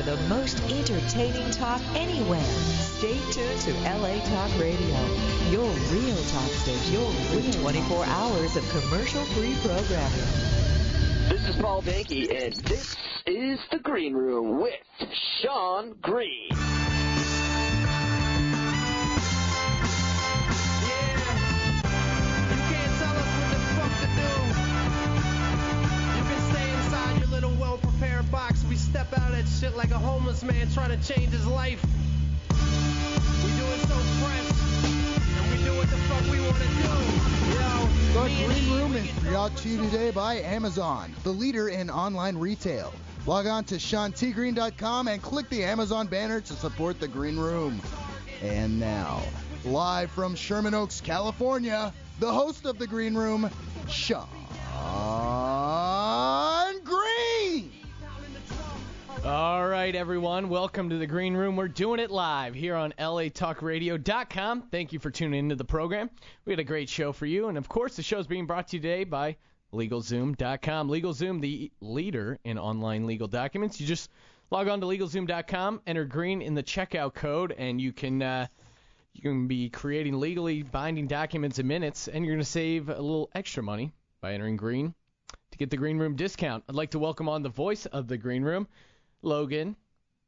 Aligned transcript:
for 0.00 0.16
the 0.16 0.16
most 0.28 0.62
entertaining 0.70 1.50
talk 1.50 1.80
anywhere. 1.94 2.40
Stay 2.42 3.18
tuned 3.32 3.60
to 3.60 3.72
LA 3.98 4.18
Talk 4.24 4.50
Radio, 4.58 4.96
your 5.50 5.68
real 5.92 6.16
talk 6.24 6.50
station, 6.50 6.92
your 6.92 7.10
real 7.34 7.52
24 7.52 8.04
hours 8.06 8.56
of 8.56 8.66
commercial-free 8.70 9.56
programming. 9.62 10.28
This 11.28 11.48
is 11.48 11.56
Paul 11.56 11.82
Danke, 11.82 12.30
and 12.30 12.54
this 12.54 12.96
is 13.26 13.60
The 13.70 13.78
Green 13.78 14.14
Room 14.14 14.60
with 14.60 14.72
Sean 15.42 15.94
Green. 16.00 16.48
Yeah. 16.50 16.56
You 22.48 22.56
can't 22.56 22.92
tell 22.98 23.16
us 23.16 23.28
what 23.36 23.50
the 23.52 23.58
fuck 23.76 23.92
to 24.00 24.08
do. 24.16 24.32
You 26.16 26.22
can 26.24 26.40
stay 26.52 26.68
inside 26.72 27.14
your 27.18 27.28
little 27.28 27.54
well-prepared 27.60 28.30
box, 28.30 28.59
like 29.80 29.92
a 29.92 29.98
homeless 29.98 30.42
man 30.42 30.70
trying 30.72 30.90
to 30.90 31.08
change 31.08 31.30
his 31.30 31.46
life. 31.46 31.82
We 32.50 33.50
do 33.56 33.64
it 33.64 33.80
so 33.88 33.96
fresh, 34.20 34.44
and 35.38 35.50
we 35.50 35.64
do 35.64 35.74
what 35.74 35.88
the 35.88 35.96
fuck 35.96 36.22
we 36.30 36.38
want 36.38 36.58
to 36.58 36.68
do. 36.68 36.82
Yo, 37.56 37.88
the 38.12 38.28
Green 38.44 38.70
Room 38.78 38.94
is 38.94 39.10
brought 39.30 39.56
to 39.56 39.70
you 39.70 39.78
today 39.84 40.10
by 40.10 40.34
Amazon, 40.34 41.14
the 41.22 41.30
leader 41.30 41.70
in 41.70 41.88
online 41.88 42.36
retail. 42.36 42.92
Log 43.24 43.46
on 43.46 43.64
to 43.64 43.76
SeanTGreen.com 43.76 45.08
and 45.08 45.22
click 45.22 45.48
the 45.48 45.64
Amazon 45.64 46.08
banner 46.08 46.42
to 46.42 46.52
support 46.52 47.00
the 47.00 47.08
Green 47.08 47.38
Room. 47.38 47.80
And 48.42 48.78
now, 48.78 49.22
live 49.64 50.10
from 50.10 50.34
Sherman 50.34 50.74
Oaks, 50.74 51.00
California, 51.00 51.90
the 52.18 52.30
host 52.30 52.66
of 52.66 52.78
the 52.78 52.86
Green 52.86 53.14
Room, 53.14 53.48
Sean 53.88 54.28
Green. 56.84 56.99
All 59.24 59.68
right, 59.68 59.94
everyone. 59.94 60.48
Welcome 60.48 60.88
to 60.88 60.96
the 60.96 61.06
Green 61.06 61.34
Room. 61.34 61.54
We're 61.54 61.68
doing 61.68 62.00
it 62.00 62.10
live 62.10 62.54
here 62.54 62.74
on 62.74 62.94
LATalkRadio.com. 62.98 64.62
Thank 64.70 64.94
you 64.94 64.98
for 64.98 65.10
tuning 65.10 65.40
into 65.40 65.56
the 65.56 65.64
program. 65.64 66.08
We 66.46 66.52
had 66.52 66.58
a 66.58 66.64
great 66.64 66.88
show 66.88 67.12
for 67.12 67.26
you. 67.26 67.48
And, 67.48 67.58
of 67.58 67.68
course, 67.68 67.96
the 67.96 68.02
show 68.02 68.18
is 68.18 68.26
being 68.26 68.46
brought 68.46 68.68
to 68.68 68.76
you 68.76 68.82
today 68.82 69.04
by 69.04 69.36
LegalZoom.com. 69.74 70.88
LegalZoom, 70.88 71.42
the 71.42 71.70
leader 71.82 72.38
in 72.44 72.58
online 72.58 73.06
legal 73.06 73.28
documents. 73.28 73.78
You 73.78 73.86
just 73.86 74.10
log 74.50 74.68
on 74.68 74.80
to 74.80 74.86
LegalZoom.com, 74.86 75.82
enter 75.86 76.06
green 76.06 76.40
in 76.40 76.54
the 76.54 76.62
checkout 76.62 77.12
code, 77.12 77.52
and 77.52 77.78
you 77.78 77.92
can 77.92 78.22
uh, 78.22 78.46
you 79.12 79.20
can 79.20 79.46
be 79.46 79.68
creating 79.68 80.18
legally 80.18 80.62
binding 80.62 81.06
documents 81.06 81.58
in 81.58 81.66
minutes, 81.66 82.08
and 82.08 82.24
you're 82.24 82.34
going 82.34 82.44
to 82.44 82.50
save 82.50 82.88
a 82.88 82.94
little 82.94 83.28
extra 83.34 83.62
money 83.62 83.92
by 84.22 84.32
entering 84.32 84.56
green 84.56 84.94
to 85.50 85.58
get 85.58 85.68
the 85.68 85.76
Green 85.76 85.98
Room 85.98 86.16
discount. 86.16 86.64
I'd 86.68 86.74
like 86.74 86.92
to 86.92 86.98
welcome 86.98 87.28
on 87.28 87.42
the 87.42 87.48
voice 87.50 87.84
of 87.86 88.08
the 88.08 88.16
Green 88.16 88.42
Room, 88.42 88.66
Logan, 89.22 89.76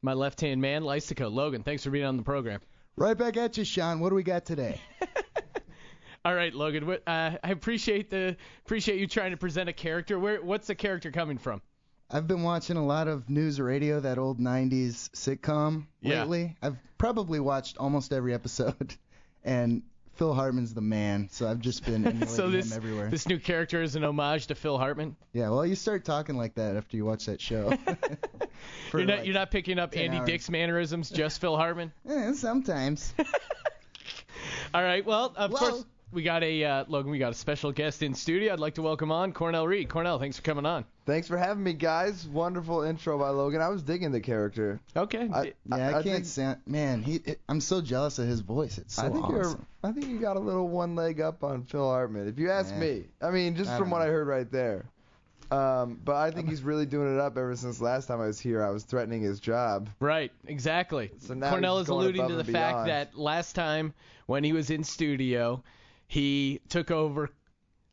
my 0.03 0.13
left-hand 0.13 0.61
man, 0.61 0.85
Lysico. 0.85 1.29
Logan, 1.31 1.63
thanks 1.63 1.85
for 1.85 1.91
being 1.91 2.05
on 2.05 2.17
the 2.17 2.23
program. 2.23 2.61
Right 2.97 3.17
back 3.17 3.37
at 3.37 3.57
you, 3.57 3.65
Sean. 3.65 4.01
What 4.01 4.11
do 4.11 4.15
we 4.15 4.23
got 4.23 4.45
today? 4.45 4.81
All 6.25 6.35
right, 6.35 6.55
Logan. 6.55 6.89
Uh, 7.07 7.37
I 7.43 7.51
appreciate 7.51 8.11
the 8.11 8.37
appreciate 8.65 9.01
you 9.01 9.07
trying 9.09 9.33
to 9.33 9.37
present 9.37 9.69
a 9.69 9.73
character. 9.73 10.19
Where 10.21 10.41
what's 10.43 10.69
the 10.69 10.75
character 10.75 11.11
coming 11.11 11.37
from? 11.39 11.63
I've 12.11 12.27
been 12.29 12.43
watching 12.43 12.77
a 12.77 12.85
lot 12.85 13.09
of 13.09 13.29
news 13.31 13.59
radio, 13.59 13.99
that 14.01 14.19
old 14.19 14.39
90s 14.39 15.09
sitcom 15.13 15.87
Yeah. 16.03 16.21
lately. 16.21 16.57
I've 16.63 16.77
probably 16.99 17.41
watched 17.41 17.79
almost 17.79 18.13
every 18.13 18.35
episode, 18.35 18.95
and 19.45 19.83
Phil 20.15 20.35
Hartman's 20.35 20.75
the 20.75 20.81
man, 20.81 21.29
so 21.31 21.49
I've 21.49 21.61
just 21.61 21.85
been 21.85 22.07
emulating 22.07 22.29
so 22.29 22.51
this 22.51 22.71
him 22.71 22.77
everywhere. 22.77 23.09
this 23.09 23.27
new 23.27 23.39
character 23.39 23.83
is 23.83 23.97
an 23.97 24.05
homage 24.05 24.47
to 24.49 24.55
Phil 24.55 24.77
Hartman. 24.79 25.17
Yeah, 25.33 25.49
well, 25.49 25.65
you 25.67 25.75
start 25.75 26.05
talking 26.05 26.37
like 26.37 26.55
that 26.57 26.77
after 26.77 26.97
you 26.97 27.05
watch 27.05 27.25
that 27.27 27.41
show. 27.41 27.73
You're 28.93 29.05
not 29.05 29.19
like 29.19 29.27
you're 29.27 29.35
not 29.35 29.51
picking 29.51 29.79
up 29.79 29.97
Andy 29.97 30.19
hours. 30.19 30.27
Dick's 30.27 30.51
mannerisms, 30.51 31.11
just 31.11 31.41
Phil 31.41 31.57
Hartman. 31.57 31.93
Eh, 32.09 32.33
sometimes. 32.35 33.15
All 34.75 34.83
right. 34.83 35.05
Well, 35.05 35.33
of 35.35 35.53
course 35.53 35.85
we 36.13 36.23
got 36.23 36.43
a 36.43 36.65
uh, 36.65 36.85
Logan. 36.89 37.11
We 37.11 37.19
got 37.19 37.33
a 37.33 37.35
special 37.35 37.73
guest 37.73 38.03
in 38.03 38.15
studio. 38.15 38.53
I'd 38.53 38.61
like 38.61 38.75
to 38.75 38.83
welcome 38.83 39.11
on 39.11 39.33
Cornell 39.33 39.67
Reid. 39.67 39.89
Cornell, 39.89 40.19
thanks 40.19 40.37
for 40.37 40.43
coming 40.43 40.67
on. 40.67 40.85
Thanks 41.05 41.27
for 41.27 41.37
having 41.37 41.65
me, 41.65 41.73
guys. 41.73 42.27
Wonderful 42.29 42.83
intro 42.83 43.19
by 43.19 43.31
Logan. 43.31 43.61
I 43.61 43.69
was 43.69 43.83
digging 43.83 44.13
the 44.13 44.21
character. 44.21 44.81
Okay. 44.97 45.29
I, 45.33 45.53
Yeah, 45.67 45.77
I, 45.77 45.89
I 45.89 45.93
can't 45.95 46.05
think, 46.05 46.25
sound. 46.27 46.59
Man, 46.67 47.03
he. 47.03 47.17
It, 47.17 47.41
I'm 47.49 47.61
so 47.61 47.81
jealous 47.81 48.19
of 48.21 48.29
his 48.29 48.41
voice. 48.41 48.79
It's 48.79 48.95
so 48.95 49.07
I 49.07 49.09
think 49.11 49.25
awesome. 49.25 49.37
you're. 49.37 49.59
I 49.83 49.91
think 49.93 50.07
you 50.07 50.21
got 50.21 50.37
a 50.37 50.41
little 50.41 50.69
one 50.69 50.95
leg 50.95 51.21
up 51.21 51.43
on 51.43 51.65
Phil 51.65 51.85
Hartman, 51.89 52.29
if 52.29 52.39
you 52.39 52.51
ask 52.51 52.71
Yeah. 52.73 52.81
me. 52.81 53.05
I 53.21 53.31
mean, 53.31 53.57
just 53.57 53.71
I 53.71 53.79
from 53.79 53.87
don't 53.87 53.91
what 53.91 53.99
know. 53.99 54.05
I 54.05 54.09
heard 54.09 54.29
right 54.29 54.51
there. 54.51 54.85
Um, 55.51 56.01
but 56.03 56.17
I 56.17 56.31
think 56.31 56.49
he's 56.49 56.63
really 56.63 56.87
doing 56.87 57.13
it 57.15 57.21
up 57.21 57.37
ever 57.37 57.55
since 57.57 57.79
last 57.81 58.07
time 58.07 58.21
I 58.23 58.27
was 58.27 58.41
here. 58.41 58.63
I 58.65 58.71
was 58.71 58.85
threatening 58.85 59.21
his 59.23 59.39
job. 59.39 59.91
Right, 60.01 60.33
exactly. 60.47 61.11
So 61.19 61.35
now 61.35 61.51
Cornell 61.51 61.79
is 61.79 61.89
alluding 61.89 62.27
to 62.27 62.35
the 62.35 62.41
and 62.41 62.49
fact 62.49 62.87
that 62.87 63.19
last 63.19 63.55
time 63.55 63.93
when 64.27 64.45
he 64.45 64.55
was 64.55 64.71
in 64.71 64.83
studio, 64.83 65.63
he 66.07 66.61
took 66.71 66.91
over 66.91 67.29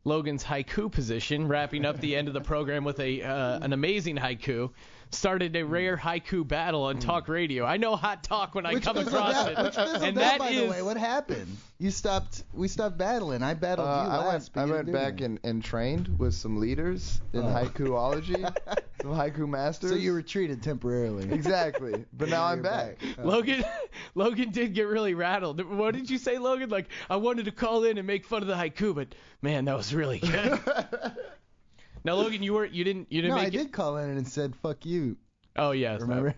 Logan's 0.05 0.43
haiku 0.43 0.91
position, 0.91 1.47
wrapping 1.47 1.85
up 1.85 1.99
the 1.99 2.15
end 2.15 2.27
of 2.27 2.33
the 2.33 2.41
program 2.41 2.83
with 2.83 2.99
a 2.99 3.21
uh, 3.21 3.59
an 3.59 3.73
amazing 3.73 4.17
haiku. 4.17 4.71
Started 5.11 5.55
a 5.55 5.65
rare 5.65 5.97
haiku 5.97 6.47
battle 6.47 6.83
on 6.83 6.99
talk 6.99 7.27
radio. 7.27 7.65
I 7.65 7.77
know 7.77 7.95
hot 7.95 8.23
talk 8.23 8.53
when 8.53 8.67
I 8.67 8.73
Which 8.75 8.83
come 8.83 8.95
fizzled 8.95 9.15
across 9.15 9.33
out. 9.33 9.51
it, 9.51 9.57
Which 9.57 9.75
fizzled 9.75 10.03
and 10.03 10.17
out, 10.17 10.21
that 10.21 10.39
by 10.39 10.49
is 10.49 10.61
the 10.61 10.69
way. 10.69 10.81
What 10.83 10.97
happened? 10.97 11.57
You 11.79 11.89
stopped. 11.89 12.43
We 12.53 12.67
stopped 12.67 12.97
battling. 12.99 13.41
I 13.41 13.55
battled 13.55 13.87
Uh, 13.87 14.03
you 14.05 14.09
I 14.11 14.17
last. 14.17 14.27
went, 14.27 14.53
but 14.53 14.61
I 14.61 14.65
you 14.65 14.71
went 14.73 14.85
didn't 14.85 15.01
back 15.01 15.21
and, 15.21 15.39
and 15.43 15.63
trained 15.63 16.19
with 16.19 16.35
some 16.35 16.57
leaders 16.59 17.21
in 17.33 17.39
Oh. 17.41 17.43
haikuology, 17.43 18.39
some 19.01 19.11
haiku 19.11 19.49
masters. 19.49 19.89
So 19.89 19.95
you 19.95 20.13
retreated 20.13 20.61
temporarily. 20.61 21.31
exactly. 21.33 22.05
But 22.13 22.29
now 22.29 22.45
I'm 22.45 22.57
You're 22.63 22.71
back. 22.71 22.97
Logan. 23.23 23.65
Logan 24.13 24.51
did 24.51 24.75
get 24.75 24.87
really 24.87 25.15
rattled. 25.15 25.59
What 25.65 25.95
did 25.95 26.07
you 26.09 26.19
say, 26.19 26.37
Logan? 26.37 26.69
Like 26.69 26.85
I 27.09 27.15
wanted 27.15 27.45
to 27.45 27.51
call 27.51 27.83
in 27.83 27.97
and 27.97 28.05
make 28.05 28.25
fun 28.27 28.43
of 28.43 28.47
the 28.47 28.53
haiku, 28.55 28.93
but 28.93 29.15
man, 29.41 29.65
that 29.65 29.75
was 29.75 29.91
really 29.91 30.19
good. 30.19 30.59
now, 32.03 32.15
Logan, 32.15 32.41
you 32.43 32.53
were 32.53 32.65
you 32.65 32.83
didn't 32.83 33.07
you 33.11 33.21
didn't 33.21 33.35
No, 33.35 33.43
make 33.43 33.45
I 33.45 33.47
it. 33.47 33.63
did 33.63 33.71
call 33.71 33.97
in 33.97 34.09
and 34.09 34.27
said 34.27 34.55
"fuck 34.55 34.85
you." 34.85 35.17
Oh 35.55 35.71
yes, 35.71 36.01
Remember? 36.01 36.35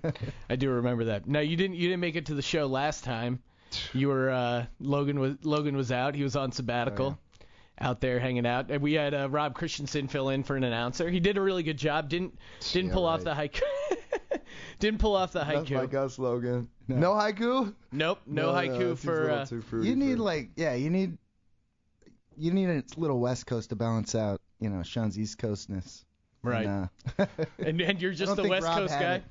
I 0.49 0.55
do 0.55 0.69
remember 0.71 1.05
that. 1.05 1.27
No, 1.27 1.39
you 1.41 1.55
didn't. 1.55 1.75
You 1.75 1.87
didn't 1.89 1.99
make 1.99 2.15
it 2.15 2.27
to 2.27 2.33
the 2.33 2.41
show 2.41 2.65
last 2.67 3.03
time. 3.03 3.41
You 3.93 4.09
were 4.09 4.29
uh, 4.29 4.65
Logan 4.81 5.19
was 5.19 5.35
Logan 5.43 5.77
was 5.77 5.91
out. 5.91 6.13
He 6.15 6.23
was 6.23 6.35
on 6.35 6.51
sabbatical, 6.51 7.17
Oh, 7.17 7.45
out 7.79 8.01
there 8.01 8.19
hanging 8.19 8.45
out. 8.45 8.69
And 8.69 8.81
we 8.81 8.93
had 8.93 9.13
uh, 9.13 9.29
Rob 9.29 9.53
Christensen 9.55 10.07
fill 10.09 10.27
in 10.29 10.43
for 10.43 10.57
an 10.57 10.63
announcer. 10.65 11.09
He 11.09 11.19
did 11.21 11.37
a 11.37 11.41
really 11.41 11.63
good 11.63 11.77
job. 11.77 12.09
Didn't 12.09 12.37
didn't 12.73 12.89
Yeah, 12.89 12.93
pull 12.95 13.05
off 13.05 13.23
the 13.23 13.31
right. 13.31 13.51
haiku. 13.53 14.41
didn't 14.79 14.99
pull 14.99 15.15
off 15.15 15.31
the 15.31 15.39
That's 15.39 15.69
haiku. 15.69 15.77
like 15.77 15.93
us, 15.93 16.19
Logan. 16.19 16.67
No. 16.89 16.95
No, 16.97 17.11
haiku? 17.13 17.73
Nope, 17.93 18.19
no, 18.27 18.49
haiku 18.51 18.77
that 18.77 18.77
seems 18.79 19.03
a 19.03 19.07
for. 19.07 19.29
Uh, 19.31 19.45
too 19.45 19.83
you 19.83 19.95
need 19.95 20.17
for- 20.17 20.23
like 20.23 20.49
yeah, 20.57 20.73
you 20.73 20.89
need 20.89 21.17
you 22.37 22.51
need 22.51 22.69
a 22.69 22.83
little 22.97 23.19
West 23.19 23.45
Coast 23.45 23.69
to 23.69 23.75
balance 23.77 24.15
out, 24.15 24.41
you 24.61 24.69
know, 24.69 24.83
Sean's 24.83 25.19
East 25.19 25.37
Coastness. 25.39 26.05
right. 26.43 26.65
And, 26.65 26.89
uh, 27.19 27.25
and 27.59 27.81
and 27.81 28.01
you're 28.01 28.13
just 28.13 28.35
the 28.37 28.47
West 28.47 28.65
Rob 28.65 28.77
Coast 28.77 28.93
guy. 28.93 29.15
it. 29.15 29.23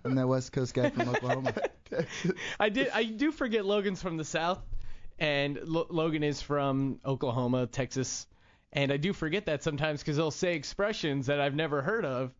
I'm 0.04 0.14
that 0.14 0.26
West 0.26 0.52
Coast 0.52 0.72
guy 0.72 0.88
from 0.88 1.08
Oklahoma. 1.08 1.52
I 2.60 2.70
did. 2.70 2.88
I 2.94 3.04
do 3.04 3.30
forget 3.30 3.66
Logan's 3.66 4.00
from 4.00 4.16
the 4.16 4.24
South, 4.24 4.62
and 5.18 5.58
Lo- 5.64 5.86
Logan 5.90 6.22
is 6.22 6.40
from 6.40 7.00
Oklahoma, 7.04 7.66
Texas, 7.66 8.26
and 8.72 8.90
I 8.90 8.96
do 8.96 9.12
forget 9.12 9.46
that 9.46 9.62
sometimes 9.62 10.00
because 10.00 10.16
they'll 10.16 10.30
say 10.30 10.54
expressions 10.54 11.26
that 11.26 11.40
I've 11.40 11.54
never 11.54 11.82
heard 11.82 12.04
of. 12.04 12.32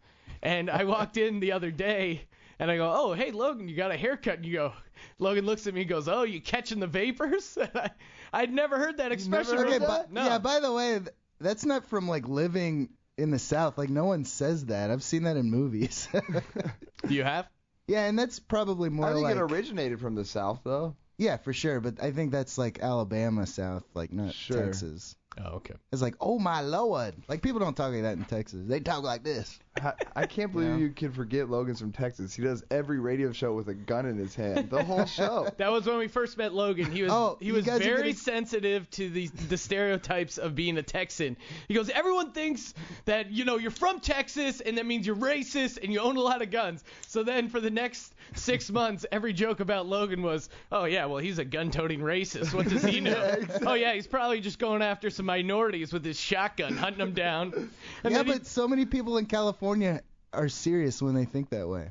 And 0.42 0.70
I 0.70 0.84
walked 0.84 1.16
in 1.16 1.40
the 1.40 1.52
other 1.52 1.70
day, 1.70 2.22
and 2.58 2.70
I 2.70 2.76
go, 2.76 2.90
"Oh, 2.94 3.12
hey 3.12 3.32
Logan, 3.32 3.68
you 3.68 3.76
got 3.76 3.90
a 3.90 3.96
haircut?" 3.96 4.36
And 4.36 4.46
you 4.46 4.54
go, 4.54 4.72
Logan 5.18 5.44
looks 5.44 5.66
at 5.66 5.74
me 5.74 5.82
and 5.82 5.90
goes, 5.90 6.08
"Oh, 6.08 6.22
you 6.22 6.40
catching 6.40 6.80
the 6.80 6.86
vapors?" 6.86 7.58
I, 7.74 7.90
I'd 8.32 8.52
never 8.52 8.78
heard 8.78 8.96
that 8.98 9.12
expression. 9.12 9.58
heard 9.58 9.66
okay, 9.66 9.78
before. 9.78 9.96
but 9.98 10.12
no. 10.12 10.24
yeah, 10.24 10.38
by 10.38 10.60
the 10.60 10.72
way, 10.72 11.00
that's 11.44 11.64
not 11.64 11.86
from 11.86 12.08
like 12.08 12.26
living 12.28 12.90
in 13.16 13.30
the 13.30 13.38
South. 13.38 13.78
Like 13.78 13.90
no 13.90 14.04
one 14.06 14.24
says 14.24 14.66
that. 14.66 14.90
I've 14.90 15.02
seen 15.02 15.22
that 15.24 15.36
in 15.36 15.50
movies. 15.50 16.08
Do 17.06 17.14
you 17.14 17.22
have? 17.24 17.46
yeah, 17.86 18.06
and 18.06 18.18
that's 18.18 18.40
probably 18.40 18.88
more 18.88 19.06
I 19.06 19.12
think 19.12 19.24
like 19.24 19.36
it 19.36 19.40
originated 19.42 20.00
from 20.00 20.14
the 20.14 20.24
South, 20.24 20.60
though. 20.64 20.96
yeah, 21.18 21.36
for 21.36 21.52
sure. 21.52 21.80
But 21.80 22.02
I 22.02 22.10
think 22.12 22.32
that's 22.32 22.58
like 22.58 22.80
Alabama 22.80 23.46
South, 23.46 23.84
like 23.94 24.12
not 24.12 24.34
Sure. 24.34 24.64
Texas. 24.64 25.14
Oh, 25.38 25.56
okay. 25.56 25.74
It's 25.92 26.00
like, 26.02 26.14
oh 26.20 26.38
my 26.38 26.60
lord. 26.62 27.14
Like 27.28 27.42
people 27.42 27.60
don't 27.60 27.76
talk 27.76 27.92
like 27.92 28.02
that 28.02 28.16
in 28.16 28.24
Texas. 28.24 28.60
They 28.66 28.80
talk 28.80 29.02
like 29.02 29.24
this. 29.24 29.58
I, 29.76 29.92
I 30.14 30.26
can't 30.26 30.52
believe 30.52 30.68
Yeah. 30.68 30.76
you 30.76 30.90
can 30.90 31.10
forget 31.12 31.50
Logan's 31.50 31.80
from 31.80 31.90
Texas. 31.90 32.32
He 32.32 32.42
does 32.42 32.62
every 32.70 33.00
radio 33.00 33.32
show 33.32 33.54
with 33.54 33.68
a 33.68 33.74
gun 33.74 34.06
in 34.06 34.16
his 34.16 34.34
hand. 34.34 34.70
The 34.70 34.84
whole 34.84 35.04
show. 35.04 35.48
That 35.56 35.72
was 35.72 35.84
when 35.86 35.98
we 35.98 36.06
first 36.06 36.38
met 36.38 36.54
Logan. 36.54 36.92
He 36.92 37.02
was 37.02 37.10
Oh, 37.10 37.36
he 37.40 37.50
was 37.50 37.64
very 37.64 37.80
gonna- 38.02 38.14
sensitive 38.14 38.88
to 38.92 39.10
the 39.10 39.26
the 39.48 39.56
stereotypes 39.58 40.38
of 40.38 40.54
being 40.54 40.78
a 40.78 40.82
Texan. 40.82 41.36
He 41.66 41.74
goes, 41.74 41.90
everyone 41.90 42.30
thinks 42.30 42.72
that 43.06 43.32
you 43.32 43.44
know 43.44 43.58
you're 43.58 43.72
from 43.72 43.98
Texas 43.98 44.60
and 44.60 44.78
that 44.78 44.86
means 44.86 45.06
you're 45.08 45.16
racist 45.16 45.82
and 45.82 45.92
you 45.92 45.98
own 45.98 46.16
a 46.16 46.20
lot 46.20 46.40
of 46.40 46.52
guns. 46.52 46.84
So 47.08 47.24
then 47.24 47.48
for 47.48 47.58
the 47.60 47.70
next 47.70 48.14
six 48.34 48.70
months, 48.70 49.04
every 49.10 49.32
joke 49.32 49.58
about 49.58 49.86
Logan 49.86 50.22
was, 50.22 50.50
oh 50.70 50.84
yeah, 50.84 51.06
well 51.06 51.18
he's 51.18 51.40
a 51.40 51.44
gun-toting 51.44 51.98
racist. 51.98 52.54
What 52.54 52.68
does 52.68 52.84
he 52.84 53.00
know? 53.00 53.10
Yeah, 53.10 53.34
exactly. 53.34 53.66
Oh 53.66 53.74
yeah, 53.74 53.92
he's 53.94 54.06
probably 54.06 54.40
just 54.40 54.60
going 54.60 54.82
after 54.82 55.10
some 55.10 55.26
minorities 55.26 55.92
with 55.92 56.04
his 56.04 56.18
shotgun, 56.20 56.76
hunting 56.76 56.98
them 57.00 57.12
down. 57.12 57.52
And 58.04 58.12
yeah, 58.12 58.18
then 58.18 58.26
he- 58.26 58.32
but 58.34 58.46
so 58.46 58.68
many 58.68 58.84
people 58.86 59.18
in 59.18 59.26
California 59.26 59.63
are 60.32 60.48
serious 60.48 61.00
when 61.00 61.14
they 61.14 61.24
think 61.24 61.50
that 61.50 61.68
way. 61.68 61.90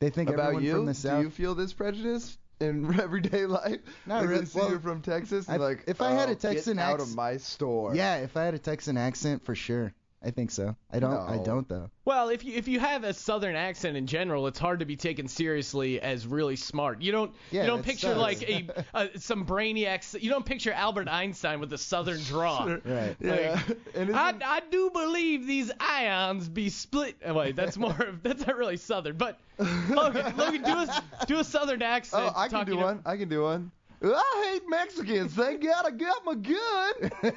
They 0.00 0.10
think 0.10 0.30
About 0.30 0.40
everyone 0.46 0.64
you? 0.64 0.72
from 0.72 0.86
the 0.86 0.92
Do 0.94 0.98
south. 0.98 1.22
you 1.22 1.30
feel 1.30 1.54
this 1.54 1.72
prejudice 1.72 2.36
in 2.60 2.98
everyday 3.00 3.46
life? 3.46 3.80
Not 4.06 4.20
like 4.22 4.28
really. 4.28 4.40
They 4.40 4.46
see 4.46 4.58
Well, 4.58 4.70
you're 4.70 4.80
from 4.80 5.00
Texas, 5.00 5.46
and 5.48 5.62
I- 5.62 5.66
like, 5.66 5.84
if 5.86 6.00
I 6.00 6.10
had 6.12 6.28
a 6.28 6.32
"Oh, 6.32 6.34
Texan 6.34 6.76
get 6.76 6.82
out 6.84 7.00
of 7.00 7.14
my 7.14 7.36
store. 7.36 7.94
Yeah, 7.94 8.16
if 8.16 8.36
I 8.36 8.44
had 8.44 8.54
a 8.54 8.58
Texan 8.58 8.96
accent, 8.96 9.44
for 9.44 9.54
sure. 9.54 9.94
I 10.24 10.30
think 10.30 10.50
so. 10.50 10.76
I 10.92 11.00
don't. 11.00 11.14
I 11.14 11.38
don't 11.38 11.68
though. 11.68 11.90
Well, 12.04 12.28
if 12.28 12.44
you 12.44 12.54
if 12.54 12.68
you 12.68 12.78
have 12.78 13.02
a 13.02 13.12
southern 13.12 13.56
accent 13.56 13.96
in 13.96 14.06
general, 14.06 14.46
it's 14.46 14.58
hard 14.58 14.78
to 14.80 14.84
be 14.84 14.94
taken 14.96 15.26
seriously 15.26 16.00
as 16.00 16.26
really 16.26 16.54
smart. 16.56 17.02
You 17.02 17.10
don't 17.12 17.32
Yeah, 17.50 17.62
you 17.62 17.66
don't 17.66 17.82
picture 17.82 18.14
sucks. 18.14 18.18
like 18.18 18.42
a 18.42 18.68
uh, 18.94 19.06
some 19.16 19.44
brainiac. 19.44 20.22
You 20.22 20.30
don't 20.30 20.46
picture 20.46 20.72
Albert 20.72 21.08
Einstein 21.08 21.58
with 21.60 21.72
a 21.72 21.78
southern 21.78 22.22
draw. 22.22 22.78
Right. 22.84 23.16
Yeah. 23.20 23.60
and 23.94 24.14
I, 24.14 24.34
I 24.44 24.60
do 24.70 24.90
believe 24.90 25.46
these 25.46 25.72
ions 25.80 26.48
be 26.48 26.68
split. 26.68 27.16
Oh, 27.24 27.34
wait, 27.34 27.56
that's 27.56 27.76
more. 27.76 27.92
That's 28.22 28.46
not 28.46 28.56
really 28.56 28.76
southern, 28.76 29.16
but 29.16 29.40
Logan, 29.58 30.34
Logan, 30.36 30.62
do 30.62 30.72
a 30.78 31.02
do 31.26 31.38
a 31.38 31.44
southern 31.44 31.82
accent. 31.82 32.22
Oh, 32.24 32.32
I 32.38 32.48
can 32.48 32.64
do 32.64 32.76
one. 32.76 33.02
I 33.04 33.16
can 33.16 33.28
do 33.28 33.42
one. 33.42 33.70
I 34.04 34.50
hate 34.52 34.62
Mexicans. 34.68 35.32
Thank 35.34 35.62
God 35.62 35.86
I 35.86 35.90
got 35.90 36.24
my 36.24 36.34
gun. 36.34 37.34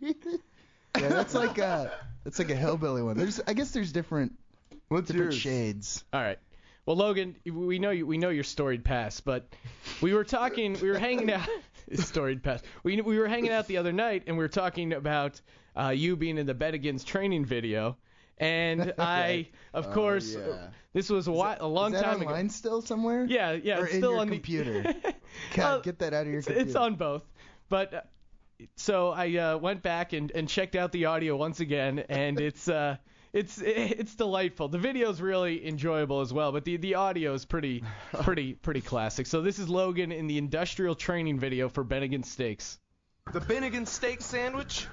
yeah, 0.00 1.08
that's 1.08 1.34
like 1.34 1.58
a 1.58 1.92
that's 2.24 2.38
like 2.38 2.50
a 2.50 2.56
hillbilly 2.56 3.02
one. 3.02 3.16
There's 3.16 3.40
I 3.46 3.52
guess 3.54 3.70
there's 3.72 3.92
different 3.92 4.32
What's 4.88 5.08
different 5.08 5.32
yours? 5.32 5.40
shades. 5.40 6.04
All 6.12 6.20
right. 6.20 6.38
Well, 6.86 6.96
Logan, 6.96 7.36
we 7.44 7.78
know 7.78 7.90
you, 7.90 8.06
we 8.06 8.18
know 8.18 8.30
your 8.30 8.42
storied 8.42 8.84
past, 8.84 9.24
but 9.24 9.46
we 10.00 10.12
were 10.14 10.24
talking, 10.24 10.76
we 10.80 10.88
were 10.90 10.98
hanging 10.98 11.30
out, 11.30 11.46
storied 11.94 12.42
past. 12.42 12.64
We 12.82 13.00
we 13.00 13.18
were 13.18 13.28
hanging 13.28 13.52
out 13.52 13.66
the 13.68 13.76
other 13.76 13.92
night, 13.92 14.24
and 14.26 14.36
we 14.36 14.42
were 14.42 14.48
talking 14.48 14.92
about 14.92 15.40
uh, 15.78 15.90
you 15.90 16.16
being 16.16 16.38
in 16.38 16.46
the 16.46 16.54
Bennigan's 16.54 17.04
training 17.04 17.44
video, 17.44 17.96
and 18.38 18.94
I, 18.98 19.48
of 19.74 19.86
Oh, 19.88 19.92
course, 19.92 20.34
yeah. 20.34 20.68
this 20.92 21.10
was 21.10 21.28
a, 21.28 21.32
while, 21.32 21.58
a 21.60 21.68
long 21.68 21.94
Is 21.94 22.00
that 22.00 22.06
time 22.06 22.22
online 22.22 22.46
ago. 22.46 22.52
still 22.52 22.82
somewhere? 22.82 23.24
Yeah, 23.28 23.52
yeah, 23.52 23.78
Or 23.78 23.84
it's 23.84 23.94
in 23.94 24.00
still 24.00 24.12
your 24.12 24.20
on 24.20 24.28
computer? 24.30 24.82
the. 24.82 24.94
God, 25.54 25.58
Well, 25.58 25.80
get 25.82 25.98
that 26.00 26.12
out 26.14 26.22
of 26.22 26.28
your 26.28 26.38
it's, 26.38 26.46
computer. 26.46 26.66
it's 26.68 26.76
on 26.76 26.96
both, 26.96 27.22
but. 27.68 27.94
Uh, 27.94 28.00
so 28.76 29.10
I 29.10 29.36
uh, 29.36 29.58
went 29.58 29.82
back 29.82 30.12
and, 30.12 30.30
and 30.30 30.48
checked 30.48 30.76
out 30.76 30.92
the 30.92 31.06
audio 31.06 31.36
once 31.36 31.60
again, 31.60 32.00
and 32.08 32.40
it's 32.40 32.68
uh, 32.68 32.96
it's 33.32 33.60
it's 33.60 34.14
delightful. 34.14 34.68
The 34.68 34.78
video's 34.78 35.20
really 35.20 35.66
enjoyable 35.66 36.20
as 36.20 36.32
well, 36.32 36.52
but 36.52 36.64
the 36.64 36.76
the 36.76 36.94
audio 36.96 37.34
is 37.34 37.44
pretty 37.44 37.84
pretty 38.22 38.54
pretty 38.54 38.80
classic. 38.80 39.26
So 39.26 39.42
this 39.42 39.58
is 39.58 39.68
Logan 39.68 40.12
in 40.12 40.26
the 40.26 40.38
industrial 40.38 40.94
training 40.94 41.38
video 41.38 41.68
for 41.68 41.84
Bennigan 41.84 42.24
Steaks. 42.24 42.78
The 43.32 43.40
Bennigan 43.40 43.86
steak 43.86 44.22
sandwich. 44.22 44.88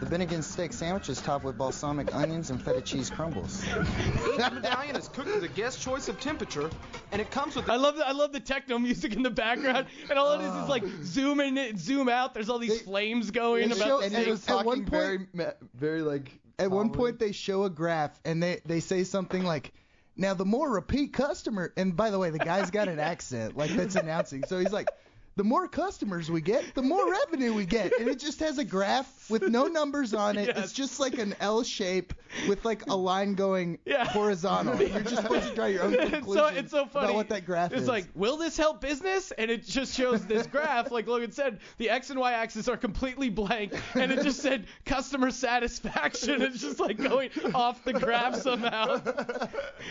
The 0.00 0.06
Bennigan 0.06 0.42
steak 0.42 0.72
sandwich 0.72 1.10
is 1.10 1.20
topped 1.20 1.44
with 1.44 1.58
balsamic 1.58 2.14
onions 2.14 2.48
and 2.48 2.60
feta 2.62 2.80
cheese 2.80 3.10
crumbles. 3.10 3.62
Each 3.66 4.38
medallion 4.50 4.96
is 4.96 5.08
cooked 5.08 5.32
to 5.34 5.40
the 5.40 5.48
guest 5.48 5.80
choice 5.82 6.08
of 6.08 6.18
temperature, 6.18 6.70
and 7.12 7.20
it 7.20 7.30
comes 7.30 7.54
with 7.54 7.68
I 7.68 7.76
love 7.76 7.96
the, 7.96 8.08
I 8.08 8.12
love 8.12 8.32
the 8.32 8.40
techno 8.40 8.78
music 8.78 9.12
in 9.14 9.22
the 9.22 9.30
background, 9.30 9.86
and 10.08 10.18
all 10.18 10.32
it 10.32 10.40
is 10.42 10.54
is 10.62 10.68
like 10.70 10.84
oh. 10.84 10.90
zoom 11.02 11.40
in, 11.40 11.76
zoom 11.76 12.08
out. 12.08 12.32
There's 12.32 12.48
all 12.48 12.58
these 12.58 12.78
They- 12.78 12.84
flames 12.84 13.30
going 13.30 13.66
about 13.72 13.78
show- 13.78 14.00
the 14.00 14.06
and 14.06 14.14
at- 14.14 14.26
he 14.26 14.36
steak. 14.36 14.48
was 14.48 14.48
at 14.48 14.54
one 14.54 14.64
talking 14.64 14.84
point- 14.86 15.28
very, 15.34 15.52
very 15.74 16.02
like. 16.02 16.40
At 16.58 16.70
one 16.70 16.90
point, 16.90 17.18
they 17.18 17.32
show 17.32 17.64
a 17.64 17.70
graph 17.70 18.18
and 18.24 18.42
they 18.42 18.60
they 18.64 18.80
say 18.80 19.04
something 19.04 19.44
like, 19.44 19.72
"Now 20.16 20.32
the 20.34 20.44
more 20.46 20.70
repeat 20.70 21.12
customer." 21.12 21.72
And 21.76 21.94
by 21.96 22.10
the 22.10 22.18
way, 22.18 22.30
the 22.30 22.38
guy's 22.38 22.70
got 22.70 22.88
an 22.88 22.98
accent 23.12 23.54
like 23.56 23.70
that's 23.70 23.96
announcing. 23.96 24.44
So 24.46 24.58
he's 24.58 24.72
like, 24.72 24.88
"The 25.36 25.44
more 25.44 25.68
customers 25.68 26.30
we 26.30 26.40
get, 26.40 26.74
the 26.74 26.82
more 26.82 27.10
revenue 27.26 27.54
we 27.54 27.64
get." 27.66 27.92
And 27.98 28.08
it 28.08 28.18
just 28.18 28.40
has 28.40 28.58
a 28.58 28.64
graph 28.64 29.30
with 29.30 29.42
no 29.42 29.66
numbers 29.66 30.12
on 30.14 30.36
it. 30.36 30.48
Yes. 30.48 30.58
It's 30.64 30.72
just 30.72 31.00
like 31.00 31.18
an 31.18 31.34
L 31.40 31.62
shape 31.62 32.12
with 32.48 32.64
like 32.64 32.86
a 32.88 32.96
line 32.96 33.34
going 33.34 33.78
Yeah. 33.84 34.04
horizontal. 34.06 34.80
You're 34.82 35.00
just 35.00 35.22
supposed 35.22 35.48
to 35.48 35.54
draw 35.54 35.66
your 35.66 35.82
own 35.82 35.94
it's 35.94 36.10
conclusion 36.10 36.44
so 36.44 36.46
it's 36.58 36.70
so 36.70 36.86
funny. 36.86 37.06
about 37.06 37.14
what 37.16 37.28
that 37.30 37.44
graph 37.46 37.72
it's 37.72 37.82
is. 37.82 37.88
like, 37.88 38.06
will 38.14 38.36
this 38.36 38.56
help 38.56 38.80
business? 38.80 39.32
And 39.32 39.50
it 39.50 39.64
just 39.66 39.94
shows 39.96 40.26
this 40.26 40.46
graph, 40.46 40.90
like 40.90 41.06
Logan 41.06 41.32
said, 41.32 41.60
the 41.78 41.90
x 41.90 42.10
and 42.10 42.18
y 42.20 42.32
axis 42.32 42.68
are 42.68 42.76
completely 42.76 43.28
blank, 43.30 43.72
and 43.94 44.12
it 44.12 44.22
just 44.22 44.40
said 44.40 44.66
customer 44.84 45.30
satisfaction. 45.30 46.42
It's 46.42 46.60
just 46.60 46.80
like 46.80 46.96
going 46.96 47.30
off 47.54 47.84
the 47.84 47.92
graph 47.92 48.36
somehow. 48.36 49.00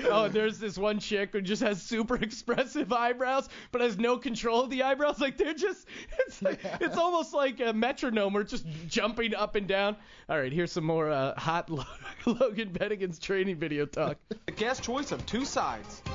Oh, 0.05 0.27
there's 0.27 0.59
this 0.59 0.77
one 0.77 0.99
chick 0.99 1.29
who 1.33 1.41
just 1.41 1.61
has 1.61 1.81
super 1.81 2.15
expressive 2.15 2.91
eyebrows, 2.93 3.49
but 3.71 3.81
has 3.81 3.97
no 3.97 4.17
control 4.17 4.61
of 4.63 4.69
the 4.69 4.83
eyebrows. 4.83 5.19
Like 5.19 5.37
they're 5.39 5.53
just, 5.55 5.87
it's 6.27 6.41
like, 6.41 6.59
it's 6.79 6.97
almost 6.97 7.33
like 7.33 7.59
a 7.59 7.73
metronome 7.73 8.35
or 8.37 8.43
just 8.43 8.65
jumping 8.87 9.33
up 9.33 9.55
and 9.55 9.67
down. 9.67 9.95
All 10.29 10.37
right, 10.39 10.51
here's 10.53 10.71
some 10.71 10.83
more 10.85 11.09
uh, 11.09 11.33
hot 11.39 11.69
Logan 12.25 12.69
Bennigan's 12.71 13.17
training 13.17 13.55
video 13.57 13.85
talk. 13.87 14.17
the 14.45 14.51
guest 14.51 14.83
choice 14.83 15.11
of 15.11 15.25
two 15.25 15.45
sides. 15.45 16.03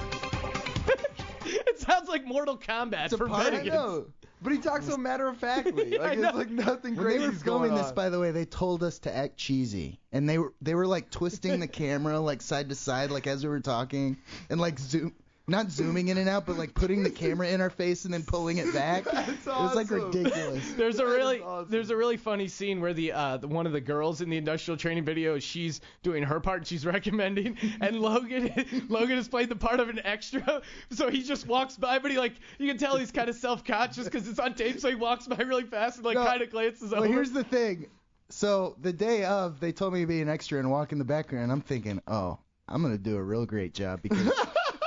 It 1.47 1.79
sounds 1.81 2.09
like 2.09 2.25
Mortal 2.25 2.57
Kombat 2.57 3.07
It's 3.07 3.17
for 3.17 3.29
part- 3.29 3.53
I 3.53 3.59
Bennigan's. 3.59 3.67
know, 3.67 4.07
but 4.43 4.53
he 4.53 4.59
talks 4.59 4.87
so 4.87 4.97
matter 4.97 5.27
of 5.29 5.37
factly. 5.37 5.99
Like 5.99 6.19
know. 6.19 6.29
it's 6.29 6.37
like 6.39 6.51
nothing 6.51 6.95
When 6.97 7.05
crazy 7.05 7.19
they 7.19 7.27
were 7.27 7.33
filming 7.33 7.75
this, 7.75 7.93
by 7.93 8.09
the 8.09 8.19
way, 8.19 8.31
they 8.31 8.45
told 8.45 8.83
us 8.83 8.99
to 9.01 9.15
act 9.15 9.37
cheesy, 9.37 10.01
and 10.13 10.29
they 10.29 10.39
were 10.39 10.55
they 10.63 10.75
were 10.75 10.87
like 10.87 11.11
twisting 11.11 11.61
the 11.61 11.67
camera 11.69 12.19
like 12.21 12.41
side 12.43 12.69
to 12.71 12.75
side, 12.75 13.11
like 13.11 13.27
as 13.27 13.43
we 13.45 13.51
were 13.51 13.61
talking, 13.61 14.17
and 14.49 14.59
like 14.61 14.79
zoom, 14.79 15.13
not 15.47 15.71
zooming 15.71 16.09
in 16.09 16.17
and 16.17 16.29
out, 16.29 16.47
but 16.47 16.57
like 16.57 16.73
putting 16.73 17.03
the 17.03 17.11
camera 17.11 17.49
in 17.49 17.61
our 17.61 17.69
face 17.69 18.07
and 18.07 18.15
then 18.15 18.23
pulling 18.23 18.59
it 18.59 18.73
back. 18.73 19.05
That's 19.13 19.29
It 19.29 19.47
was 19.47 19.75
like 19.75 19.91
ridiculous. 19.91 20.73
There's 20.77 20.95
a 20.95 20.99
That 21.05 21.05
is 21.11 21.17
really 21.17 21.41
awesome. 21.43 21.71
there's 21.71 21.91
a 21.91 21.97
really 21.97 22.17
funny 22.17 22.49
scene 22.49 22.81
where 22.81 22.95
the 22.95 23.13
uh 23.13 23.37
the, 23.37 23.47
one 23.49 23.67
of 23.67 23.73
the 23.73 23.81
girls 23.81 24.23
in 24.23 24.31
the 24.31 24.39
industrial 24.39 24.79
training 24.79 25.05
video 25.05 25.39
she's 25.39 25.83
doing 26.03 26.23
her 26.23 26.41
part 26.41 26.67
she's 26.67 26.87
recommending 26.87 27.59
and 27.83 28.01
Logan 28.01 28.51
Logan 28.89 29.19
is 29.19 29.29
playing 29.29 29.49
the 29.51 29.57
part 29.57 29.81
of 29.81 29.89
an 29.91 30.01
extra 30.05 30.63
so 30.91 31.11
he 31.11 31.23
just 31.23 31.47
walks 31.47 31.77
by 31.77 31.99
but 31.99 32.11
he 32.11 32.17
like 32.19 32.35
you 32.59 32.67
can 32.67 32.79
tell 32.79 32.97
he's 32.97 33.11
kind 33.11 33.29
of 33.29 33.37
self-conscious 33.37 34.05
because 34.05 34.27
it's 34.27 34.39
on 34.39 34.55
tape 34.55 34.81
so 34.81 34.89
he 34.89 34.95
walks 34.95 35.27
by 35.27 35.37
really 35.37 35.65
fast 35.65 35.97
and 35.97 36.07
like 36.07 36.15
No, 36.15 36.25
kind 36.25 36.41
of 36.41 36.51
glances 36.51 36.91
Well, 36.93 37.05
over. 37.05 37.13
here's 37.13 37.33
the 37.33 37.45
thing. 37.45 37.87
So 38.31 38.77
the 38.81 38.93
day 38.93 39.25
of, 39.25 39.61
they 39.61 39.71
told 39.73 39.93
me 39.93 40.01
to 40.01 40.07
be 40.07 40.23
an 40.23 40.29
extra 40.31 40.59
and 40.59 40.71
walk 40.71 40.93
in 40.93 40.99
the 40.99 41.05
background. 41.05 41.53
I'm 41.53 41.61
thinking, 41.61 42.01
oh, 42.09 42.39
I'm 42.67 42.81
gonna 42.83 42.97
do 42.99 43.17
a 43.17 43.23
real 43.23 43.45
great 43.45 43.75
job 43.75 44.01
because 44.03 44.33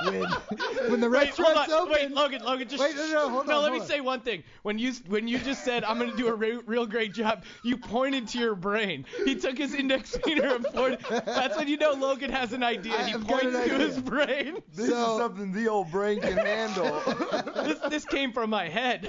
when 0.04 0.14
when 0.90 1.00
the 1.00 1.08
Wait, 1.10 1.28
hold 1.30 1.38
restaurant's 1.38 1.72
on. 1.72 1.80
open, 1.80 1.92
Wait, 1.92 2.10
Logan, 2.10 2.42
Logan, 2.44 2.68
just 2.68 2.82
Wait, 2.82 2.94
no, 2.96 3.06
no, 3.08 3.28
hold 3.28 3.46
no. 3.46 3.56
on, 3.56 3.62
let 3.62 3.68
hold 3.70 3.72
me 3.72 3.80
on. 3.80 3.86
say 3.86 4.00
one 4.00 4.20
thing. 4.20 4.42
When 4.62 4.78
you 4.78 4.92
when 5.06 5.26
you 5.28 5.38
just 5.38 5.64
said 5.64 5.84
I'm 5.84 5.98
gonna 5.98 6.16
do 6.16 6.28
a 6.28 6.34
re- 6.34 6.60
real 6.66 6.86
great 6.86 7.12
job, 7.12 7.44
you 7.62 7.76
pointed 7.76 8.28
to 8.28 8.38
your 8.38 8.54
brain. 8.54 9.04
He 9.24 9.34
took 9.34 9.56
his 9.58 9.74
index 9.74 10.16
finger 10.24 10.54
and 10.54 10.64
pointed. 10.64 11.00
That's 11.24 11.56
when 11.56 11.68
you 11.68 11.76
know 11.76 11.92
Logan 11.92 12.30
has 12.30 12.52
an 12.52 12.62
idea. 12.62 12.94
I- 12.96 13.02
He 13.04 13.14
I've 13.14 13.26
points 13.26 13.44
to 13.52 13.60
idea. 13.62 13.78
his 13.78 13.98
brain. 14.00 14.62
This 14.74 14.88
So- 14.90 15.12
is 15.12 15.18
something 15.18 15.52
the 15.52 15.68
old 15.68 15.90
brain 15.90 16.20
can 16.20 16.36
handle. 16.36 17.02
This 17.68 17.78
this 17.90 18.04
came 18.04 18.32
from 18.32 18.50
my 18.50 18.68
head. 18.68 19.08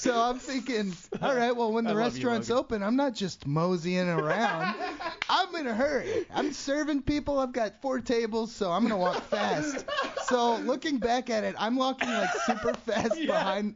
So 0.00 0.18
I'm 0.18 0.38
thinking, 0.38 0.94
all 1.20 1.34
right, 1.36 1.54
well, 1.54 1.72
when 1.72 1.84
the 1.84 1.90
love 1.90 1.98
you, 1.98 2.04
restaurant's 2.04 2.50
open, 2.50 2.82
I'm 2.82 2.96
not 2.96 3.14
just 3.14 3.46
moseying 3.46 4.08
around. 4.08 4.74
I'm 5.28 5.54
in 5.56 5.66
a 5.66 5.74
hurry. 5.74 6.24
I'm 6.34 6.52
serving 6.52 7.02
people. 7.02 7.38
I've 7.38 7.52
got 7.52 7.82
four 7.82 8.00
tables, 8.00 8.50
so 8.50 8.70
I'm 8.72 8.82
gonna 8.82 8.96
walk 8.96 9.22
fast. 9.30 9.84
So 10.24 10.56
looking 10.60 10.96
back 10.98 11.28
at 11.28 11.44
it, 11.44 11.54
I'm 11.58 11.76
walking 11.76 12.08
like 12.08 12.30
super 12.46 12.72
fast 12.74 13.18
Yeah. 13.20 13.26
behind. 13.26 13.74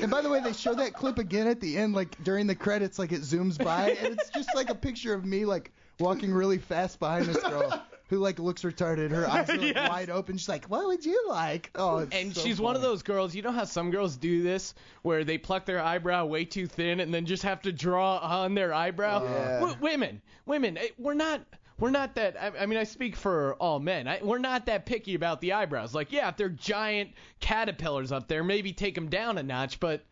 And 0.00 0.10
by 0.10 0.22
the 0.22 0.30
way, 0.30 0.40
they 0.40 0.52
show 0.52 0.74
that 0.74 0.94
clip 0.94 1.18
again 1.18 1.46
at 1.48 1.60
the 1.60 1.76
end, 1.76 1.94
like 1.94 2.22
during 2.22 2.46
the 2.46 2.54
credits, 2.54 2.98
like 2.98 3.10
it 3.12 3.20
zooms 3.22 3.62
by, 3.62 3.90
and 3.90 4.14
it's 4.14 4.30
just 4.30 4.54
like 4.54 4.70
a 4.70 4.74
picture 4.74 5.12
of 5.12 5.24
me 5.24 5.44
like 5.44 5.72
walking 5.98 6.32
really 6.32 6.58
fast 6.58 7.00
behind 7.00 7.26
this 7.26 7.42
girl 7.42 7.82
who 8.08 8.18
like 8.18 8.38
looks 8.38 8.62
retarded. 8.62 9.10
Her 9.10 9.28
eyes 9.28 9.48
are 9.50 9.56
like, 9.56 9.62
Yes. 9.74 9.88
wide 9.88 10.10
open. 10.10 10.36
She's 10.36 10.48
like, 10.48 10.66
"What 10.66 10.86
would 10.86 11.04
you 11.04 11.24
like?" 11.28 11.70
Oh, 11.74 11.98
it's 11.98 12.14
And 12.14 12.34
so 12.34 12.40
she's 12.42 12.60
one 12.60 12.76
of 12.76 12.82
funny. 12.82 12.92
those 12.92 13.02
girls. 13.02 13.34
You 13.34 13.42
know 13.42 13.52
how 13.52 13.64
some 13.64 13.90
girls 13.90 14.16
do 14.16 14.42
this, 14.42 14.74
where 15.02 15.24
they 15.24 15.38
pluck 15.38 15.64
their 15.66 15.80
eyebrow 15.80 16.26
way 16.26 16.44
too 16.44 16.66
thin 16.66 17.00
and 17.00 17.12
then 17.12 17.26
just 17.26 17.42
have 17.42 17.62
to 17.62 17.72
draw 17.72 18.18
on 18.18 18.54
their 18.54 18.72
eyebrow. 18.74 19.24
Yeah. 19.24 19.60
W- 19.60 19.76
women, 19.80 20.22
women, 20.46 20.78
eh, 20.78 20.88
we're 20.98 21.14
not. 21.14 21.40
We're 21.76 21.90
not 21.90 22.14
that. 22.14 22.40
I, 22.40 22.52
I 22.60 22.66
mean, 22.66 22.78
I 22.78 22.84
speak 22.84 23.16
for 23.16 23.54
all 23.54 23.80
men. 23.80 24.06
I, 24.06 24.20
we're 24.22 24.38
not 24.38 24.66
that 24.66 24.86
picky 24.86 25.16
about 25.16 25.40
the 25.40 25.54
eyebrows. 25.54 25.92
Like, 25.92 26.12
yeah, 26.12 26.28
if 26.28 26.36
they're 26.36 26.48
giant 26.48 27.10
caterpillars 27.40 28.12
up 28.12 28.28
there, 28.28 28.44
maybe 28.44 28.72
take 28.72 28.94
them 28.94 29.08
down 29.08 29.38
a 29.38 29.42
notch. 29.42 29.80
But 29.80 30.04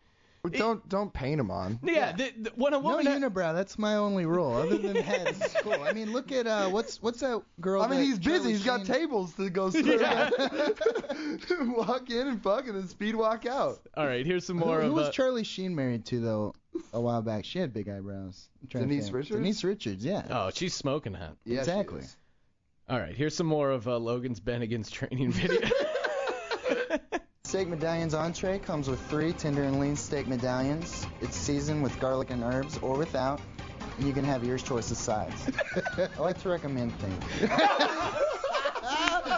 don't 0.49 0.87
don't 0.89 1.13
paint 1.13 1.39
him 1.39 1.49
on. 1.49 1.79
yeah, 1.83 2.11
The, 2.11 2.33
the, 2.37 2.51
when 2.55 2.73
a 2.73 2.79
woman. 2.79 3.05
No 3.05 3.11
woman, 3.13 3.31
unibrow. 3.31 3.53
That's 3.55 3.77
my 3.79 3.95
only 3.95 4.25
rule. 4.25 4.51
Other 4.53 4.77
than 4.77 4.95
heads, 5.03 5.39
it's 5.41 5.53
cool. 5.61 5.81
I 5.81 5.93
mean, 5.93 6.11
look 6.11 6.31
at 6.33 6.47
uh, 6.47 6.67
what's 6.69 7.01
what's 7.01 7.21
that 7.21 7.41
girl? 7.61 7.81
I 7.81 7.87
mean, 7.87 7.99
that 7.99 8.05
he's 8.05 8.19
busy. 8.19 8.29
Charlie 8.39 8.51
He's 8.53 8.63
got 8.65 8.85
Sheen- 8.85 8.95
tables 8.95 9.33
to 9.35 9.49
go 9.49 9.71
through. 9.71 9.99
Yeah. 10.01 10.29
walk 11.61 12.09
in 12.09 12.27
and 12.27 12.41
fuck, 12.43 12.67
and 12.67 12.75
then 12.75 12.87
speed 12.87 13.15
walk 13.15 13.45
out. 13.45 13.79
all 13.95 14.05
right, 14.05 14.25
here's 14.25 14.45
some 14.45 14.57
more 14.57 14.81
who 14.81 14.87
of. 14.87 14.93
was 14.93 15.07
uh, 15.07 15.11
Charlie 15.11 15.43
Sheen 15.43 15.75
married 15.75 16.05
to 16.07 16.19
though? 16.19 16.53
A 16.91 16.99
while 16.99 17.21
back, 17.21 17.45
she 17.45 17.59
had 17.59 17.71
big 17.73 17.87
eyebrows. 17.87 18.49
I'm 18.61 18.67
trying 18.67 18.83
to 18.85 18.89
Denise. 18.89 19.11
Richards? 19.11 19.35
Denise 19.37 19.63
Richards, 19.63 20.03
yeah. 20.03 20.23
oh, 20.29 20.49
she's 20.53 20.73
smoking 20.73 21.13
hot. 21.13 21.37
Yeah, 21.45 21.57
she 21.57 21.59
Exactly. 21.59 21.99
is. 22.01 22.17
All 22.89 22.99
right, 22.99 23.15
here's 23.15 23.35
some 23.35 23.45
more 23.47 23.69
of 23.71 23.87
uh, 23.87 23.97
Logan's 23.97 24.39
Bennigan's 24.39 24.89
training 24.91 25.31
video. 25.31 25.69
Steak 27.53 27.67
medallions 27.67 28.15
entree 28.15 28.57
comes 28.57 28.89
with 28.89 28.99
three 29.11 29.31
tender 29.31 29.61
and 29.61 29.79
lean 29.79 29.95
steak 29.95 30.25
medallions. 30.25 31.05
It's 31.21 31.37
seasoned 31.37 31.83
with 31.83 31.99
garlic 31.99 32.31
and 32.31 32.41
herbs 32.43 32.79
or 32.79 32.97
without, 32.97 33.39
and 33.95 34.07
you 34.07 34.11
can 34.11 34.23
have 34.23 34.43
your 34.43 34.57
choice 34.57 34.89
of 34.89 34.97
sides. 34.97 35.51
I 36.17 36.19
like 36.19 36.41
to 36.41 36.49
recommend 36.49 36.93
things. 36.95 37.51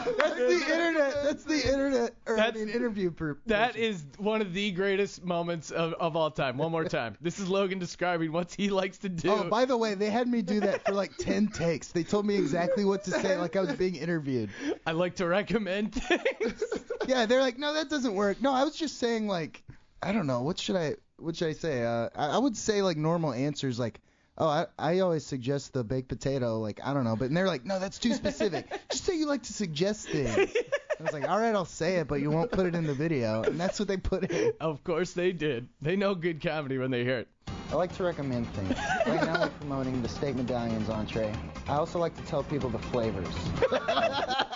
That's 0.03 0.35
the 0.35 0.73
internet. 0.73 1.23
That's 1.23 1.43
the 1.43 1.67
internet. 1.71 2.15
Or 2.25 2.35
That's- 2.35 2.55
I 2.61 2.65
mean, 2.65 2.69
interview 2.69 3.11
per. 3.11 3.37
That 3.45 3.75
is 3.75 4.05
one 4.17 4.41
of 4.41 4.53
the 4.53 4.71
greatest 4.71 5.23
moments 5.23 5.71
of, 5.71 5.93
of 5.93 6.15
all 6.15 6.31
time. 6.31 6.57
One 6.57 6.71
more 6.71 6.83
time. 6.85 7.17
This 7.21 7.39
is 7.39 7.47
Logan 7.49 7.79
describing 7.79 8.31
what 8.31 8.53
he 8.53 8.69
likes 8.69 8.97
to 8.99 9.09
do. 9.09 9.29
Oh, 9.31 9.43
by 9.49 9.65
the 9.65 9.77
way, 9.77 9.93
they 9.95 10.09
had 10.09 10.27
me 10.27 10.41
do 10.41 10.59
that 10.61 10.85
for 10.85 10.93
like 10.93 11.15
10 11.17 11.47
takes. 11.49 11.91
They 11.91 12.03
told 12.03 12.25
me 12.25 12.35
exactly 12.35 12.85
what 12.85 13.03
to 13.05 13.11
say, 13.11 13.37
like 13.37 13.55
I 13.55 13.61
was 13.61 13.73
being 13.73 13.95
interviewed. 13.95 14.49
I 14.85 14.91
like 14.91 15.15
to 15.15 15.27
recommend 15.27 15.93
things. 15.95 16.63
Yeah, 17.07 17.27
they're 17.27 17.41
like, 17.41 17.59
no, 17.59 17.73
that 17.75 17.87
doesn't 17.87 18.15
work. 18.15 18.41
No, 18.41 18.51
I 18.51 18.63
was 18.63 18.75
just 18.75 18.97
saying 18.97 19.27
like, 19.27 19.61
I 20.01 20.11
don't 20.11 20.25
know, 20.25 20.41
what 20.41 20.57
should 20.57 20.75
I, 20.75 20.95
what 21.17 21.35
should 21.35 21.49
I 21.49 21.53
say? 21.53 21.83
Uh, 21.83 22.09
I, 22.15 22.29
I 22.29 22.37
would 22.39 22.57
say 22.57 22.81
like 22.81 22.97
normal 22.97 23.31
answers, 23.31 23.77
like, 23.77 23.99
oh, 24.37 24.47
I, 24.47 24.65
I 24.77 24.99
always 24.99 25.25
suggest 25.25 25.73
the 25.73 25.83
baked 25.83 26.09
potato, 26.09 26.59
like 26.59 26.79
I 26.83 26.93
don't 26.93 27.03
know, 27.03 27.15
but 27.15 27.25
and 27.25 27.37
they're 27.37 27.47
like, 27.47 27.65
no, 27.65 27.79
that's 27.79 27.99
too 27.99 28.13
specific. 28.13 28.67
just 28.91 29.05
say 29.05 29.17
you 29.17 29.27
like 29.27 29.43
to 29.43 29.53
suggest 29.53 30.09
things. 30.09 30.53
I 30.99 31.03
was 31.03 31.13
like, 31.13 31.29
all 31.29 31.39
right, 31.39 31.53
I'll 31.53 31.65
say 31.65 31.97
it, 31.97 32.07
but 32.07 32.21
you 32.21 32.31
won't 32.31 32.51
put 32.51 32.65
it 32.65 32.75
in 32.75 32.85
the 32.85 32.93
video, 32.93 33.43
and 33.43 33.59
that's 33.59 33.79
what 33.79 33.87
they 33.87 33.97
put 33.97 34.31
in. 34.31 34.53
Of 34.61 34.83
course 34.83 35.13
they 35.13 35.31
did. 35.31 35.67
They 35.81 35.95
know 35.95 36.15
good 36.15 36.41
comedy 36.41 36.77
when 36.77 36.91
they 36.91 37.03
hear 37.03 37.19
it. 37.19 37.27
I 37.71 37.75
like 37.75 37.95
to 37.97 38.03
recommend 38.03 38.47
things. 38.53 38.77
Right 39.07 39.25
now 39.25 39.41
we're 39.41 39.49
promoting 39.49 40.01
the 40.01 40.07
steak 40.07 40.35
medallions 40.35 40.89
entree. 40.89 41.33
I 41.67 41.75
also 41.75 41.99
like 41.99 42.15
to 42.15 42.23
tell 42.23 42.43
people 42.43 42.69
the 42.69 42.79
flavors. 42.79 43.27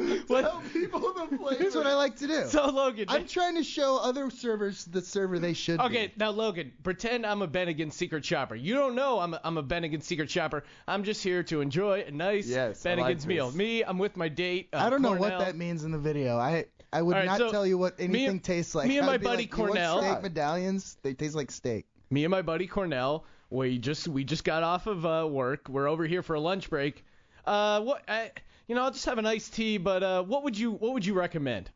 Tell 0.28 0.62
people 0.72 1.00
the 1.00 1.36
flavor. 1.36 1.62
That's 1.62 1.74
what 1.74 1.86
I 1.86 1.94
like 1.94 2.16
to 2.16 2.26
do. 2.26 2.44
So 2.46 2.66
Logan, 2.70 3.06
I'm 3.08 3.26
trying 3.26 3.56
to 3.56 3.62
show 3.64 3.98
other 3.98 4.30
servers 4.30 4.84
the 4.86 5.00
server 5.00 5.38
they 5.38 5.52
should 5.52 5.78
be. 5.78 5.84
Okay, 5.84 6.12
now 6.16 6.30
Logan, 6.30 6.72
pretend 6.82 7.24
I'm 7.26 7.42
a 7.42 7.48
Bennigan 7.48 7.92
secret 7.92 8.24
shopper. 8.24 8.54
You 8.54 8.74
don't 8.74 8.94
know 8.94 9.20
I'm 9.20 9.34
a, 9.34 9.40
I'm 9.44 9.58
a 9.58 9.62
Bennigan 9.62 10.02
secret 10.02 10.30
shopper. 10.30 10.64
I'm 10.88 11.04
just 11.04 11.22
here 11.22 11.42
to 11.44 11.60
enjoy 11.60 12.04
a 12.06 12.10
nice 12.10 12.46
Yes, 12.48 12.84
I 12.86 12.90
Bennigan's 12.90 13.22
like 13.22 13.26
meal. 13.26 13.46
this. 13.48 13.56
Me, 13.56 13.82
I'm 13.82 13.98
with 13.98 14.16
my 14.16 14.28
date. 14.28 14.68
Uh, 14.72 14.78
I 14.78 14.90
don't 14.90 15.02
know 15.02 15.16
Cornell. 15.16 15.38
what 15.38 15.44
that 15.44 15.56
means 15.56 15.84
in 15.84 15.90
the 15.92 15.98
video. 15.98 16.36
I 16.38 16.66
I 16.92 17.02
would 17.02 17.14
All 17.14 17.20
right, 17.20 17.26
not 17.26 17.38
so 17.38 17.50
tell 17.50 17.66
you 17.66 17.78
what 17.78 17.94
anything 17.98 18.40
tastes 18.40 18.74
like. 18.74 18.88
me 18.88 18.98
and 18.98 19.04
I 19.04 19.06
my 19.06 19.12
would 19.14 19.20
be 19.20 19.26
buddy 19.26 19.42
like, 19.44 19.52
"You 19.52 19.58
want 19.58 19.72
Cornell- 19.74 20.02
steak 20.02 20.22
medallions. 20.22 20.96
They 21.02 21.14
taste 21.14 21.34
like 21.34 21.50
steak. 21.50 21.86
Me 22.10 22.24
and 22.24 22.30
my 22.32 22.42
buddy 22.42 22.66
Cornell, 22.66 23.24
we 23.50 23.78
just 23.78 24.08
we 24.08 24.24
just 24.24 24.42
got 24.44 24.62
off 24.64 24.86
of 24.88 25.06
uh, 25.06 25.26
work. 25.30 25.68
We're 25.68 25.86
over 25.88 26.04
here 26.06 26.22
for 26.24 26.34
a 26.34 26.40
lunch 26.40 26.68
break. 26.68 27.04
Uh, 27.46 27.80
what? 27.82 28.02
I, 28.08 28.32
you 28.70 28.76
know, 28.76 28.84
I'll 28.84 28.92
just 28.92 29.04
have 29.06 29.18
an 29.18 29.26
iced 29.26 29.52
tea. 29.52 29.78
But 29.78 30.04
uh, 30.04 30.22
what 30.22 30.44
would 30.44 30.56
you 30.56 30.70
what 30.70 30.92
would 30.92 31.04
you 31.04 31.14
recommend? 31.14 31.68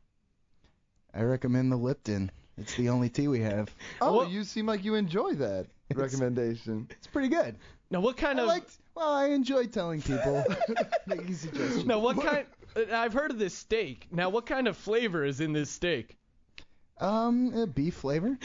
I 1.12 1.22
recommend 1.22 1.72
the 1.72 1.76
Lipton. 1.76 2.30
It's 2.56 2.76
the 2.76 2.88
only 2.88 3.08
tea 3.08 3.26
we 3.26 3.40
have. 3.40 3.68
Oh, 4.00 4.18
Well- 4.18 4.28
you 4.28 4.44
seem 4.44 4.66
like 4.66 4.84
you 4.84 4.94
enjoy 4.94 5.34
that 5.34 5.66
recommendation. 5.94 6.86
It's 6.90 7.08
pretty 7.08 7.26
good. 7.28 7.56
Now, 7.90 7.98
what 7.98 8.16
kind 8.16 8.38
I 8.38 8.42
of 8.42 8.48
liked. 8.48 8.78
Well, 8.94 9.12
I 9.12 9.26
enjoy 9.30 9.66
telling 9.66 10.02
people, 10.02 10.44
making 11.06 11.34
suggestions. 11.34 11.84
now 11.84 11.98
what 11.98 12.20
kind? 12.22 12.46
uh, 12.76 12.82
I've 12.94 13.12
heard 13.12 13.32
of 13.32 13.38
this 13.40 13.54
steak. 13.54 14.06
Now, 14.12 14.28
what 14.28 14.46
kind 14.46 14.68
of 14.68 14.76
flavor 14.76 15.24
is 15.24 15.40
in 15.40 15.52
this 15.52 15.68
steak? 15.70 16.16
Um, 17.00 17.52
uh, 17.56 17.66
beef 17.66 17.94
flavor. 17.94 18.38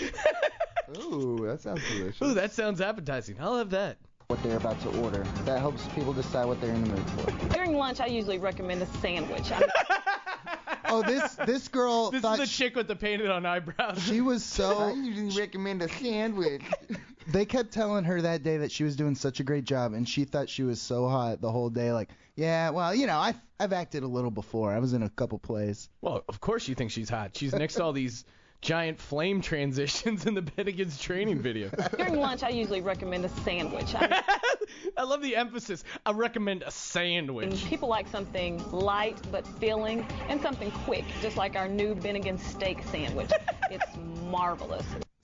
Ooh, 0.98 1.46
that 1.46 1.62
sounds 1.62 1.82
delicious. 1.88 2.22
Ooh, 2.22 2.34
that 2.34 2.52
sounds 2.52 2.82
appetizing. 2.82 3.38
I'll 3.40 3.58
have 3.60 3.70
that. 3.70 3.98
What 4.30 4.44
they're 4.44 4.58
about 4.58 4.80
to 4.82 4.90
order. 5.02 5.24
That 5.46 5.58
helps 5.58 5.88
people 5.96 6.14
decide 6.14 6.46
what 6.46 6.62
they're 6.62 6.72
in 6.72 6.84
the 6.84 6.90
mood 6.92 7.10
for. 7.10 7.48
During 7.56 7.74
lunch, 7.74 8.00
I 8.00 8.06
usually 8.06 8.38
recommend 8.38 8.80
a 8.80 8.86
sandwich. 9.02 9.52
I 9.52 9.60
mean, 9.62 9.70
Oh, 10.86 11.02
this 11.02 11.34
this 11.48 11.68
girl 11.68 12.12
This 12.12 12.20
is 12.20 12.22
thought 12.22 12.38
the 12.38 12.46
she, 12.46 12.66
chick 12.66 12.76
with 12.76 12.88
the 12.88 12.96
painted 12.96 13.32
on 13.32 13.48
eyebrows. 13.48 14.00
she 14.04 14.22
was 14.22 14.44
so. 14.44 14.78
I 14.90 14.92
usually 14.92 15.36
recommend 15.42 15.82
a 15.82 15.90
sandwich. 15.90 16.62
They 17.28 17.46
kept 17.46 17.72
telling 17.72 18.06
her 18.06 18.24
that 18.24 18.42
day 18.42 18.58
that 18.58 18.72
she 18.72 18.84
was 18.84 18.96
doing 18.96 19.14
such 19.14 19.40
a 19.40 19.44
great 19.44 19.64
job, 19.64 19.94
and 19.94 20.10
she 20.10 20.26
thought 20.26 20.50
she 20.50 20.64
was 20.64 20.82
so 20.82 21.08
hot 21.08 21.42
the 21.42 21.52
whole 21.52 21.70
day. 21.70 21.92
Like, 21.92 22.10
yeah, 22.36 22.72
well, 22.72 22.94
you 22.96 23.06
know, 23.06 23.18
I've 23.20 23.36
I've 23.60 23.72
acted 23.74 24.02
a 24.02 24.08
little 24.08 24.32
before. 24.32 24.74
I 24.74 24.80
was 24.80 24.94
in 24.94 25.04
a 25.04 25.10
couple 25.10 25.38
plays. 25.38 25.90
Well, 26.02 26.24
of 26.28 26.40
course 26.40 26.68
you 26.68 26.74
think 26.74 26.90
she's 26.90 27.10
hot. 27.10 27.36
She's 27.38 27.54
next 27.54 27.76
to 27.76 27.84
all 27.84 27.94
these 27.94 28.26
giant 28.62 29.00
flame 29.00 29.42
transitions 29.42 30.26
in 30.26 30.34
the 30.34 30.42
Bennigan's 30.42 31.00
training 31.00 31.42
video. 31.42 31.70
during 31.98 32.16
lunch, 32.16 32.44
I 32.44 32.50
usually 32.50 32.82
recommend 32.82 33.26
a 33.26 33.30
sandwich. 33.30 33.96
I 33.96 34.22
I 34.98 35.04
love 35.04 35.22
the 35.22 35.36
emphasis. 35.36 35.84
I 36.06 36.12
recommend 36.12 36.64
a 36.64 36.72
sandwich. 36.72 37.66
people 37.66 37.90
like 37.90 38.08
something 38.08 38.64
light 38.72 39.18
but 39.32 39.48
filling 39.60 40.06
and 40.28 40.42
something 40.42 40.72
quick, 40.72 41.06
just 41.22 41.38
like 41.38 41.56
our 41.56 41.68
new 41.68 41.96
Bennigan 41.96 42.40
steak 42.40 42.84
sandwich. 42.92 43.32
It's 43.72 43.86
marvelous. 44.32 44.84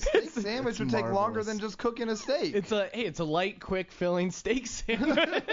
Steak 0.10 0.30
sandwich 0.44 0.80
would 0.80 0.90
take 0.90 1.04
longer 1.04 1.14
marvelous. 1.14 1.48
than 1.48 1.60
just 1.60 1.78
cooking 1.78 2.10
a 2.10 2.16
steak. 2.16 2.56
It's 2.56 2.72
a 2.72 2.90
hey, 2.94 3.06
it's 3.06 3.20
a 3.20 3.24
light, 3.24 3.60
quick, 3.60 3.92
filling 3.92 4.32
steak 4.32 4.68
sandwich. 4.68 5.18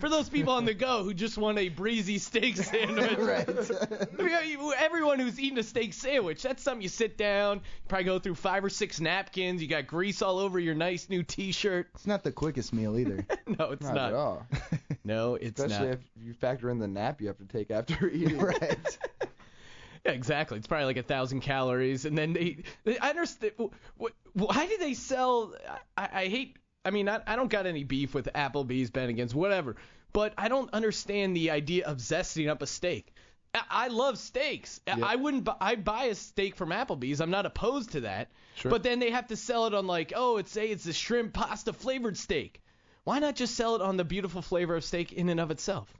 For 0.00 0.08
those 0.10 0.28
people 0.28 0.52
on 0.52 0.66
the 0.66 0.74
go 0.74 1.02
who 1.04 1.14
just 1.14 1.38
want 1.38 1.58
a 1.58 1.70
breezy 1.70 2.18
steak 2.18 2.56
sandwich. 2.56 3.12
right. 3.18 3.48
I 3.48 4.22
mean, 4.22 4.48
you- 4.50 4.74
Everyone 4.76 5.18
who's 5.18 5.40
eating 5.40 5.58
a 5.58 5.62
steak 5.62 5.92
sandwich, 5.94 6.42
that's 6.42 6.62
something 6.62 6.82
you 6.82 6.88
sit 6.88 7.16
down, 7.16 7.56
you 7.58 7.62
probably 7.88 8.04
go 8.04 8.18
through 8.18 8.34
five 8.34 8.64
or 8.64 8.68
six 8.70 9.00
napkins, 9.00 9.62
you 9.62 9.68
got 9.68 9.86
grease 9.86 10.20
all 10.22 10.38
over 10.38 10.58
your 10.58 10.74
nice 10.74 11.08
new 11.08 11.22
t-shirt. 11.22 11.88
it's 11.94 12.06
not 12.06 12.22
the 12.24 12.32
quickest 12.32 12.72
meal 12.72 12.98
either. 12.98 13.24
No, 13.58 13.70
it's 13.70 13.82
not, 13.86 13.94
not. 13.94 14.08
at 14.08 14.14
all. 14.14 14.46
No, 15.04 15.34
it's 15.36 15.60
Especially 15.60 15.86
not. 15.88 15.94
if 15.94 16.00
you 16.22 16.34
factor 16.34 16.68
in 16.70 16.78
the 16.78 16.88
nap 16.88 17.20
you 17.20 17.28
have 17.28 17.38
to 17.38 17.44
take 17.46 17.70
after 17.70 18.08
eating. 18.08 18.38
right. 18.38 18.98
Yeah, 20.06 20.12
exactly. 20.12 20.58
It's 20.58 20.66
probably 20.66 20.86
like 20.86 20.96
a 20.98 21.02
thousand 21.02 21.40
calories, 21.40 22.04
and 22.04 22.16
then 22.16 22.32
they. 22.32 22.58
they 22.84 22.98
I 22.98 23.10
understand. 23.10 23.52
wh- 24.00 24.06
Why 24.34 24.66
do 24.66 24.76
they 24.78 24.94
sell? 24.94 25.54
I, 25.96 26.08
I 26.12 26.26
hate. 26.26 26.56
I 26.84 26.90
mean, 26.90 27.08
I, 27.08 27.20
I 27.26 27.34
don't 27.34 27.50
got 27.50 27.66
any 27.66 27.82
beef 27.82 28.14
with 28.14 28.28
Applebee's, 28.34 28.90
Bennigan's, 28.92 29.34
whatever, 29.34 29.74
but 30.12 30.32
I 30.38 30.46
don't 30.48 30.72
understand 30.72 31.34
the 31.34 31.50
idea 31.50 31.84
of 31.86 31.96
zesting 31.98 32.48
up 32.48 32.62
a 32.62 32.66
steak. 32.66 33.12
I, 33.54 33.62
I 33.70 33.88
love 33.88 34.18
steaks. 34.18 34.80
I- 34.86 35.00
I 35.02 35.16
wouldn't. 35.16 35.44
bu- 35.44 35.52
I'd 35.60 35.84
buy 35.84 36.04
a 36.04 36.14
steak 36.14 36.54
from 36.54 36.70
Applebee's. 36.70 37.20
I'm 37.20 37.30
not 37.30 37.44
opposed 37.46 37.92
to 37.92 38.02
that. 38.02 38.30
Sure. 38.54 38.70
But 38.70 38.84
then 38.84 39.00
they 39.00 39.10
have 39.10 39.26
to 39.28 39.36
sell 39.36 39.66
it 39.66 39.74
on 39.74 39.86
like, 39.88 40.12
oh, 40.14 40.36
it's 40.36 40.52
say 40.52 40.68
it's 40.68 40.86
a 40.86 40.92
shrimp 40.92 41.32
pasta 41.32 41.72
flavored 41.72 42.16
steak. 42.16 42.62
Why 43.04 43.18
not 43.18 43.34
just 43.36 43.54
sell 43.56 43.74
it 43.74 43.82
on 43.82 43.96
the 43.96 44.04
beautiful 44.04 44.42
flavor 44.42 44.76
of 44.76 44.84
steak 44.84 45.12
in 45.12 45.28
and 45.28 45.40
of 45.40 45.50
itself? 45.50 45.92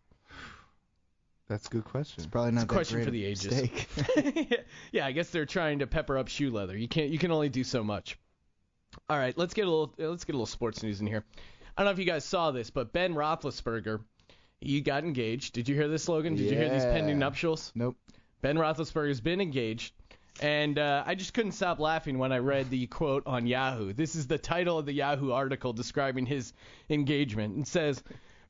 That's 1.48 1.66
a 1.66 1.70
good 1.70 1.84
question. 1.84 2.14
It's 2.18 2.26
probably 2.26 2.52
not 2.52 2.64
it's 2.64 2.64
a 2.64 2.66
that 2.68 2.74
question 2.74 2.96
great 2.96 3.04
for 3.04 3.10
the 3.12 3.24
a 3.24 3.28
ages. 3.28 3.70
yeah, 4.92 5.06
I 5.06 5.12
guess 5.12 5.30
they're 5.30 5.46
trying 5.46 5.78
to 5.78 5.86
pepper 5.86 6.18
up 6.18 6.28
shoe 6.28 6.50
leather. 6.50 6.76
You 6.76 6.88
can't. 6.88 7.10
You 7.10 7.18
can 7.18 7.30
only 7.30 7.48
do 7.48 7.62
so 7.64 7.84
much. 7.84 8.18
All 9.08 9.18
right, 9.18 9.36
let's 9.38 9.54
get 9.54 9.66
a 9.66 9.70
little. 9.70 9.94
uh, 10.00 10.08
Let's 10.08 10.24
get 10.24 10.32
a 10.34 10.38
little 10.38 10.46
sports 10.46 10.82
news 10.82 11.00
in 11.00 11.06
here. 11.06 11.24
I 11.76 11.82
don't 11.82 11.86
know 11.86 11.92
if 11.92 11.98
you 11.98 12.04
guys 12.04 12.24
saw 12.24 12.50
this, 12.50 12.70
but 12.70 12.92
Ben 12.92 13.14
Roethlisberger, 13.14 14.00
he 14.60 14.80
got 14.80 15.04
engaged. 15.04 15.52
Did 15.52 15.68
you 15.68 15.74
hear 15.74 15.88
this, 15.88 16.08
Logan? 16.08 16.34
Did 16.34 16.50
you 16.50 16.56
hear 16.56 16.70
these 16.70 16.84
pending 16.84 17.18
nuptials? 17.18 17.72
nope. 17.74 17.96
Ben 18.42 18.56
Roethlisberger's 18.56 19.20
been 19.20 19.40
engaged, 19.40 19.92
and 20.40 20.78
uh, 20.78 21.02
I 21.06 21.14
just 21.14 21.32
couldn't 21.34 21.52
stop 21.52 21.78
laughing 21.78 22.18
when 22.18 22.32
I 22.32 22.38
read 22.38 22.70
the 22.70 22.86
quote 22.86 23.22
on 23.26 23.46
Yahoo. 23.46 23.92
This 23.92 24.14
is 24.14 24.26
the 24.26 24.38
title 24.38 24.78
of 24.78 24.86
the 24.86 24.92
Yahoo 24.92 25.32
article 25.32 25.72
describing 25.72 26.26
his 26.26 26.52
engagement. 26.90 27.58
It 27.58 27.66
says, 27.66 28.02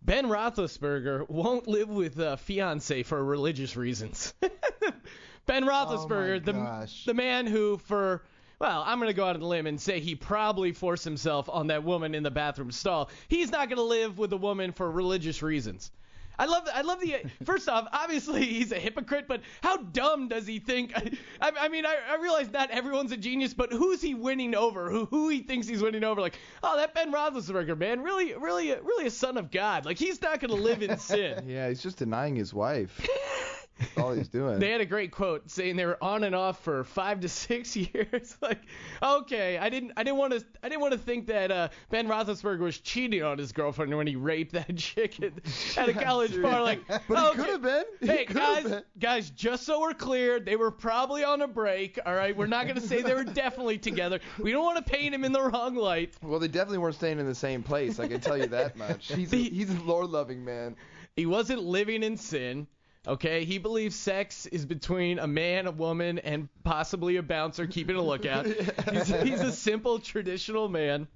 "Ben 0.02 0.26
Roethlisberger 0.26 1.28
won't 1.30 1.66
live 1.66 1.88
with 1.88 2.18
a 2.18 2.36
fiance 2.36 3.02
for 3.02 3.24
religious 3.24 3.76
reasons." 3.76 4.34
ben 5.46 5.64
oh, 5.64 5.66
Roethlisberger, 5.66 6.44
the 6.44 6.90
the 7.06 7.14
man 7.14 7.46
who 7.46 7.78
for 7.78 8.22
well, 8.58 8.82
I'm 8.86 8.98
going 8.98 9.08
to 9.08 9.14
go 9.14 9.26
out 9.26 9.36
on 9.36 9.42
a 9.42 9.46
limb 9.46 9.66
and 9.66 9.80
say 9.80 10.00
he 10.00 10.14
probably 10.14 10.72
forced 10.72 11.04
himself 11.04 11.48
on 11.48 11.66
that 11.68 11.84
woman 11.84 12.14
in 12.14 12.22
the 12.22 12.30
bathroom 12.30 12.72
stall. 12.72 13.10
He's 13.28 13.50
not 13.50 13.68
going 13.68 13.76
to 13.76 13.82
live 13.82 14.18
with 14.18 14.32
a 14.32 14.36
woman 14.36 14.72
for 14.72 14.90
religious 14.90 15.42
reasons. 15.42 15.90
I 16.38 16.46
love 16.46 16.68
I 16.72 16.82
love 16.82 17.00
the 17.00 17.16
first 17.44 17.68
off, 17.68 17.88
obviously 17.92 18.44
he's 18.44 18.72
a 18.72 18.78
hypocrite, 18.78 19.26
but 19.28 19.42
how 19.62 19.78
dumb 19.78 20.28
does 20.28 20.46
he 20.46 20.58
think? 20.58 20.92
I, 21.40 21.52
I 21.58 21.68
mean, 21.68 21.86
I, 21.86 21.96
I 22.10 22.16
realize 22.16 22.50
not 22.50 22.70
everyone's 22.70 23.12
a 23.12 23.16
genius, 23.16 23.54
but 23.54 23.72
who's 23.72 24.02
he 24.02 24.14
winning 24.14 24.54
over? 24.54 24.90
Who 24.90 25.06
who 25.06 25.28
he 25.28 25.40
thinks 25.40 25.66
he's 25.66 25.82
winning 25.82 26.04
over? 26.04 26.20
Like, 26.20 26.38
oh, 26.62 26.76
that 26.76 26.94
Ben 26.94 27.12
Roethlisberger 27.12 27.78
man, 27.78 28.02
really 28.02 28.34
really 28.34 28.70
really 28.70 29.06
a 29.06 29.10
son 29.10 29.36
of 29.36 29.50
God. 29.50 29.84
Like 29.84 29.98
he's 29.98 30.20
not 30.22 30.40
gonna 30.40 30.54
live 30.54 30.82
in 30.82 30.98
sin. 30.98 31.44
Yeah, 31.48 31.68
he's 31.68 31.82
just 31.82 31.98
denying 31.98 32.36
his 32.36 32.52
wife. 32.52 33.00
That's 33.78 33.98
all 33.98 34.12
he's 34.12 34.28
doing. 34.28 34.58
They 34.66 34.70
had 34.70 34.80
a 34.80 34.86
great 34.86 35.10
quote 35.10 35.50
saying 35.50 35.76
they 35.76 35.84
were 35.84 36.02
on 36.02 36.24
and 36.24 36.34
off 36.34 36.62
for 36.62 36.84
five 36.84 37.20
to 37.20 37.28
six 37.28 37.76
years. 37.76 38.36
like, 38.42 38.60
okay, 39.02 39.58
I 39.58 39.68
didn't, 39.68 39.92
I 39.96 40.02
didn't 40.02 40.16
want 40.18 40.32
to, 40.32 40.44
I 40.62 40.68
didn't 40.68 40.80
want 40.80 40.92
to 40.92 40.98
think 40.98 41.26
that 41.26 41.50
uh, 41.50 41.68
Ben 41.90 42.08
Roethlisberger 42.08 42.60
was 42.60 42.78
cheating 42.78 43.22
on 43.22 43.38
his 43.38 43.52
girlfriend 43.52 43.94
when 43.96 44.06
he 44.06 44.16
raped 44.16 44.52
that 44.52 44.74
chick 44.76 45.20
at, 45.22 45.32
at 45.76 45.88
a 45.88 45.92
college 45.92 46.40
bar. 46.40 46.62
Like, 46.62 46.86
But 46.86 47.10
okay, 47.10 47.36
could 47.36 47.48
have 47.48 47.62
been. 47.62 47.84
He 48.00 48.06
Hey 48.06 48.24
guys, 48.24 48.64
been. 48.64 48.82
guys, 48.98 49.30
just 49.30 49.64
so 49.64 49.80
we're 49.80 49.94
clear, 49.94 50.40
they 50.40 50.56
were 50.56 50.70
probably 50.70 51.24
on 51.24 51.42
a 51.42 51.48
break. 51.48 51.98
All 52.06 52.14
right, 52.14 52.36
we're 52.36 52.46
not 52.46 52.66
gonna 52.66 52.80
say 52.80 53.02
they 53.02 53.14
were 53.14 53.24
definitely 53.24 53.78
together. 53.78 54.20
We 54.38 54.52
don't 54.52 54.64
want 54.64 54.84
to 54.84 54.90
paint 54.90 55.14
him 55.14 55.24
in 55.24 55.32
the 55.32 55.42
wrong 55.42 55.74
light. 55.74 56.14
Well, 56.22 56.38
they 56.38 56.48
definitely 56.48 56.78
weren't 56.78 56.94
staying 56.94 57.18
in 57.18 57.26
the 57.26 57.34
same 57.34 57.62
place. 57.62 58.00
I 58.00 58.08
can 58.08 58.20
tell 58.20 58.38
you 58.38 58.46
that 58.46 58.76
much. 58.76 59.12
He's 59.12 59.32
a, 59.32 59.36
he's 59.36 59.70
a 59.70 59.80
Lord-loving 59.82 60.44
man. 60.44 60.76
He 61.14 61.26
wasn't 61.26 61.62
living 61.62 62.02
in 62.02 62.16
sin. 62.16 62.66
Okay, 63.06 63.44
he 63.44 63.58
believes 63.58 63.94
sex 63.94 64.46
is 64.46 64.64
between 64.66 65.20
a 65.20 65.28
man, 65.28 65.68
a 65.68 65.70
woman, 65.70 66.18
and 66.18 66.48
possibly 66.64 67.16
a 67.16 67.22
bouncer 67.22 67.66
keeping 67.66 67.94
a 67.94 68.02
lookout. 68.02 68.46
he's, 68.90 69.06
he's 69.06 69.40
a 69.40 69.52
simple 69.52 70.00
traditional 70.00 70.68
man. 70.68 71.06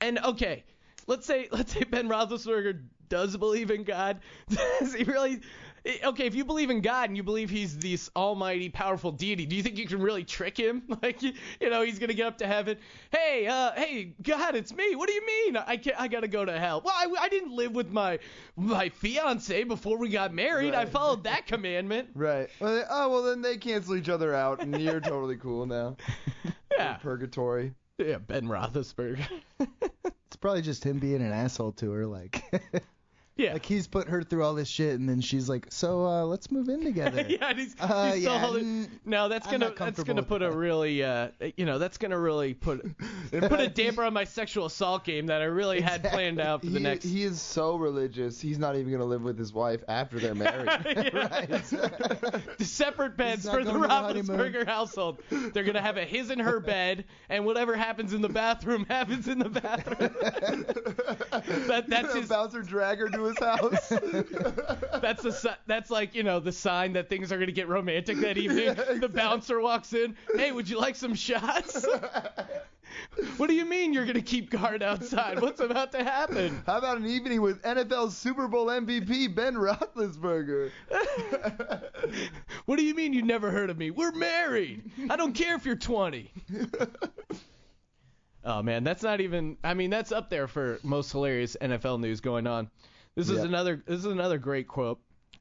And 0.00 0.20
okay, 0.20 0.62
let's 1.08 1.26
say 1.26 1.48
let's 1.50 1.72
say 1.72 1.82
Ben 1.82 2.08
Roethlisberger 2.08 2.82
does 3.08 3.36
believe 3.36 3.70
in 3.70 3.84
God. 3.84 4.20
Does 4.78 4.94
he 4.94 5.04
really? 5.04 5.40
I- 5.86 6.00
Okay, 6.04 6.26
if 6.26 6.34
you 6.34 6.44
believe 6.44 6.70
in 6.70 6.80
God 6.80 7.08
and 7.10 7.16
you 7.16 7.22
believe 7.22 7.50
He's 7.50 7.76
this 7.78 8.10
almighty, 8.16 8.68
powerful 8.68 9.12
deity, 9.12 9.46
do 9.46 9.56
you 9.56 9.62
think 9.62 9.78
you 9.78 9.86
can 9.86 10.00
really 10.00 10.24
trick 10.24 10.56
Him? 10.56 10.82
Like, 11.02 11.22
you, 11.22 11.32
you 11.60 11.70
know, 11.70 11.82
He's 11.82 11.98
gonna 11.98 12.14
get 12.14 12.26
up 12.26 12.38
to 12.38 12.46
heaven. 12.46 12.78
Hey, 13.10 13.46
uh, 13.46 13.72
hey, 13.72 14.14
God, 14.22 14.54
it's 14.56 14.74
me. 14.74 14.94
What 14.96 15.08
do 15.08 15.14
you 15.14 15.24
mean? 15.26 15.56
I 15.56 15.76
can't, 15.76 15.98
I 16.00 16.08
gotta 16.08 16.28
go 16.28 16.44
to 16.44 16.58
hell. 16.58 16.82
Well, 16.84 16.94
I, 16.96 17.06
I 17.24 17.28
didn't 17.28 17.52
live 17.52 17.72
with 17.72 17.90
my 17.90 18.18
my 18.56 18.88
fiance 18.88 19.64
before 19.64 19.98
we 19.98 20.08
got 20.08 20.32
married. 20.34 20.74
I 20.74 20.84
followed 20.84 21.24
that 21.24 21.46
commandment. 21.46 22.08
Right. 22.14 22.48
Well, 22.60 22.74
they, 22.74 22.82
oh 22.90 23.08
well, 23.10 23.22
then 23.22 23.42
they 23.42 23.56
cancel 23.56 23.94
each 23.96 24.08
other 24.08 24.34
out, 24.34 24.60
and 24.60 24.80
you're 24.80 25.00
totally 25.00 25.36
cool 25.36 25.66
now. 25.66 25.96
Yeah. 26.76 26.94
Purgatory. 26.98 27.74
Yeah, 27.98 28.18
Ben 28.18 28.46
Roethlisberger. 28.46 29.26
It's 29.58 30.36
probably 30.40 30.62
just 30.62 30.84
him 30.84 30.98
being 31.00 31.22
an 31.22 31.32
asshole 31.32 31.72
to 31.72 31.90
her, 31.90 32.06
like. 32.06 32.44
Yeah. 33.38 33.52
Like 33.52 33.64
he's 33.64 33.86
put 33.86 34.08
her 34.08 34.24
through 34.24 34.42
all 34.44 34.52
this 34.54 34.66
shit, 34.66 34.98
and 34.98 35.08
then 35.08 35.20
she's 35.20 35.48
like, 35.48 35.66
"So 35.70 36.04
uh, 36.04 36.24
let's 36.24 36.50
move 36.50 36.68
in 36.68 36.82
together." 36.84 37.24
yeah, 37.28 37.50
and 37.50 37.58
he's, 37.58 37.76
Uh, 37.78 38.10
he's 38.12 38.22
still 38.22 38.32
yeah, 38.34 38.38
holding. 38.40 38.88
No, 39.04 39.28
that's 39.28 39.46
I'm 39.46 39.60
gonna 39.60 39.72
that's 39.78 40.02
gonna 40.02 40.24
put 40.24 40.42
a 40.42 40.50
really 40.50 41.04
uh 41.04 41.28
you 41.56 41.64
know 41.64 41.78
that's 41.78 41.98
gonna 41.98 42.18
really 42.18 42.52
put 42.54 42.84
put 43.30 43.60
a 43.60 43.68
damper 43.68 44.02
on 44.02 44.12
my 44.12 44.24
sexual 44.24 44.66
assault 44.66 45.04
game 45.04 45.26
that 45.26 45.40
I 45.40 45.44
really 45.44 45.80
had 45.80 46.02
planned 46.02 46.40
out 46.40 46.60
for 46.62 46.66
the 46.66 46.78
he, 46.78 46.82
next. 46.82 47.04
he 47.04 47.22
is 47.22 47.40
so 47.40 47.76
religious. 47.76 48.40
He's 48.40 48.58
not 48.58 48.74
even 48.74 48.90
gonna 48.90 49.04
live 49.04 49.22
with 49.22 49.38
his 49.38 49.52
wife 49.52 49.84
after 49.86 50.18
they're 50.18 50.34
married. 50.34 50.68
The 50.82 52.64
separate 52.64 53.16
beds 53.16 53.48
for 53.48 53.62
the 53.62 53.70
going 53.70 53.82
to 53.82 53.88
the 53.88 53.94
honeymoon. 53.94 54.36
Roethlisberger 54.36 54.66
household. 54.66 55.22
They're 55.30 55.62
gonna 55.62 55.80
have 55.80 55.96
a 55.96 56.04
his 56.04 56.30
and 56.30 56.40
her 56.40 56.58
bed, 56.58 57.04
and 57.28 57.46
whatever 57.46 57.76
happens 57.76 58.12
in 58.12 58.20
the 58.20 58.28
bathroom 58.28 58.84
happens 58.88 59.28
in 59.28 59.38
the 59.38 59.48
bathroom. 59.48 60.10
that 61.68 61.84
that's 61.88 62.14
his. 62.14 62.28
bouncer 62.28 62.62
drag 62.62 62.98
her 62.98 63.08
to 63.08 63.27
his 63.28 63.38
house. 63.38 63.88
That's 65.00 65.22
the 65.22 65.56
that's 65.66 65.90
like 65.90 66.14
you 66.14 66.22
know 66.22 66.40
the 66.40 66.52
sign 66.52 66.92
that 66.94 67.08
things 67.08 67.32
are 67.32 67.38
gonna 67.38 67.52
get 67.52 67.68
romantic 67.68 68.18
that 68.18 68.36
evening. 68.38 68.74
The 69.00 69.08
bouncer 69.08 69.60
walks 69.60 69.92
in. 69.92 70.16
Hey, 70.34 70.52
would 70.52 70.68
you 70.68 70.78
like 70.78 70.96
some 70.96 71.14
shots? 71.14 71.86
what 73.36 73.46
do 73.48 73.54
you 73.54 73.64
mean 73.64 73.92
you're 73.92 74.06
gonna 74.06 74.20
keep 74.20 74.50
guard 74.50 74.82
outside? 74.82 75.40
What's 75.40 75.60
about 75.60 75.92
to 75.92 76.02
happen? 76.04 76.62
How 76.66 76.78
about 76.78 76.98
an 76.98 77.06
evening 77.06 77.40
with 77.40 77.62
NFL 77.62 78.10
Super 78.10 78.48
Bowl 78.48 78.66
MVP 78.66 79.34
Ben 79.34 79.54
Roethlisberger? 79.54 80.70
What 82.66 82.78
do 82.78 82.84
you 82.84 82.94
mean 82.94 83.12
you 83.12 83.22
never 83.22 83.50
heard 83.50 83.70
of 83.70 83.78
me? 83.78 83.90
We're 83.90 84.12
married. 84.12 84.90
I 85.08 85.16
don't 85.16 85.32
care 85.32 85.54
if 85.54 85.64
you're 85.64 85.76
20. 85.76 86.30
oh 88.44 88.62
man, 88.62 88.84
that's 88.84 89.02
not 89.02 89.20
even. 89.20 89.56
I 89.64 89.74
mean, 89.74 89.90
that's 89.90 90.12
up 90.12 90.30
there 90.30 90.48
for 90.48 90.78
most 90.82 91.12
hilarious 91.12 91.56
NFL 91.60 92.00
news 92.00 92.20
going 92.20 92.46
on. 92.46 92.70
This 93.18 93.30
is 93.30 93.38
Yep. 93.38 93.46
another. 93.46 93.82
This 93.84 93.98
is 93.98 94.04
another 94.04 94.38
great 94.38 94.68
quote. 94.68 95.00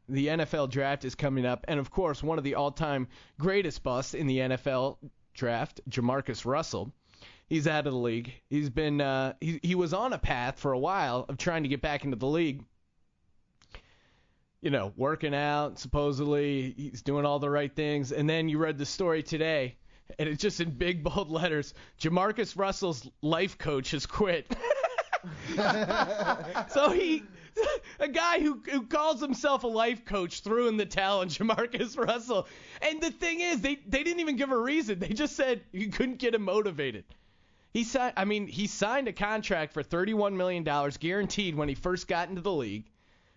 The 0.10 0.30
NFL 0.30 0.72
draft 0.72 1.06
is 1.06 1.14
coming 1.14 1.46
up, 1.46 1.64
and 1.68 1.80
of 1.80 1.92
course, 1.92 2.24
one 2.24 2.40
of 2.40 2.44
the 2.44 2.56
all-time 2.56 3.08
greatest 3.40 3.84
busts 3.84 4.16
in 4.16 4.26
the 4.26 4.40
NFL 4.40 4.98
draft, 5.36 5.82
Jamarcus 5.88 6.44
Russell. 6.44 6.92
He's 7.46 7.68
out 7.68 7.86
of 7.86 7.94
the 7.94 8.00
league. 8.00 8.34
He's 8.50 8.72
been. 8.72 9.00
Uh, 9.00 9.34
he 9.40 9.60
he 9.62 9.76
was 9.76 9.94
on 9.94 10.12
a 10.12 10.18
path 10.18 10.60
for 10.60 10.72
a 10.72 10.80
while 10.80 11.28
of 11.30 11.38
trying 11.38 11.62
to 11.64 11.70
get 11.70 11.82
back 11.84 12.04
into 12.04 12.18
the 12.18 12.26
league 12.26 12.64
you 14.60 14.72
know, 14.72 14.92
working 14.98 15.36
out, 15.36 15.78
supposedly 15.78 16.74
he's 16.76 17.04
doing 17.04 17.26
all 17.28 17.38
the 17.38 17.50
right 17.50 17.76
things. 17.76 18.12
And 18.12 18.28
then 18.28 18.50
you 18.50 18.58
read 18.58 18.80
the 18.80 18.88
story 18.88 19.22
today, 19.22 19.78
and 20.18 20.28
it's 20.28 20.42
just 20.42 20.60
in 20.60 20.72
big 20.72 21.04
bold 21.04 21.30
letters 21.30 21.76
Jamarcus 22.02 22.58
Russell's 22.58 23.08
life 23.22 23.60
coach 23.60 23.92
has 23.92 24.08
quit. 24.08 24.48
so 26.70 26.92
he, 26.92 27.24
a 28.00 28.08
guy 28.08 28.40
who, 28.40 28.62
who 28.70 28.84
calls 28.84 29.22
himself 29.22 29.64
a 29.64 29.68
life 29.68 30.06
coach, 30.06 30.42
threw 30.42 30.68
in 30.68 30.78
the 30.78 30.86
towel 30.86 31.20
on 31.20 31.30
Jamarcus 31.30 31.98
Russell. 31.98 32.48
And 32.82 33.02
the 33.02 33.12
thing 33.12 33.42
is, 33.42 33.62
they, 33.62 33.76
they 33.88 34.04
didn't 34.04 34.20
even 34.20 34.36
give 34.36 34.52
a 34.52 34.58
reason. 34.58 35.00
They 35.00 35.10
just 35.10 35.36
said 35.36 35.62
you 35.72 35.90
couldn't 35.90 36.20
get 36.20 36.36
him 36.36 36.44
motivated. 36.44 37.06
He 37.74 37.84
signed. 37.84 38.14
I 38.18 38.26
mean, 38.26 38.48
he 38.48 38.66
signed 38.68 39.08
a 39.08 39.14
contract 39.14 39.74
for 39.74 39.84
31 39.84 40.36
million 40.36 40.64
dollars 40.64 40.98
guaranteed 40.98 41.56
when 41.56 41.70
he 41.70 41.76
first 41.76 42.08
got 42.08 42.30
into 42.30 42.42
the 42.42 42.52
league. 42.52 42.86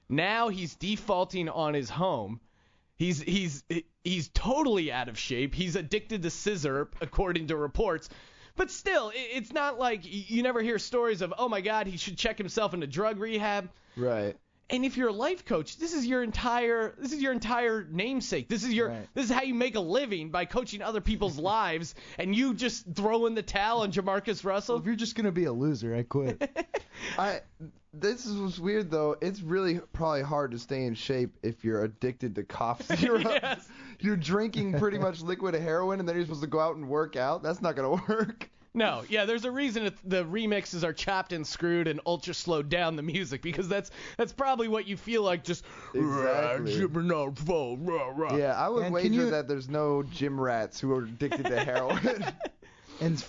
Now 0.09 0.49
he's 0.49 0.75
defaulting 0.77 1.49
on 1.49 1.75
his 1.75 1.91
home. 1.91 2.41
He's 2.97 3.21
he's 3.21 3.65
he's 4.03 4.29
totally 4.29 4.93
out 4.93 5.09
of 5.09 5.19
shape. 5.19 5.55
He's 5.55 5.77
addicted 5.77 6.23
to 6.23 6.29
sizzurp, 6.29 6.89
according 7.01 7.49
to 7.49 7.57
reports. 7.57 8.09
But 8.57 8.71
still, 8.71 9.13
it's 9.15 9.53
not 9.53 9.79
like 9.79 10.01
you 10.03 10.43
never 10.43 10.61
hear 10.63 10.79
stories 10.79 11.23
of, 11.23 11.33
oh 11.39 11.49
my 11.49 11.61
God, 11.61 11.87
he 11.87 11.97
should 11.97 12.19
check 12.19 12.39
himself 12.39 12.75
into 12.75 12.87
drug 12.87 13.19
rehab. 13.19 13.71
Right. 13.97 14.37
And 14.73 14.85
if 14.85 14.97
you're 14.97 15.09
a 15.09 15.13
life 15.13 15.45
coach, 15.45 15.77
this 15.79 15.93
is 15.95 16.07
your 16.07 16.23
entire 16.23 16.95
this 16.99 17.13
is 17.13 17.21
your 17.21 17.33
entire 17.33 17.87
namesake. 17.91 18.49
This 18.49 18.65
is 18.65 18.73
your 18.73 18.89
Right. 18.89 19.09
this 19.15 19.25
is 19.27 19.31
how 19.31 19.43
you 19.43 19.55
make 19.55 19.75
a 19.75 19.81
living 19.81 20.31
by 20.31 20.45
coaching 20.45 20.83
other 20.83 21.01
people's 21.01 21.39
lives, 21.55 21.95
and 22.19 22.35
you 22.35 22.55
just 22.55 22.87
throw 22.95 23.27
in 23.27 23.35
the 23.35 23.43
towel 23.43 23.81
on 23.83 23.93
Jamarcus 23.93 24.45
Russell. 24.45 24.77
Well, 24.77 24.81
If 24.81 24.87
you're 24.87 24.95
just 24.97 25.15
gonna 25.17 25.33
be 25.33 25.45
a 25.45 25.53
loser, 25.53 25.95
I 25.95 26.03
quit. 26.05 26.49
I. 27.19 27.41
This 27.93 28.25
is 28.25 28.37
what's 28.39 28.59
weird 28.61 28.89
though. 28.91 29.17
It's 29.21 29.41
really 29.43 29.81
probably 29.93 30.23
hard 30.23 30.53
to 30.53 30.59
stay 30.61 30.85
in 30.85 30.95
shape 30.95 31.37
if 31.43 31.65
you're 31.65 31.83
addicted 31.83 32.37
to 32.37 32.45
cough 32.45 32.83
syrup. 32.97 33.25
Yes. 33.25 33.69
You're 33.99 34.17
drinking 34.17 34.79
pretty 34.79 34.99
much 34.99 35.21
liquid 35.23 35.55
heroin, 35.55 35.99
and 35.99 36.09
then 36.09 36.15
you're 36.15 36.25
supposed 36.25 36.43
to 36.43 36.47
go 36.47 36.61
out 36.61 36.77
and 36.77 36.89
work 36.89 37.17
out. 37.17 37.43
That's 37.43 37.61
not 37.61 37.75
gonna 37.75 38.01
work. 38.09 38.49
No, 38.73 39.03
yeah, 39.09 39.25
there's 39.25 39.45
a 39.45 39.51
reason 39.51 39.87
it, 39.87 39.95
the 40.09 40.25
remixes 40.25 40.85
are 40.85 40.93
chopped 40.93 41.33
and 41.33 41.45
screwed 41.45 41.89
and 41.89 42.01
ultra 42.07 42.33
slowed 42.33 42.69
down 42.69 42.95
the 42.95 43.03
music 43.03 43.43
because 43.43 43.69
that's 43.69 43.91
that's 44.17 44.33
probably 44.33 44.69
what 44.69 44.87
you 44.87 44.97
feel 44.97 45.23
like 45.23 45.43
just 45.43 45.65
Exactly. 45.93 46.73
Yeah, 48.39 48.55
I 48.55 48.69
would 48.69 48.85
And 48.85 48.95
wager 48.95 49.09
you- 49.09 49.31
that 49.31 49.49
there's 49.49 49.69
no 49.69 50.05
gym 50.05 50.41
rats 50.41 50.79
who 50.81 50.93
are 50.93 51.03
addicted 51.03 51.47
to 51.47 51.65
heroin. 51.65 52.25
and 53.01 53.25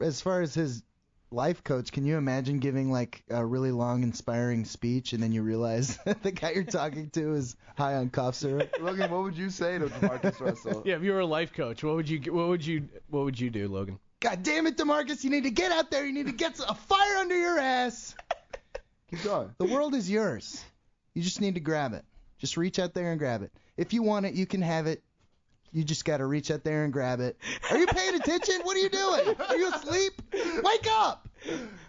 as 0.00 0.20
far 0.20 0.42
as 0.42 0.52
his 0.52 0.82
life 1.30 1.64
coach, 1.64 1.90
can 1.90 2.04
you 2.04 2.18
imagine 2.18 2.58
giving 2.58 2.92
like 2.92 3.22
a 3.30 3.42
really 3.44 3.70
long, 3.70 4.02
inspiring 4.02 4.66
speech, 4.66 5.14
and 5.14 5.22
then 5.22 5.32
you 5.32 5.42
realize 5.42 5.96
that 6.04 6.22
the 6.22 6.32
guy 6.32 6.50
you're 6.50 6.64
talking 6.64 7.08
to 7.10 7.32
is 7.32 7.56
high 7.78 7.94
on 7.94 8.10
cough 8.10 8.34
syrup? 8.34 8.70
Logan, 8.80 9.10
what 9.10 9.22
would 9.22 9.38
you 9.38 9.48
say 9.48 9.78
to 9.78 9.90
Marcus 10.02 10.38
Russell? 10.38 10.82
Yeah, 10.84 10.96
if 10.96 11.02
you 11.02 11.12
were 11.12 11.20
a 11.20 11.26
life 11.26 11.54
coach, 11.54 11.82
what 11.82 11.94
would 11.94 12.10
you 12.10 12.20
what 12.30 12.48
would 12.48 12.66
you 12.66 12.88
what 13.08 13.24
would 13.24 13.40
you 13.40 13.48
do, 13.48 13.68
Logan? 13.68 13.98
God 14.22 14.44
damn 14.44 14.68
it, 14.68 14.76
Demarcus! 14.76 15.24
You 15.24 15.30
need 15.30 15.42
to 15.42 15.50
get 15.50 15.72
out 15.72 15.90
there. 15.90 16.06
You 16.06 16.12
need 16.12 16.26
to 16.26 16.32
get 16.32 16.56
a 16.60 16.74
fire 16.74 17.16
under 17.16 17.36
your 17.36 17.58
ass. 17.58 18.14
Keep 19.10 19.24
going. 19.24 19.52
The 19.58 19.64
world 19.64 19.96
is 19.96 20.08
yours. 20.08 20.64
You 21.12 21.22
just 21.22 21.40
need 21.40 21.54
to 21.54 21.60
grab 21.60 21.92
it. 21.92 22.04
Just 22.38 22.56
reach 22.56 22.78
out 22.78 22.94
there 22.94 23.10
and 23.10 23.18
grab 23.18 23.42
it. 23.42 23.50
If 23.76 23.92
you 23.92 24.04
want 24.04 24.26
it, 24.26 24.34
you 24.34 24.46
can 24.46 24.62
have 24.62 24.86
it. 24.86 25.02
You 25.72 25.82
just 25.82 26.04
gotta 26.04 26.24
reach 26.24 26.52
out 26.52 26.62
there 26.62 26.84
and 26.84 26.92
grab 26.92 27.18
it. 27.18 27.36
Are 27.68 27.76
you 27.76 27.86
paying 27.88 28.14
attention? 28.14 28.60
What 28.62 28.76
are 28.76 28.80
you 28.80 28.90
doing? 28.90 29.34
Are 29.48 29.56
you 29.56 29.74
asleep? 29.74 30.22
Wake 30.32 30.86
up! 30.88 31.28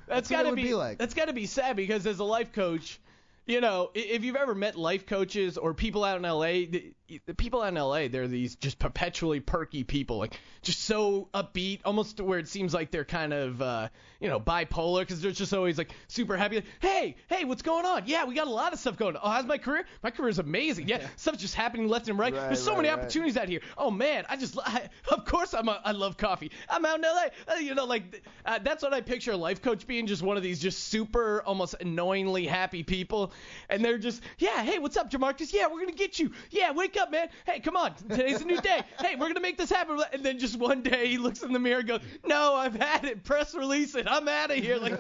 That's 0.08 0.10
what 0.10 0.18
it 0.18 0.30
got 0.30 0.44
to 0.44 0.50
would 0.50 0.56
be, 0.56 0.64
be 0.64 0.74
like. 0.74 0.98
that's 0.98 1.14
got 1.14 1.26
to 1.26 1.34
be 1.34 1.46
sad 1.46 1.76
because 1.76 2.08
as 2.08 2.18
a 2.18 2.24
life 2.24 2.52
coach, 2.52 3.00
you 3.46 3.62
know, 3.62 3.92
if 3.94 4.24
you've 4.24 4.38
ever 4.38 4.56
met 4.56 4.76
life 4.76 5.06
coaches 5.06 5.60
or 5.60 5.76
people 5.76 6.04
out 6.04 6.18
in 6.18 6.24
LA, 6.24 6.80
the, 7.08 7.34
people 7.34 7.62
out 7.62 7.70
in 7.70 7.76
LA, 7.76 8.08
they're 8.08 8.28
these 8.28 8.56
just 8.56 8.80
perpetually 8.80 9.40
perky 9.40 9.84
people, 9.84 10.18
like 10.18 10.40
just 10.62 10.84
so 10.84 11.28
upbeat, 11.34 11.82
almost 11.86 12.18
to 12.18 12.24
where 12.24 12.40
it 12.40 12.48
seems 12.48 12.74
like 12.74 12.92
they're 12.92 13.06
kind 13.06 13.34
of, 13.34 13.62
uh, 13.62 13.90
you 14.20 14.30
know, 14.30 14.40
bipolar 14.40 15.02
because 15.02 15.22
they're 15.22 15.32
just 15.32 15.54
always 15.54 15.78
like 15.78 15.92
super 16.08 16.38
happy. 16.38 16.56
Like, 16.56 16.66
hey, 16.80 17.16
hey, 17.28 17.44
what's 17.46 17.62
going 17.62 17.86
on? 17.86 18.04
Yeah, 18.06 18.26
we 18.26 18.36
got 18.36 18.48
a 18.48 18.52
lot 18.52 18.74
of 18.74 18.80
stuff 18.80 18.98
going 18.98 19.16
on. 19.16 19.22
Oh, 19.24 19.30
how's 19.30 19.46
my 19.46 19.58
career? 19.58 19.86
My 20.02 20.12
career 20.12 20.30
is 20.30 20.40
amazing. 20.40 20.88
Yeah, 20.88 21.06
stuff's 21.18 21.40
just 21.40 21.56
happening 21.56 21.88
left 21.88 22.08
and 22.08 22.18
right. 22.18 22.34
Right, 22.34 22.48
There's 22.48 22.64
so 22.64 22.72
right, 22.72 22.78
many 22.78 22.90
right. 22.90 23.00
opportunities 23.00 23.38
out 23.38 23.50
here. 23.50 23.62
Oh 23.78 23.92
man, 23.92 24.26
I 24.30 24.38
just, 24.38 24.58
I, 24.66 24.90
of 25.10 25.26
course 25.26 25.54
I'm, 25.54 25.68
a, 25.68 25.82
I 25.84 25.92
love 25.92 26.18
coffee. 26.18 26.52
I'm 26.70 26.86
out 26.86 26.98
in 26.98 27.02
LA. 27.02 27.28
Uh, 27.48 27.56
you 27.58 27.76
know, 27.76 27.86
like 27.86 28.26
uh, 28.46 28.60
that's 28.60 28.82
what 28.82 28.94
I 28.94 29.02
picture 29.02 29.32
a 29.32 29.38
life 29.38 29.62
coach 29.62 29.86
being, 29.88 30.08
just 30.08 30.22
one 30.22 30.38
of 30.38 30.44
these 30.44 30.60
just 30.60 30.86
super, 30.86 31.44
almost 31.46 31.76
annoyingly 31.82 32.46
happy 32.46 32.84
people, 32.84 33.34
and 33.70 33.84
they're 33.84 33.98
just, 33.98 34.24
yeah, 34.38 34.64
hey, 34.64 34.80
what's 34.80 34.96
up, 34.96 35.12
Jamarcus? 35.12 35.52
Yeah, 35.52 35.68
we're 35.68 35.82
gonna 35.82 35.92
get 35.92 36.18
you. 36.18 36.32
Yeah, 36.50 36.72
wake 36.72 36.93
up, 36.98 37.12
man. 37.12 37.30
Hey, 37.46 37.60
come 37.60 37.76
on, 37.76 37.94
today's 37.96 38.42
a 38.42 38.46
new 38.46 38.60
day. 38.62 38.82
Hey, 39.00 39.16
we're 39.16 39.28
gonna 39.28 39.40
make 39.40 39.58
this 39.58 39.70
happen. 39.70 40.00
And 40.12 40.24
then 40.24 40.40
just 40.40 40.58
one 40.58 40.82
day 40.82 41.08
he 41.08 41.18
looks 41.18 41.44
in 41.44 41.54
the 41.54 41.60
mirror 41.60 41.80
and 41.80 41.88
goes, 41.88 42.02
no, 42.26 42.56
I've 42.56 42.76
had 42.76 43.06
it. 43.06 43.24
Press 43.24 43.54
release 43.56 43.96
it. 43.96 44.08
I'm 44.08 44.28
out 44.28 44.52
of 44.52 44.58
here. 44.58 44.78
Like, 44.78 45.00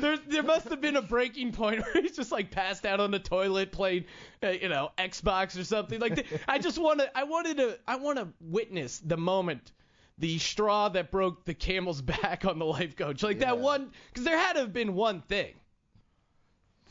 there, 0.00 0.16
there 0.28 0.42
must 0.42 0.68
have 0.68 0.80
been 0.80 0.96
a 0.96 1.02
breaking 1.02 1.52
point 1.52 1.80
where 1.80 2.02
he's 2.02 2.16
just 2.16 2.32
like 2.32 2.50
passed 2.50 2.86
out 2.86 3.00
on 3.00 3.10
the 3.10 3.18
toilet 3.18 3.72
playing, 3.72 4.04
uh, 4.42 4.48
you 4.48 4.68
know, 4.68 4.90
Xbox 4.98 5.58
or 5.58 5.64
something. 5.64 6.00
Like, 6.00 6.26
I 6.48 6.58
just 6.58 6.78
want 6.78 7.00
to, 7.00 7.16
I 7.16 7.24
wanted 7.24 7.56
to, 7.58 7.78
I 7.86 7.96
want 7.96 8.18
to 8.18 8.28
witness 8.40 8.98
the 8.98 9.16
moment, 9.16 9.72
the 10.18 10.38
straw 10.38 10.88
that 10.90 11.10
broke 11.10 11.44
the 11.44 11.54
camel's 11.54 12.02
back 12.02 12.44
on 12.44 12.58
the 12.58 12.66
life 12.66 12.96
coach. 12.96 13.22
Like 13.22 13.40
that 13.40 13.58
one, 13.58 13.90
because 14.08 14.24
there 14.24 14.38
had 14.38 14.54
to 14.54 14.60
have 14.60 14.72
been 14.72 14.94
one 14.94 15.22
thing. 15.22 15.54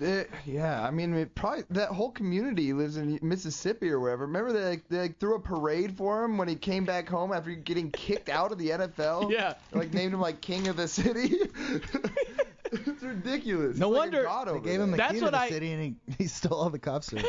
It- 0.02 0.30
yeah, 0.46 0.82
I 0.82 0.90
mean, 0.92 1.14
it 1.14 1.34
probably 1.36 1.64
that 1.70 1.90
whole 1.90 2.12
community 2.12 2.74
lives 2.74 2.98
in 2.98 3.20
Mississippi 3.22 3.90
or 3.92 4.00
wherever. 4.00 4.26
Remember 4.26 4.52
they 4.52 4.64
like, 4.70 4.88
they 4.90 4.98
like 5.00 5.20
threw 5.20 5.36
a 5.36 5.40
parade 5.40 5.96
for 5.96 6.24
him 6.24 6.38
when 6.38 6.48
he 6.48 6.56
came 6.56 6.86
back 6.86 7.08
home 7.08 7.32
after 7.32 7.52
getting 7.52 7.92
kicked 7.92 8.28
out 8.30 8.52
of 8.52 8.58
the 8.58 8.70
NFL. 8.70 9.32
Yeah. 9.32 9.54
like 9.74 9.94
named 9.94 10.14
him 10.14 10.20
like 10.22 10.42
king 10.42 10.68
of 10.68 10.76
the 10.76 10.88
city. 10.88 11.36
it's 12.72 13.04
ridiculous. 13.04 13.78
No 13.78 13.90
He's 13.90 13.98
like 13.98 14.14
a 14.14 14.16
wonder- 14.18 14.24
god 14.24 14.48
They 14.48 14.52
over 14.52 14.60
gave 14.62 14.80
him 14.82 14.92
the 14.92 14.98
there. 14.98 15.06
That's 15.08 15.14
key 15.14 15.20
to 15.20 15.26
what 15.26 15.32
the 15.32 15.40
I- 15.40 15.50
city, 15.50 15.72
and 15.74 15.84
he, 15.84 15.96
he 16.18 16.28
stole 16.28 16.58
all 16.60 16.70
the 16.70 16.80
cough 16.80 17.04
syrup. 17.06 17.26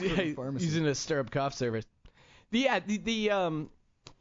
yeah, 0.00 0.32
pharmacy. 0.34 0.64
using 0.66 0.86
a 0.86 0.94
stirrup 0.94 1.30
cough 1.30 1.54
service. 1.54 1.86
The, 2.50 2.58
yeah, 2.60 2.80
the, 2.80 2.98
the 2.98 3.30
um, 3.30 3.70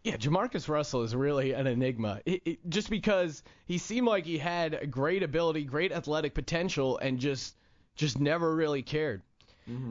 yeah, 0.03 0.17
Jamarcus 0.17 0.67
Russell 0.67 1.03
is 1.03 1.15
really 1.15 1.53
an 1.53 1.67
enigma. 1.67 2.21
It, 2.25 2.41
it, 2.45 2.69
just 2.69 2.89
because 2.89 3.43
he 3.65 3.77
seemed 3.77 4.07
like 4.07 4.25
he 4.25 4.37
had 4.37 4.89
great 4.89 5.21
ability, 5.21 5.63
great 5.63 5.91
athletic 5.91 6.33
potential, 6.33 6.97
and 6.97 7.19
just 7.19 7.55
just 7.95 8.19
never 8.19 8.55
really 8.55 8.81
cared. 8.81 9.21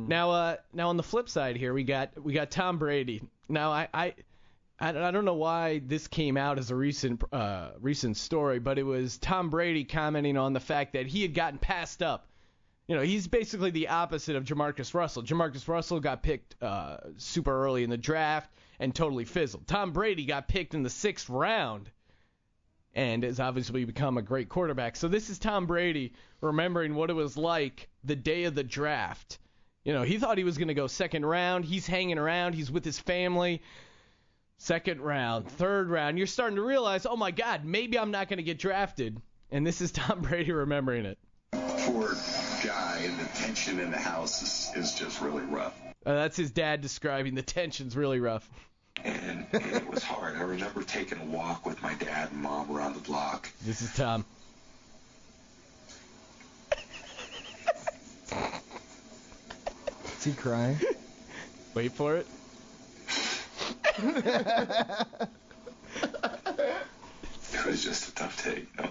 Now, 0.08 0.30
uh, 0.30 0.56
now 0.72 0.88
on 0.88 0.96
the 0.96 1.02
flip 1.02 1.28
side 1.28 1.56
here, 1.56 1.72
we 1.72 1.84
got 1.84 2.10
we 2.20 2.32
got 2.32 2.50
Tom 2.50 2.78
Brady. 2.78 3.22
Now, 3.48 3.70
I, 3.70 3.88
I 3.94 4.14
I 4.80 4.88
I 4.88 5.10
don't 5.12 5.24
know 5.24 5.34
why 5.34 5.80
this 5.86 6.08
came 6.08 6.36
out 6.36 6.58
as 6.58 6.72
a 6.72 6.74
recent 6.74 7.22
uh, 7.32 7.70
recent 7.80 8.16
story, 8.16 8.58
but 8.58 8.78
it 8.78 8.82
was 8.82 9.16
Tom 9.18 9.48
Brady 9.48 9.84
commenting 9.84 10.36
on 10.36 10.52
the 10.52 10.60
fact 10.60 10.94
that 10.94 11.06
he 11.06 11.22
had 11.22 11.34
gotten 11.34 11.58
passed 11.58 12.02
up. 12.02 12.26
You 12.88 12.96
know, 12.96 13.02
he's 13.02 13.28
basically 13.28 13.70
the 13.70 13.86
opposite 13.86 14.34
of 14.34 14.42
Jamarcus 14.42 14.92
Russell. 14.92 15.22
Jamarcus 15.22 15.68
Russell 15.68 16.00
got 16.00 16.24
picked 16.24 16.60
uh, 16.60 16.96
super 17.16 17.64
early 17.64 17.84
in 17.84 17.90
the 17.90 17.96
draft 17.96 18.50
and 18.80 18.94
totally 18.94 19.26
fizzled. 19.26 19.68
Tom 19.68 19.92
Brady 19.92 20.24
got 20.24 20.48
picked 20.48 20.74
in 20.74 20.82
the 20.82 20.90
sixth 20.90 21.28
round 21.28 21.90
and 22.94 23.22
has 23.22 23.38
obviously 23.38 23.84
become 23.84 24.18
a 24.18 24.22
great 24.22 24.48
quarterback. 24.48 24.96
So 24.96 25.06
this 25.06 25.30
is 25.30 25.38
Tom 25.38 25.66
Brady 25.66 26.14
remembering 26.40 26.94
what 26.94 27.10
it 27.10 27.12
was 27.12 27.36
like 27.36 27.88
the 28.02 28.16
day 28.16 28.44
of 28.44 28.54
the 28.54 28.64
draft. 28.64 29.38
You 29.84 29.92
know, 29.92 30.02
he 30.02 30.18
thought 30.18 30.38
he 30.38 30.44
was 30.44 30.58
going 30.58 30.68
to 30.68 30.74
go 30.74 30.86
second 30.86 31.24
round. 31.24 31.64
He's 31.66 31.86
hanging 31.86 32.18
around. 32.18 32.54
He's 32.54 32.70
with 32.70 32.84
his 32.84 32.98
family. 32.98 33.62
Second 34.56 35.00
round, 35.00 35.48
third 35.48 35.88
round. 35.88 36.18
You're 36.18 36.26
starting 36.26 36.56
to 36.56 36.62
realize, 36.62 37.06
oh 37.06 37.16
my 37.16 37.30
God, 37.30 37.64
maybe 37.64 37.98
I'm 37.98 38.10
not 38.10 38.28
going 38.28 38.38
to 38.38 38.42
get 38.42 38.58
drafted. 38.58 39.20
And 39.50 39.66
this 39.66 39.80
is 39.80 39.90
Tom 39.92 40.22
Brady 40.22 40.52
remembering 40.52 41.04
it. 41.04 41.18
poor 41.52 42.14
guy 42.64 43.00
and 43.04 43.18
the 43.18 43.24
tension 43.34 43.78
in 43.78 43.90
the 43.90 43.98
house 43.98 44.42
is, 44.42 44.76
is 44.76 44.94
just 44.94 45.20
really 45.20 45.44
rough. 45.44 45.78
Uh, 46.04 46.14
that's 46.14 46.36
his 46.36 46.50
dad 46.50 46.80
describing 46.80 47.34
the 47.34 47.42
tension's 47.42 47.96
really 47.96 48.20
rough. 48.20 48.48
And, 49.04 49.46
and 49.52 49.76
it 49.76 49.88
was 49.90 50.02
hard. 50.02 50.36
I 50.36 50.42
remember 50.42 50.82
taking 50.82 51.18
a 51.18 51.24
walk 51.24 51.66
with 51.66 51.82
my 51.82 51.94
dad 51.94 52.30
and 52.32 52.42
mom 52.42 52.70
around 52.70 52.94
the 52.94 53.00
block. 53.00 53.48
This 53.64 53.82
is 53.82 53.94
Tom. 53.94 54.24
Is 60.18 60.24
he 60.24 60.32
crying? 60.32 60.78
Wait 61.74 61.92
for 61.92 62.16
it. 62.16 62.26
It 67.52 67.66
was 67.66 67.84
just 67.84 68.08
a 68.08 68.14
tough 68.14 68.42
day, 68.44 68.66
you 68.76 68.82
know. 68.82 68.90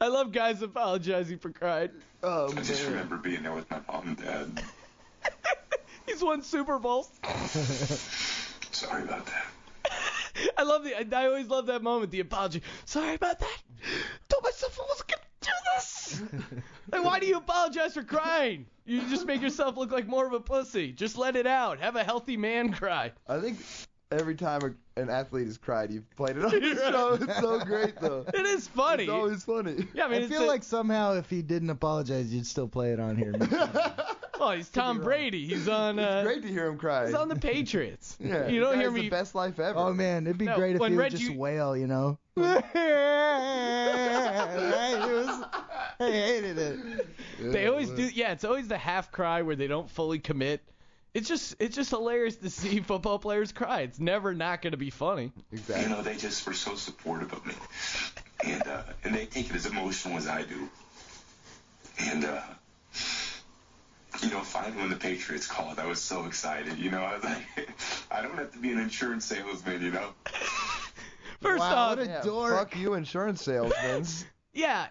I 0.00 0.08
love 0.08 0.32
guys 0.32 0.62
apologizing 0.62 1.38
for 1.38 1.50
crying. 1.50 1.90
Oh 2.22 2.50
I 2.56 2.60
just 2.62 2.82
man. 2.84 2.92
remember 2.92 3.16
being 3.16 3.42
there 3.42 3.52
with 3.52 3.70
my 3.70 3.80
mom 3.88 4.08
and 4.08 4.16
dad. 4.16 4.62
He's 6.06 6.22
won 6.22 6.42
Super 6.42 6.78
Bowls. 6.78 7.10
Sorry 8.88 9.02
about 9.02 9.26
that. 9.26 9.46
I 10.58 10.62
love 10.62 10.84
the. 10.84 11.16
I 11.16 11.26
always 11.26 11.48
love 11.48 11.66
that 11.66 11.82
moment. 11.82 12.10
The 12.10 12.20
apology. 12.20 12.62
Sorry 12.84 13.14
about 13.14 13.38
that. 13.40 13.58
Told 14.28 14.44
myself 14.44 14.78
I 14.80 14.86
wasn't 14.88 15.08
gonna 15.08 15.22
do 15.40 15.50
this. 15.76 16.22
like, 16.92 17.04
why 17.04 17.18
do 17.20 17.26
you 17.26 17.36
apologize 17.36 17.94
for 17.94 18.02
crying? 18.02 18.66
You 18.86 19.00
just 19.08 19.26
make 19.26 19.42
yourself 19.42 19.76
look 19.76 19.90
like 19.90 20.06
more 20.06 20.26
of 20.26 20.32
a 20.32 20.40
pussy. 20.40 20.92
Just 20.92 21.18
let 21.18 21.36
it 21.36 21.46
out. 21.46 21.78
Have 21.80 21.96
a 21.96 22.04
healthy 22.04 22.36
man 22.36 22.72
cry. 22.72 23.12
I 23.28 23.38
think 23.40 23.58
every 24.10 24.34
time 24.34 24.60
a, 24.96 25.00
an 25.00 25.10
athlete 25.10 25.46
has 25.46 25.58
cried, 25.58 25.90
you've 25.92 26.08
played 26.16 26.36
it 26.38 26.44
on 26.44 26.50
the 26.50 26.74
show. 26.90 27.18
It's 27.20 27.38
so 27.40 27.58
great 27.64 28.00
though. 28.00 28.24
It 28.32 28.46
is 28.46 28.66
funny. 28.68 29.04
It's 29.04 29.12
always 29.12 29.44
funny. 29.44 29.86
yeah, 29.94 30.06
I 30.06 30.08
mean, 30.08 30.20
I 30.20 30.24
it's 30.24 30.32
feel 30.32 30.44
a- 30.44 30.46
like 30.46 30.62
somehow 30.62 31.14
if 31.14 31.28
he 31.28 31.42
didn't 31.42 31.70
apologize, 31.70 32.32
you'd 32.32 32.46
still 32.46 32.68
play 32.68 32.92
it 32.92 33.00
on 33.00 33.16
here. 33.16 33.32
Oh, 34.40 34.50
he's 34.52 34.68
Tom 34.68 35.00
Brady. 35.00 35.46
He's 35.46 35.68
on. 35.80 35.98
Uh, 35.98 36.22
It's 36.24 36.26
great 36.26 36.42
to 36.42 36.48
hear 36.48 36.66
him 36.66 36.78
cry. 36.78 37.06
He's 37.06 37.14
on 37.14 37.28
the 37.28 37.36
Patriots. 37.36 38.16
yeah, 38.20 38.48
you 38.48 38.60
don't 38.60 38.72
the 38.76 38.78
hear 38.82 38.90
me. 38.90 39.02
the 39.02 39.08
best 39.10 39.34
life 39.34 39.58
ever. 39.58 39.78
oh 39.78 39.92
man, 39.92 40.26
it'd 40.26 40.38
be 40.38 40.46
No, 40.46 40.56
great 40.56 40.74
if 40.76 40.80
when 40.80 40.92
he 40.92 40.96
would 40.96 41.02
Red, 41.02 41.12
just 41.12 41.24
you- 41.24 41.38
wail, 41.38 41.76
you 41.76 41.86
know. 41.86 42.18
Right? 42.38 42.64
It 45.08 45.12
was, 45.12 45.44
I 46.00 46.10
hated 46.10 46.58
it. 46.58 47.06
They 47.52 47.66
always 47.66 47.90
do. 47.90 48.02
Yeah, 48.02 48.32
it's 48.32 48.44
always 48.44 48.68
the 48.68 48.78
half 48.78 49.10
cry 49.12 49.42
where 49.42 49.56
they 49.56 49.66
don't 49.66 49.90
fully 49.90 50.18
commit. 50.18 50.62
It's 51.14 51.28
just 51.28 51.56
it's 51.58 51.74
just 51.74 51.90
hilarious 51.90 52.36
to 52.36 52.50
see 52.50 52.80
football 52.80 53.18
players 53.18 53.50
cry. 53.52 53.80
It's 53.80 53.98
never 53.98 54.34
not 54.34 54.62
going 54.62 54.70
to 54.72 54.76
be 54.76 54.90
funny. 54.90 55.32
Exactly. 55.50 55.50
You 55.50 55.58
Exactly. 55.58 55.96
know, 55.96 56.02
they 56.02 56.16
just 56.16 56.46
were 56.46 56.52
so 56.54 56.74
supportive 56.76 57.32
of 57.32 57.44
me. 57.46 57.54
And 58.44 58.62
uh, 58.66 58.82
and 59.04 59.14
they 59.14 59.26
take 59.26 59.50
it 59.50 59.56
as 59.56 59.66
emotional 59.66 60.16
as 60.16 60.26
I 60.28 60.42
do. 60.42 60.68
And 62.00 62.24
uh 62.24 62.40
you 64.22 64.30
know, 64.30 64.40
finally 64.40 64.76
when 64.80 64.90
the 64.90 64.96
Patriots 64.96 65.46
called, 65.46 65.78
I 65.78 65.86
was 65.86 66.00
so 66.00 66.24
excited. 66.26 66.78
You 66.78 66.90
know, 66.90 67.02
I 67.02 67.14
was 67.14 67.24
like, 67.24 67.68
I 68.10 68.22
don't 68.22 68.36
have 68.36 68.52
to 68.52 68.58
be 68.58 68.72
an 68.72 68.78
insurance 68.78 69.24
salesman, 69.24 69.82
you 69.82 69.90
know. 69.90 70.10
First 71.40 71.60
Wow, 71.60 71.90
off, 71.90 71.98
what 71.98 72.06
a 72.06 72.06
Yeah, 72.06 72.22
dork. 72.22 72.58
fuck 72.58 72.76
you, 72.76 72.94
insurance 72.94 73.42
salesman. 73.42 74.04
yeah. 74.52 74.88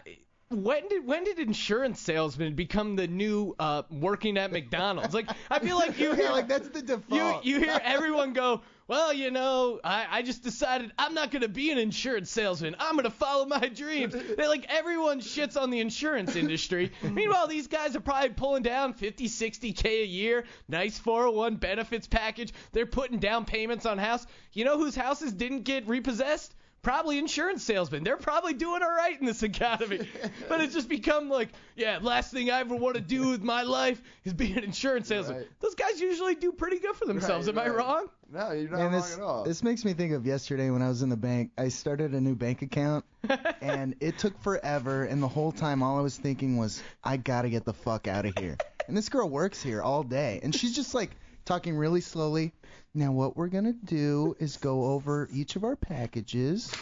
When 0.50 0.88
did 0.88 1.06
when 1.06 1.24
did 1.24 1.38
insurance 1.38 2.00
salesmen 2.00 2.54
become 2.54 2.96
the 2.96 3.06
new 3.06 3.54
uh, 3.58 3.82
working 3.90 4.38
at 4.38 4.50
McDonald's? 4.50 5.12
Like 5.12 5.28
I 5.50 5.58
feel 5.58 5.76
like 5.76 5.98
you 5.98 6.08
Yeah, 6.10 6.14
hear 6.14 6.30
like 6.30 6.48
that's 6.48 6.68
the 6.70 6.80
you 6.80 6.86
default. 6.86 7.44
you 7.44 7.58
hear 7.60 7.78
everyone 7.84 8.32
go, 8.32 8.62
well, 8.88 9.12
you 9.12 9.30
know, 9.30 9.80
I, 9.84 10.06
I 10.10 10.22
just 10.22 10.42
decided 10.42 10.92
I'm 10.98 11.12
not 11.12 11.30
gonna 11.30 11.48
be 11.48 11.70
an 11.70 11.78
insurance 11.78 12.30
salesman. 12.30 12.74
I'm 12.78 12.96
gonna 12.96 13.10
follow 13.10 13.44
my 13.44 13.68
dreams. 13.68 14.14
They 14.14 14.48
like 14.48 14.66
everyone 14.70 15.20
shits 15.20 15.60
on 15.60 15.70
the 15.70 15.80
insurance 15.80 16.34
industry. 16.34 16.92
Meanwhile, 17.02 17.48
these 17.48 17.68
guys 17.68 17.94
are 17.94 18.00
probably 18.00 18.30
pulling 18.30 18.62
down 18.62 18.94
50, 18.94 19.28
60 19.28 19.72
k 19.74 20.02
a 20.02 20.06
year, 20.06 20.44
nice 20.68 20.98
401 20.98 21.56
benefits 21.56 22.06
package. 22.06 22.52
They're 22.72 22.86
putting 22.86 23.18
down 23.18 23.44
payments 23.44 23.84
on 23.84 23.98
house. 23.98 24.26
You 24.54 24.64
know 24.64 24.78
whose 24.78 24.96
houses 24.96 25.34
didn't 25.34 25.62
get 25.64 25.86
repossessed? 25.86 26.54
Probably 26.82 27.18
insurance 27.18 27.64
salesmen. 27.64 28.04
They're 28.04 28.16
probably 28.16 28.54
doing 28.54 28.82
all 28.82 28.90
right 28.90 29.18
in 29.18 29.26
this 29.26 29.42
economy. 29.42 30.08
but 30.48 30.60
it's 30.60 30.74
just 30.74 30.88
become 30.88 31.28
like, 31.28 31.48
yeah, 31.76 31.98
last 32.00 32.32
thing 32.32 32.50
I 32.50 32.60
ever 32.60 32.76
want 32.76 32.94
to 32.94 33.00
do 33.00 33.30
with 33.30 33.42
my 33.42 33.62
life 33.62 34.00
is 34.24 34.32
be 34.32 34.52
an 34.52 34.64
insurance 34.64 35.08
salesman. 35.08 35.38
Right. 35.38 35.48
Those 35.60 35.74
guys 35.74 36.00
usually 36.00 36.36
do 36.36 36.52
pretty 36.52 36.78
good 36.78 36.94
for 36.94 37.04
themselves. 37.04 37.46
Right, 37.48 37.66
Am 37.66 37.72
I 37.72 37.74
wrong? 37.74 38.06
No, 38.30 38.52
you're 38.52 38.68
not 38.70 38.78
Man, 38.78 38.80
wrong 38.80 38.92
this, 38.92 39.14
at 39.14 39.20
all. 39.20 39.44
this 39.44 39.62
makes 39.62 39.84
me 39.84 39.94
think 39.94 40.12
of 40.12 40.26
yesterday 40.26 40.70
when 40.70 40.82
I 40.82 40.88
was 40.88 41.02
in 41.02 41.08
the 41.08 41.16
bank. 41.16 41.50
I 41.56 41.68
started 41.68 42.12
a 42.12 42.20
new 42.20 42.34
bank 42.34 42.62
account, 42.62 43.04
and 43.60 43.94
it 44.00 44.18
took 44.18 44.40
forever. 44.42 45.04
And 45.04 45.22
the 45.22 45.28
whole 45.28 45.50
time, 45.50 45.82
all 45.82 45.98
I 45.98 46.02
was 46.02 46.16
thinking 46.16 46.58
was, 46.58 46.82
I 47.02 47.16
gotta 47.16 47.48
get 47.48 47.64
the 47.64 47.72
fuck 47.72 48.06
out 48.06 48.26
of 48.26 48.36
here. 48.38 48.56
And 48.86 48.96
this 48.96 49.08
girl 49.08 49.28
works 49.28 49.62
here 49.62 49.82
all 49.82 50.02
day, 50.02 50.40
and 50.42 50.54
she's 50.54 50.76
just 50.76 50.94
like 50.94 51.10
talking 51.44 51.76
really 51.76 52.02
slowly. 52.02 52.52
Now, 52.94 53.12
what 53.12 53.36
we're 53.36 53.48
gonna 53.48 53.72
do 53.72 54.36
is 54.38 54.56
go 54.56 54.86
over 54.86 55.28
each 55.32 55.56
of 55.56 55.64
our 55.64 55.76
packages 55.76 56.72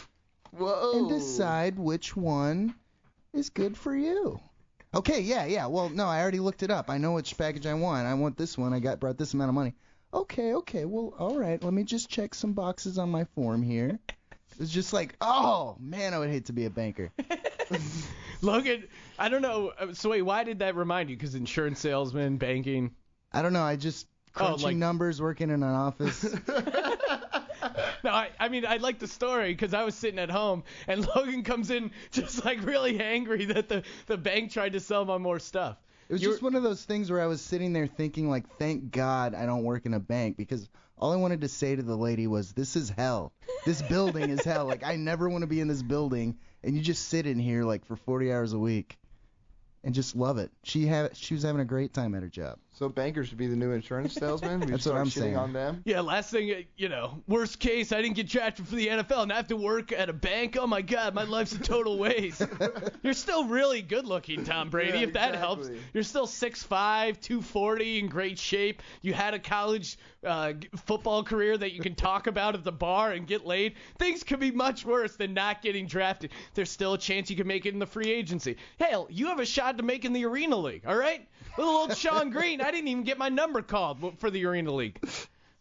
Whoa. 0.51 0.93
and 0.95 1.09
decide 1.09 1.77
which 1.77 2.15
one 2.15 2.73
is 3.33 3.49
good 3.49 3.77
for 3.77 3.95
you. 3.95 4.39
Okay, 4.93 5.21
yeah, 5.21 5.45
yeah. 5.45 5.67
Well, 5.67 5.89
no, 5.89 6.05
I 6.05 6.21
already 6.21 6.39
looked 6.39 6.63
it 6.63 6.71
up. 6.71 6.89
I 6.89 6.97
know 6.97 7.13
which 7.13 7.37
package 7.37 7.65
I 7.65 7.73
want. 7.73 8.07
I 8.07 8.13
want 8.13 8.37
this 8.37 8.57
one. 8.57 8.73
I 8.73 8.79
got 8.79 8.99
brought 8.99 9.17
this 9.17 9.33
amount 9.33 9.49
of 9.49 9.55
money. 9.55 9.73
Okay, 10.13 10.53
okay. 10.55 10.85
Well, 10.85 11.13
all 11.19 11.37
right. 11.37 11.61
Let 11.61 11.73
me 11.73 11.83
just 11.83 12.09
check 12.09 12.33
some 12.33 12.53
boxes 12.53 12.97
on 12.97 13.09
my 13.09 13.25
form 13.35 13.61
here. 13.61 13.99
It's 14.59 14.71
just 14.71 14.93
like, 14.93 15.15
oh 15.21 15.75
man, 15.79 16.13
I 16.13 16.19
would 16.19 16.29
hate 16.29 16.45
to 16.45 16.53
be 16.53 16.65
a 16.65 16.69
banker. 16.69 17.11
Logan, 18.41 18.87
I 19.19 19.29
don't 19.29 19.41
know. 19.41 19.73
So 19.93 20.09
wait, 20.09 20.21
why 20.21 20.43
did 20.43 20.59
that 20.59 20.75
remind 20.75 21.09
you? 21.09 21.17
Because 21.17 21.35
insurance 21.35 21.79
salesman, 21.79 22.37
banking. 22.37 22.91
I 23.31 23.41
don't 23.41 23.53
know. 23.53 23.63
I 23.63 23.75
just 23.75 24.07
crunching 24.37 24.63
like- 24.65 24.75
numbers, 24.77 25.21
working 25.21 25.49
in 25.49 25.63
an 25.63 25.69
office. 25.69 26.25
No, 28.03 28.11
I, 28.11 28.29
I 28.39 28.49
mean 28.49 28.65
I 28.65 28.77
like 28.77 28.99
the 28.99 29.07
story 29.07 29.51
because 29.51 29.73
I 29.73 29.83
was 29.83 29.95
sitting 29.95 30.19
at 30.19 30.29
home 30.29 30.63
and 30.87 31.05
Logan 31.15 31.43
comes 31.43 31.71
in 31.71 31.91
just 32.11 32.45
like 32.45 32.63
really 32.63 32.99
angry 33.01 33.45
that 33.45 33.67
the 33.67 33.83
the 34.05 34.17
bank 34.17 34.51
tried 34.51 34.73
to 34.73 34.79
sell 34.79 35.03
him 35.11 35.21
more 35.23 35.39
stuff. 35.39 35.77
It 36.07 36.13
was 36.13 36.21
You're- 36.21 36.33
just 36.35 36.43
one 36.43 36.55
of 36.55 36.63
those 36.63 36.83
things 36.85 37.09
where 37.11 37.19
I 37.21 37.25
was 37.25 37.41
sitting 37.41 37.73
there 37.73 37.87
thinking, 37.87 38.29
like, 38.29 38.47
thank 38.57 38.91
God 38.91 39.33
I 39.33 39.45
don't 39.45 39.63
work 39.63 39.85
in 39.85 39.93
a 39.93 39.99
bank 39.99 40.37
because 40.37 40.69
all 40.97 41.11
I 41.11 41.15
wanted 41.17 41.41
to 41.41 41.49
say 41.49 41.75
to 41.75 41.81
the 41.81 41.97
lady 41.97 42.27
was, 42.27 42.53
this 42.53 42.75
is 42.75 42.89
hell. 42.89 43.33
This 43.65 43.81
building 43.81 44.29
is 44.29 44.43
hell. 44.43 44.65
Like, 44.65 44.83
I 44.85 44.95
never 44.95 45.27
want 45.27 45.41
to 45.41 45.47
be 45.47 45.59
in 45.59 45.67
this 45.67 45.81
building, 45.81 46.37
and 46.63 46.75
you 46.77 46.81
just 46.81 47.09
sit 47.09 47.25
in 47.27 47.39
here 47.39 47.63
like 47.65 47.83
for 47.85 47.95
40 47.97 48.31
hours 48.31 48.53
a 48.53 48.59
week 48.59 48.97
and 49.83 49.93
just 49.93 50.15
love 50.15 50.37
it. 50.37 50.51
She 50.63 50.85
had, 50.85 51.17
she 51.17 51.33
was 51.33 51.43
having 51.43 51.61
a 51.61 51.65
great 51.65 51.93
time 51.93 52.15
at 52.15 52.21
her 52.21 52.29
job. 52.29 52.57
So 52.77 52.87
bankers 52.89 53.29
should 53.29 53.39
be 53.39 53.47
the 53.47 53.55
new 53.55 53.71
insurance 53.71 54.13
salesman. 54.19 54.59
We 54.59 54.67
That's 54.67 54.85
what 54.85 54.97
I'm 54.97 55.09
saying. 55.09 55.35
on 55.35 55.51
them. 55.51 55.81
Yeah, 55.83 56.01
last 56.01 56.29
thing, 56.29 56.51
uh, 56.51 56.61
you 56.75 56.89
know, 56.89 57.23
worst 57.27 57.59
case, 57.59 57.91
I 57.91 58.03
didn't 58.03 58.15
get 58.15 58.27
drafted 58.29 58.67
for 58.67 58.75
the 58.75 58.85
NFL 58.85 59.23
and 59.23 59.33
I 59.33 59.37
have 59.37 59.47
to 59.47 59.57
work 59.57 59.91
at 59.91 60.09
a 60.09 60.13
bank. 60.13 60.57
Oh 60.59 60.67
my 60.67 60.83
God, 60.83 61.15
my 61.15 61.23
life's 61.23 61.53
a 61.53 61.59
total 61.59 61.97
waste. 61.99 62.43
You're 63.01 63.13
still 63.13 63.45
really 63.45 63.81
good 63.81 64.05
looking, 64.05 64.43
Tom 64.43 64.69
Brady, 64.69 64.99
Yeah, 64.99 65.05
if 65.05 65.13
that 65.13 65.33
helps. 65.33 65.71
You're 65.91 66.03
still 66.03 66.27
6'5, 66.27 67.19
240, 67.19 67.99
in 67.99 68.09
great 68.09 68.37
shape. 68.37 68.83
You 69.01 69.15
had 69.15 69.33
a 69.33 69.39
college 69.39 69.97
uh, 70.23 70.53
football 70.85 71.23
career 71.23 71.57
that 71.57 71.71
you 71.73 71.81
can 71.81 71.95
talk 71.95 72.27
about 72.27 72.53
at 72.53 72.63
the 72.63 72.71
bar 72.71 73.11
and 73.11 73.25
get 73.25 73.43
laid. 73.43 73.73
Things 73.97 74.23
could 74.23 74.39
be 74.39 74.51
much 74.51 74.85
worse 74.85 75.15
than 75.15 75.33
not 75.33 75.63
getting 75.63 75.87
drafted. 75.87 76.29
There's 76.53 76.69
still 76.69 76.93
a 76.93 76.99
chance 76.99 77.31
you 77.31 77.35
can 77.35 77.47
make 77.47 77.65
it 77.65 77.73
in 77.73 77.79
the 77.79 77.87
free 77.87 78.11
agency. 78.11 78.57
Hell, 78.79 79.07
you 79.09 79.27
have 79.27 79.39
a 79.39 79.45
shot 79.47 79.77
to 79.77 79.83
make 79.83 80.05
in 80.05 80.13
the 80.13 80.25
Arena 80.25 80.57
League, 80.57 80.83
all 80.85 80.95
right? 80.95 81.27
Little 81.57 81.73
old 81.73 81.97
Sean 81.97 82.29
Green, 82.29 82.61
I 82.61 82.67
I 82.67 82.71
didn't 82.71 82.87
even 82.89 83.03
get 83.03 83.17
my 83.17 83.29
number 83.29 83.61
called 83.61 84.19
for 84.19 84.29
the 84.29 84.45
Arena 84.45 84.71
League. 84.73 84.99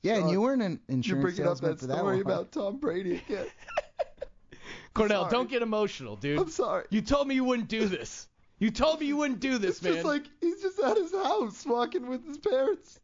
Yeah, 0.03 0.17
and 0.17 0.31
you 0.31 0.41
weren't 0.43 0.63
an 0.63 0.79
You're 0.89 0.97
insurance 0.97 1.23
bringing 1.37 1.43
up 1.51 1.59
salesman 1.59 1.71
that 1.73 1.81
for 1.81 1.87
that 1.87 1.97
story 1.99 2.17
one. 2.17 2.27
about 2.27 2.53
Tom 2.53 2.77
Brady 2.79 3.17
again. 3.27 3.47
Cornell, 4.95 5.23
sorry. 5.23 5.31
don't 5.33 5.51
get 5.51 5.63
emotional, 5.63 6.17
dude. 6.17 6.39
I'm 6.39 6.49
sorry. 6.51 6.85
You 6.91 7.03
told 7.03 7.29
me 7.29 7.35
you 7.35 7.45
wouldn't 7.45 7.69
do 7.69 7.87
this. 7.87 8.29
You 8.59 8.71
told 8.71 9.01
me 9.01 9.07
you 9.07 9.17
wouldn't 9.17 9.41
do 9.41 9.59
this, 9.59 9.77
It's 9.77 9.83
man. 9.83 9.93
just 9.95 10.07
like 10.07 10.25
he's 10.41 10.63
just 10.63 10.79
at 10.81 10.97
his 10.97 11.13
house 11.13 11.65
walking 11.67 12.09
with 12.09 12.27
his 12.27 12.39
parents, 12.39 13.01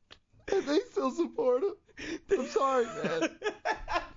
and 0.50 0.62
they 0.64 0.78
still 0.90 1.10
support 1.10 1.62
him. 1.62 1.74
I'm 2.30 2.46
sorry, 2.48 2.86
man. 2.86 3.28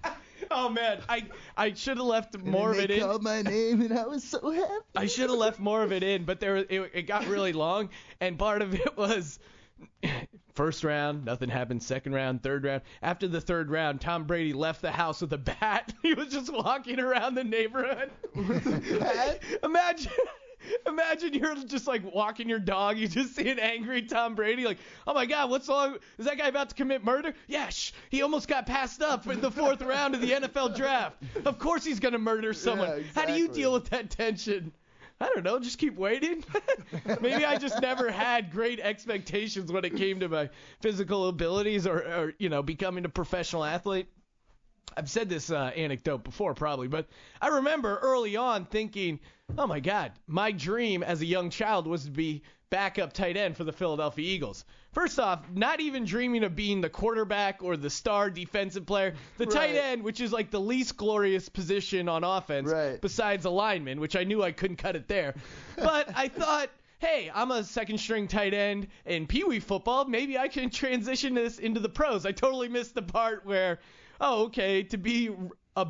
oh 0.51 0.69
man, 0.69 0.99
I 1.09 1.25
I 1.57 1.73
should 1.73 1.97
have 1.97 2.05
left 2.05 2.37
more 2.37 2.71
of 2.71 2.79
it 2.79 2.91
in. 2.91 2.99
called 3.01 3.23
my 3.23 3.41
name, 3.41 3.81
and 3.81 3.97
I 3.97 4.05
was 4.05 4.23
so 4.23 4.51
happy. 4.51 4.73
I 4.95 5.05
should 5.05 5.29
have 5.29 5.39
left 5.39 5.59
more 5.59 5.83
of 5.83 5.91
it 5.91 6.03
in, 6.03 6.25
but 6.25 6.39
there 6.39 6.57
it, 6.57 6.67
it 6.69 7.01
got 7.03 7.27
really 7.27 7.53
long, 7.53 7.89
and 8.19 8.37
part 8.37 8.61
of 8.61 8.73
it 8.73 8.97
was 8.97 9.39
first 10.53 10.83
round, 10.83 11.25
nothing 11.25 11.49
happened. 11.49 11.83
Second 11.83 12.13
round, 12.13 12.41
third 12.41 12.63
round. 12.63 12.81
After 13.01 13.27
the 13.27 13.41
third 13.41 13.69
round, 13.69 14.01
Tom 14.01 14.23
Brady 14.23 14.53
left 14.53 14.81
the 14.81 14.91
house 14.91 15.21
with 15.21 15.33
a 15.33 15.37
bat. 15.37 15.93
He 16.01 16.13
was 16.13 16.27
just 16.27 16.53
walking 16.53 16.99
around 16.99 17.35
the 17.35 17.43
neighborhood. 17.43 18.11
Imagine. 19.63 20.11
Imagine 20.87 21.33
you're 21.33 21.55
just 21.55 21.87
like 21.87 22.01
walking 22.13 22.49
your 22.49 22.59
dog, 22.59 22.97
you 22.97 23.07
just 23.07 23.35
see 23.35 23.49
an 23.49 23.59
angry 23.59 24.01
Tom 24.03 24.35
Brady, 24.35 24.65
like, 24.65 24.77
oh 25.07 25.13
my 25.13 25.25
God, 25.25 25.49
what's 25.49 25.67
wrong? 25.67 25.97
Is 26.17 26.25
that 26.25 26.37
guy 26.37 26.47
about 26.47 26.69
to 26.69 26.75
commit 26.75 27.03
murder? 27.03 27.33
Yeah, 27.47 27.69
shh, 27.69 27.91
he 28.09 28.21
almost 28.21 28.47
got 28.47 28.65
passed 28.65 29.01
up 29.01 29.27
in 29.27 29.41
the 29.41 29.51
fourth 29.51 29.81
round 29.81 30.15
of 30.15 30.21
the 30.21 30.31
NFL 30.31 30.75
draft. 30.75 31.21
Of 31.45 31.59
course 31.59 31.83
he's 31.83 31.99
gonna 31.99 32.19
murder 32.19 32.53
someone. 32.53 32.89
Yeah, 32.89 33.03
How 33.13 33.25
do 33.25 33.33
you 33.33 33.47
deal 33.47 33.73
with 33.73 33.89
that 33.89 34.09
tension? 34.09 34.71
I 35.19 35.29
don't 35.33 35.43
know, 35.43 35.59
just 35.59 35.77
keep 35.77 35.95
waiting. 35.95 36.43
Maybe 37.21 37.45
I 37.45 37.57
just 37.57 37.81
never 37.81 38.11
had 38.11 38.51
great 38.51 38.81
expectations 38.81 39.71
when 39.71 39.85
it 39.85 39.95
came 39.95 40.19
to 40.19 40.27
my 40.27 40.49
physical 40.81 41.29
abilities 41.29 41.87
or, 41.87 41.99
or 41.99 42.33
you 42.37 42.49
know, 42.49 42.61
becoming 42.61 43.05
a 43.05 43.09
professional 43.09 43.63
athlete. 43.63 44.07
I've 44.97 45.09
said 45.09 45.29
this 45.29 45.49
uh, 45.51 45.71
anecdote 45.75 46.23
before, 46.23 46.53
probably, 46.53 46.87
but 46.87 47.07
I 47.41 47.47
remember 47.49 47.97
early 48.01 48.35
on 48.35 48.65
thinking, 48.65 49.19
oh 49.57 49.67
my 49.67 49.79
God, 49.79 50.11
my 50.27 50.51
dream 50.51 51.03
as 51.03 51.21
a 51.21 51.25
young 51.25 51.49
child 51.49 51.87
was 51.87 52.05
to 52.05 52.11
be 52.11 52.43
backup 52.69 53.13
tight 53.13 53.37
end 53.37 53.55
for 53.55 53.63
the 53.63 53.71
Philadelphia 53.71 54.25
Eagles. 54.25 54.65
First 54.93 55.19
off, 55.19 55.43
not 55.53 55.81
even 55.81 56.05
dreaming 56.05 56.43
of 56.45 56.55
being 56.55 56.81
the 56.81 56.89
quarterback 56.89 57.61
or 57.61 57.75
the 57.77 57.89
star 57.89 58.29
defensive 58.29 58.85
player. 58.85 59.13
The 59.37 59.45
tight 59.45 59.75
end, 59.75 60.03
which 60.03 60.21
is 60.21 60.31
like 60.31 60.51
the 60.51 60.59
least 60.59 60.95
glorious 60.97 61.49
position 61.49 62.07
on 62.07 62.23
offense, 62.23 62.71
Right. 62.71 62.99
besides 63.01 63.43
a 63.45 63.49
lineman, 63.49 63.99
which 63.99 64.15
I 64.15 64.23
knew 64.23 64.41
I 64.41 64.51
couldn't 64.53 64.77
cut 64.77 64.95
it 64.95 65.07
there. 65.09 65.35
But 65.75 66.09
I 66.15 66.29
thought, 66.29 66.69
hey, 66.99 67.29
I'm 67.33 67.51
a 67.51 67.63
second 67.63 67.97
string 67.97 68.27
tight 68.29 68.53
end 68.53 68.87
in 69.05 69.27
Pee 69.27 69.43
Wee 69.43 69.59
football. 69.59 70.05
Maybe 70.05 70.37
I 70.37 70.47
can 70.47 70.69
transition 70.69 71.33
this 71.33 71.59
into 71.59 71.81
the 71.81 71.89
pros. 71.89 72.25
I 72.25 72.31
totally 72.31 72.69
missed 72.69 72.95
the 72.95 73.01
part 73.03 73.45
where, 73.45 73.79
oh, 74.21 74.45
okay, 74.45 74.83
to 74.83 74.97
be 74.97 75.29
a, 75.75 75.87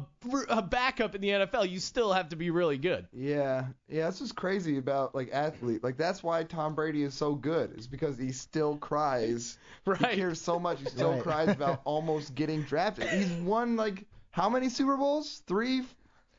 a 0.49 0.61
backup 0.61 1.13
in 1.15 1.21
the 1.21 1.29
NFL, 1.29 1.69
you 1.69 1.79
still 1.79 2.11
have 2.11 2.29
to 2.29 2.35
be 2.35 2.49
really 2.49 2.77
good. 2.77 3.07
Yeah, 3.13 3.67
yeah, 3.87 4.05
that's 4.05 4.19
what's 4.19 4.31
crazy 4.31 4.77
about 4.77 5.13
like 5.13 5.29
athlete. 5.31 5.83
Like 5.83 5.97
that's 5.97 6.23
why 6.23 6.43
Tom 6.43 6.73
Brady 6.75 7.03
is 7.03 7.13
so 7.13 7.35
good. 7.35 7.77
Is 7.77 7.87
because 7.87 8.17
he 8.17 8.31
still 8.31 8.77
cries. 8.77 9.57
Right. 9.85 10.13
He 10.13 10.17
cares 10.17 10.41
so 10.41 10.57
much. 10.59 10.79
He 10.79 10.87
still 10.87 11.11
Right. 11.11 11.21
cries 11.21 11.49
about 11.55 11.81
almost 11.85 12.33
getting 12.33 12.63
drafted. 12.63 13.07
He's 13.07 13.29
won 13.43 13.75
like 13.75 14.05
how 14.31 14.49
many 14.49 14.69
Super 14.69 14.97
Bowls? 14.97 15.43
Three. 15.45 15.83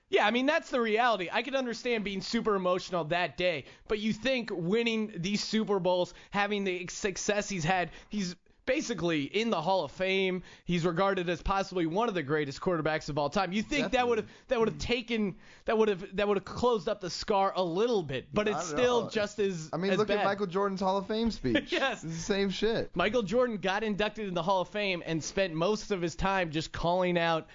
Yeah, 0.08 0.26
I 0.26 0.32
mean 0.32 0.46
that's 0.46 0.70
the 0.70 0.80
reality. 0.80 1.28
I 1.32 1.42
could 1.42 1.54
understand 1.54 2.02
being 2.02 2.20
super 2.22 2.56
emotional 2.56 3.04
that 3.04 3.36
day, 3.36 3.64
but 3.86 4.00
you 4.00 4.12
think 4.12 4.50
winning 4.52 5.12
these 5.16 5.42
Super 5.42 5.78
Bowls, 5.78 6.12
having 6.30 6.64
the 6.64 6.86
success 6.88 7.48
he's 7.48 7.64
had, 7.64 7.90
he's 8.08 8.34
basically 8.66 9.22
in 9.24 9.50
the 9.50 9.60
Hall 9.60 9.84
of 9.84 9.92
Fame. 9.92 10.42
He's 10.64 10.84
regarded 10.84 11.28
as 11.28 11.40
possibly 11.40 11.86
one 11.86 12.08
of 12.08 12.14
the 12.14 12.22
greatest 12.22 12.60
quarterbacks 12.60 13.08
of 13.08 13.18
all 13.18 13.30
time. 13.30 13.52
You 13.52 13.62
think 13.62 13.92
that 13.92 14.06
would 14.06 14.18
have 14.18 14.26
that 14.48 14.58
would 14.58 14.68
have 14.68 14.78
taken 14.78 15.36
that 15.64 15.78
would 15.78 15.88
have 15.88 16.04
that 16.16 16.28
would 16.28 16.36
have 16.36 16.44
closed 16.44 16.88
up 16.88 17.00
the 17.00 17.10
scar 17.10 17.52
a 17.56 17.62
little 17.62 18.02
bit, 18.02 18.26
but 18.34 18.48
it's 18.48 18.66
still 18.66 19.04
know. 19.04 19.10
just 19.10 19.38
as 19.38 19.70
I 19.72 19.76
mean, 19.76 19.92
as 19.92 19.98
look 19.98 20.08
bad. 20.08 20.18
at 20.18 20.24
Michael 20.24 20.46
Jordan's 20.46 20.80
Hall 20.80 20.96
of 20.98 21.06
Fame 21.06 21.30
speech. 21.30 21.72
Yes. 21.76 22.04
It's 22.04 22.14
the 22.14 22.22
same 22.22 22.48
shit. 22.48 22.90
Michael 22.94 23.22
Jordan 23.22 23.58
got 23.58 23.82
inducted 23.84 24.28
in 24.28 24.34
the 24.34 24.42
Hall 24.42 24.62
of 24.62 24.68
Fame 24.68 25.02
and 25.04 25.22
spent 25.22 25.52
most 25.52 25.90
of 25.90 26.00
his 26.00 26.14
time 26.14 26.50
just 26.50 26.72
calling 26.72 27.18
out 27.18 27.48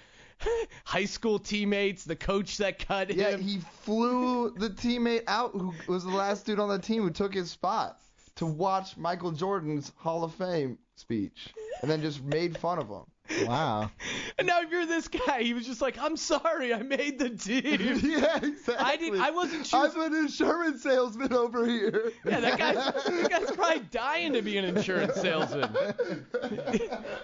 high 0.84 1.04
school 1.04 1.38
teammates, 1.38 2.04
the 2.04 2.16
coach 2.16 2.58
that 2.58 2.78
cut 2.86 3.10
him. 3.10 3.18
Yeah, 3.18 3.36
he 3.36 3.58
flew 3.82 4.50
the 4.50 4.70
teammate 4.70 5.24
out 5.26 5.52
who 5.52 5.74
was 5.88 6.04
the 6.04 6.10
last 6.10 6.46
dude 6.46 6.60
on 6.60 6.68
the 6.68 6.78
team 6.78 7.02
who 7.02 7.10
took 7.10 7.34
his 7.34 7.50
spot 7.50 7.98
to 8.36 8.46
watch 8.46 8.96
Michael 8.96 9.32
Jordan's 9.32 9.92
Hall 9.96 10.24
of 10.24 10.34
Fame 10.34 10.78
speech, 11.02 11.52
and 11.82 11.90
then 11.90 12.00
just 12.00 12.22
made 12.24 12.56
fun 12.56 12.78
of 12.78 12.88
him. 12.88 13.04
Wow. 13.46 13.90
And 14.38 14.46
now 14.46 14.62
if 14.62 14.70
you're 14.70 14.86
this 14.86 15.08
guy, 15.08 15.42
he 15.42 15.52
was 15.52 15.66
just 15.66 15.82
like, 15.82 15.98
"I'm 15.98 16.16
sorry, 16.16 16.72
I 16.72 16.82
made 16.82 17.18
the 17.18 17.30
team." 17.30 18.00
yeah, 18.02 18.38
exactly. 18.42 18.74
I 18.76 18.96
didn't. 18.96 19.20
I 19.20 19.30
wasn't 19.30 19.66
sure. 19.66 19.86
I'm 19.86 20.00
an 20.00 20.18
insurance 20.18 20.82
salesman 20.82 21.32
over 21.32 21.66
here. 21.66 22.12
Yeah, 22.24 22.40
that 22.40 22.58
guy's, 22.58 22.74
that 22.74 23.30
guy's 23.30 23.50
probably 23.50 23.82
dying 23.90 24.32
to 24.32 24.42
be 24.42 24.56
an 24.56 24.64
insurance 24.64 25.14
salesman. 25.16 25.70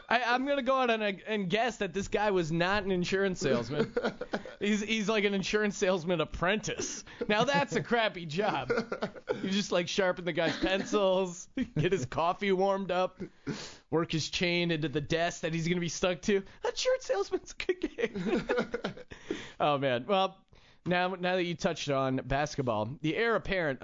I, 0.09 0.23
I'm 0.27 0.47
gonna 0.47 0.63
go 0.63 0.77
out 0.77 0.91
and, 0.91 1.03
and 1.27 1.49
guess 1.49 1.79
that 1.79 1.95
this 1.95 2.09
guy 2.09 2.31
was 2.31 2.53
not 2.53 2.85
an 2.85 2.91
insurance 2.93 3.41
salesman. 3.41 3.93
He's 4.61 4.83
he's 4.83 5.09
like 5.09 5.25
an 5.25 5.35
insurance 5.35 5.77
salesman 5.77 6.21
apprentice. 6.21 7.05
Now 7.27 7.45
that's 7.45 7.75
a 7.75 7.83
crappy 7.83 8.27
job. 8.27 8.71
You 9.43 9.51
just 9.51 9.73
like 9.73 9.89
sharpen 9.89 10.25
the 10.27 10.33
guy's 10.33 10.57
pencils, 10.59 11.49
get 11.77 11.93
his 11.93 12.05
coffee 12.05 12.53
warmed 12.53 12.91
up, 12.91 13.23
work 13.91 14.13
his 14.13 14.29
chain 14.29 14.71
into 14.71 14.89
the 14.89 15.01
desk 15.01 15.43
that 15.43 15.55
he's 15.55 15.69
gonna 15.69 15.81
be 15.81 15.89
stuck 15.89 16.21
to. 16.23 16.43
Insurance 16.65 17.05
salesman's 17.05 17.55
a 17.59 17.65
good 17.65 17.97
game. 17.97 18.49
oh 19.61 19.79
man. 19.79 20.05
Well, 20.07 20.37
now 20.87 21.15
now 21.19 21.37
that 21.37 21.45
you 21.45 21.55
touched 21.55 21.91
on 21.91 22.21
basketball, 22.25 22.91
the 23.01 23.17
heir 23.17 23.35
apparent 23.35 23.83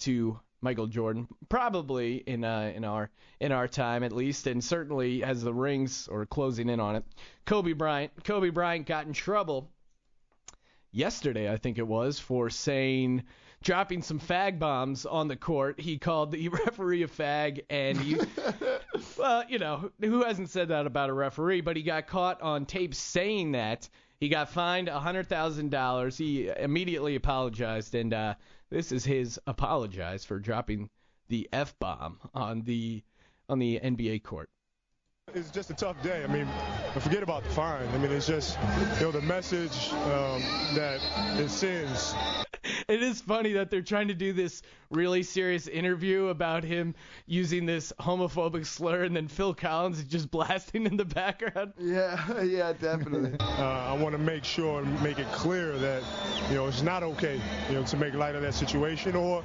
to 0.00 0.38
Michael 0.60 0.86
Jordan, 0.86 1.28
probably 1.48 2.16
in 2.16 2.44
uh, 2.44 2.72
in 2.74 2.84
our 2.84 3.10
in 3.40 3.52
our 3.52 3.68
time 3.68 4.02
at 4.02 4.12
least, 4.12 4.46
and 4.46 4.62
certainly 4.62 5.20
has 5.20 5.42
the 5.42 5.52
rings 5.54 6.08
or 6.08 6.26
closing 6.26 6.68
in 6.68 6.80
on 6.80 6.96
it. 6.96 7.04
Kobe 7.44 7.72
Bryant. 7.72 8.12
Kobe 8.24 8.50
Bryant 8.50 8.86
got 8.86 9.06
in 9.06 9.12
trouble 9.12 9.70
yesterday, 10.96 11.52
I 11.52 11.58
think 11.58 11.78
it 11.78 11.86
was, 11.86 12.18
for 12.18 12.50
saying 12.50 13.22
dropping 13.62 14.02
some 14.02 14.20
fag 14.20 14.58
bombs 14.58 15.06
on 15.06 15.28
the 15.28 15.36
court. 15.36 15.80
He 15.80 15.98
called 15.98 16.32
the 16.32 16.48
referee 16.66 17.02
a 17.02 17.08
fag, 17.08 17.64
and 17.68 17.98
he, 17.98 18.16
well, 19.18 19.44
you 19.48 19.58
know, 19.58 19.90
who 20.00 20.22
hasn't 20.24 20.50
said 20.50 20.68
that 20.68 20.86
about 20.86 21.10
a 21.10 21.12
referee? 21.12 21.60
But 21.60 21.76
he 21.76 21.82
got 21.82 22.06
caught 22.06 22.40
on 22.42 22.66
tape 22.66 22.94
saying 22.94 23.52
that. 23.52 23.88
He 24.18 24.28
got 24.28 24.48
fined 24.48 24.88
$100,000. 24.88 26.16
He 26.16 26.48
immediately 26.48 27.16
apologized, 27.16 27.94
and 27.94 28.14
uh, 28.14 28.34
this 28.70 28.92
is 28.92 29.04
his 29.04 29.38
apologize 29.46 30.24
for 30.24 30.38
dropping 30.38 30.88
the 31.28 31.48
f 31.52 31.74
bomb 31.78 32.18
on 32.34 32.62
the 32.62 33.02
on 33.48 33.58
the 33.58 33.78
NBA 33.82 34.22
court. 34.22 34.48
It's 35.34 35.50
just 35.50 35.70
a 35.70 35.74
tough 35.74 36.00
day. 36.02 36.22
I 36.22 36.28
mean, 36.28 36.48
forget 37.00 37.22
about 37.22 37.42
the 37.42 37.50
fine. 37.50 37.86
I 37.88 37.98
mean, 37.98 38.12
it's 38.12 38.26
just, 38.26 38.56
you 38.98 39.06
know, 39.06 39.10
the 39.10 39.20
message 39.22 39.92
um, 39.92 40.40
that 40.74 41.00
it 41.38 41.50
sends. 41.50 42.14
It 42.88 43.02
is 43.02 43.20
funny 43.20 43.52
that 43.54 43.70
they're 43.70 43.82
trying 43.82 44.08
to 44.08 44.14
do 44.14 44.32
this 44.32 44.62
really 44.90 45.22
serious 45.22 45.66
interview 45.66 46.28
about 46.28 46.62
him 46.62 46.94
using 47.26 47.66
this 47.66 47.92
homophobic 47.98 48.64
slur, 48.64 49.02
and 49.02 49.16
then 49.16 49.26
Phil 49.28 49.54
Collins 49.54 49.98
is 49.98 50.04
just 50.04 50.30
blasting 50.36 50.86
in 50.86 50.96
the 50.96 51.04
background. 51.04 51.72
Yeah, 51.78 52.42
yeah, 52.42 52.72
definitely. 52.72 53.36
Uh, 53.40 53.62
I 53.62 53.92
want 53.96 54.12
to 54.12 54.18
make 54.18 54.44
sure 54.44 54.82
and 54.82 55.02
make 55.02 55.18
it 55.18 55.30
clear 55.32 55.76
that, 55.78 56.02
you 56.48 56.54
know, 56.56 56.66
it's 56.66 56.82
not 56.82 57.02
okay, 57.02 57.40
you 57.68 57.74
know, 57.74 57.84
to 57.84 57.96
make 57.96 58.14
light 58.14 58.34
of 58.34 58.42
that 58.42 58.54
situation 58.54 59.16
or. 59.16 59.42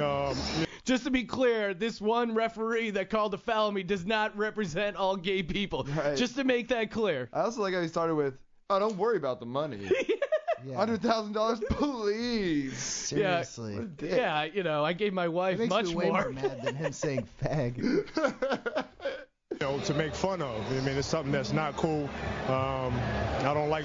Um, 0.00 0.36
Just 0.84 1.04
to 1.04 1.10
be 1.10 1.24
clear, 1.24 1.72
this 1.72 2.00
one 2.00 2.34
referee 2.34 2.90
that 2.90 3.08
called 3.08 3.32
a 3.32 3.38
foul 3.38 3.68
on 3.68 3.74
me 3.74 3.82
does 3.82 4.04
not 4.04 4.36
represent 4.36 4.96
all 4.96 5.16
gay 5.16 5.42
people. 5.42 5.84
Right. 5.84 6.16
Just 6.16 6.36
to 6.36 6.44
make 6.44 6.68
that 6.68 6.90
clear. 6.90 7.30
I 7.32 7.40
also 7.40 7.62
like 7.62 7.72
how 7.72 7.80
he 7.80 7.88
started 7.88 8.14
with, 8.14 8.34
"Oh, 8.68 8.78
don't 8.78 8.96
worry 8.98 9.16
about 9.16 9.40
the 9.40 9.46
money. 9.46 9.90
Yeah. 10.66 10.76
Hundred 10.76 11.02
thousand 11.02 11.32
dollars, 11.32 11.60
please." 11.70 12.76
Seriously. 12.78 13.74
What 13.74 13.82
a 13.84 13.86
dick. 13.86 14.10
Yeah, 14.12 14.44
you 14.44 14.62
know, 14.62 14.84
I 14.84 14.92
gave 14.92 15.12
my 15.12 15.28
wife 15.28 15.54
It 15.56 15.58
makes 15.60 15.70
much 15.70 15.86
me 15.88 15.94
way 15.94 16.06
more 16.10 16.22
more. 16.22 16.32
mad 16.32 16.62
than 16.62 16.74
him 16.74 16.92
saying 16.92 17.28
fag. 17.42 17.76
you 19.50 19.58
know, 19.60 19.78
to 19.80 19.94
make 19.94 20.14
fun 20.14 20.42
of. 20.42 20.60
I 20.72 20.80
mean, 20.80 20.96
it's 20.96 21.06
something 21.06 21.32
that's 21.32 21.52
not 21.52 21.76
cool. 21.76 22.08
Um, 22.48 22.92
I 23.40 23.52
don't 23.54 23.68
like 23.70 23.84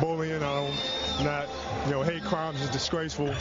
bullying. 0.00 0.36
I 0.36 0.38
don't 0.40 1.24
not, 1.24 1.48
you 1.86 1.92
know, 1.92 2.02
hate 2.02 2.22
crimes 2.22 2.60
is 2.60 2.70
disgraceful. 2.70 3.34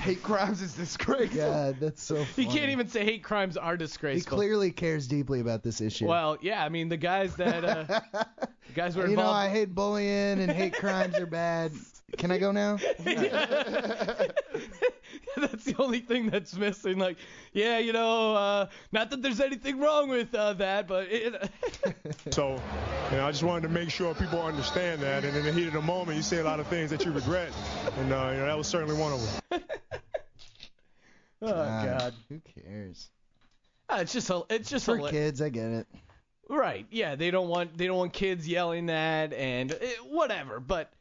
Hate 0.00 0.22
crimes 0.22 0.62
is 0.62 0.72
disgraceful. 0.74 1.38
God, 1.42 1.76
that's 1.78 2.02
so 2.02 2.16
You 2.20 2.24
funny. 2.24 2.46
can't 2.48 2.70
even 2.70 2.88
say 2.88 3.04
hate 3.04 3.22
crimes 3.22 3.58
are 3.58 3.76
disgraceful. 3.76 4.08
He 4.12 4.16
disgraceful. 4.20 4.38
clearly 4.38 4.70
cares 4.72 5.06
deeply 5.06 5.40
about 5.40 5.62
this 5.62 5.82
issue. 5.82 6.06
Well, 6.06 6.38
yeah, 6.40 6.64
I 6.64 6.70
mean 6.70 6.88
the 6.88 6.96
guys 6.96 7.36
that 7.36 7.64
uh, 7.64 8.00
the 8.74 8.80
guys 8.80 8.96
were 8.96 9.06
you 9.06 9.16
know. 9.16 9.30
I 9.30 9.48
hate 9.48 9.74
bullying 9.74 10.40
and 10.40 10.50
hate 10.50 10.74
crimes 10.74 11.16
are 11.16 11.26
bad. 11.26 11.72
Can 12.16 12.30
I 12.30 12.38
go 12.38 12.50
now? 12.52 12.76
that's 15.36 15.64
the 15.64 15.76
only 15.78 16.00
thing 16.00 16.28
that's 16.28 16.56
missing. 16.56 16.98
Like, 16.98 17.18
yeah, 17.52 17.78
you 17.78 17.92
know, 17.92 18.34
uh, 18.34 18.66
not 18.92 19.10
that 19.10 19.22
there's 19.22 19.40
anything 19.40 19.78
wrong 19.78 20.08
with 20.08 20.34
uh, 20.34 20.54
that, 20.54 20.88
but 20.88 21.08
it, 21.10 21.50
So, 22.30 22.60
you 23.10 23.16
know, 23.16 23.26
I 23.26 23.30
just 23.30 23.42
wanted 23.42 23.62
to 23.62 23.68
make 23.68 23.90
sure 23.90 24.14
people 24.14 24.42
understand 24.42 25.00
that. 25.02 25.24
And 25.24 25.36
in 25.36 25.44
the 25.44 25.52
heat 25.52 25.68
of 25.68 25.72
the 25.74 25.82
moment, 25.82 26.16
you 26.16 26.22
say 26.22 26.38
a 26.38 26.44
lot 26.44 26.58
of 26.60 26.66
things 26.66 26.90
that 26.90 27.04
you 27.04 27.12
regret, 27.12 27.52
and 27.98 28.12
uh, 28.12 28.30
you 28.32 28.38
know 28.38 28.46
that 28.46 28.58
was 28.58 28.66
certainly 28.66 28.98
one 29.00 29.12
of 29.12 29.20
them. 29.50 29.62
oh 31.42 31.48
God, 31.48 32.14
Who 32.28 32.40
cares? 32.40 33.10
Ah, 33.88 34.00
it's 34.00 34.12
just 34.12 34.30
a, 34.30 34.42
it's 34.50 34.70
just 34.70 34.84
For 34.84 34.98
a, 34.98 35.10
kids, 35.10 35.42
I 35.42 35.48
get 35.48 35.66
it. 35.66 35.86
Right. 36.58 36.86
Yeah, 36.90 37.14
they 37.14 37.30
don't 37.30 37.48
want 37.48 37.76
they 37.76 37.86
don't 37.86 37.96
want 37.96 38.12
kids 38.12 38.46
yelling 38.46 38.86
that 38.86 39.32
and 39.32 39.72
eh, 39.72 39.92
whatever. 40.08 40.60
But 40.60 40.92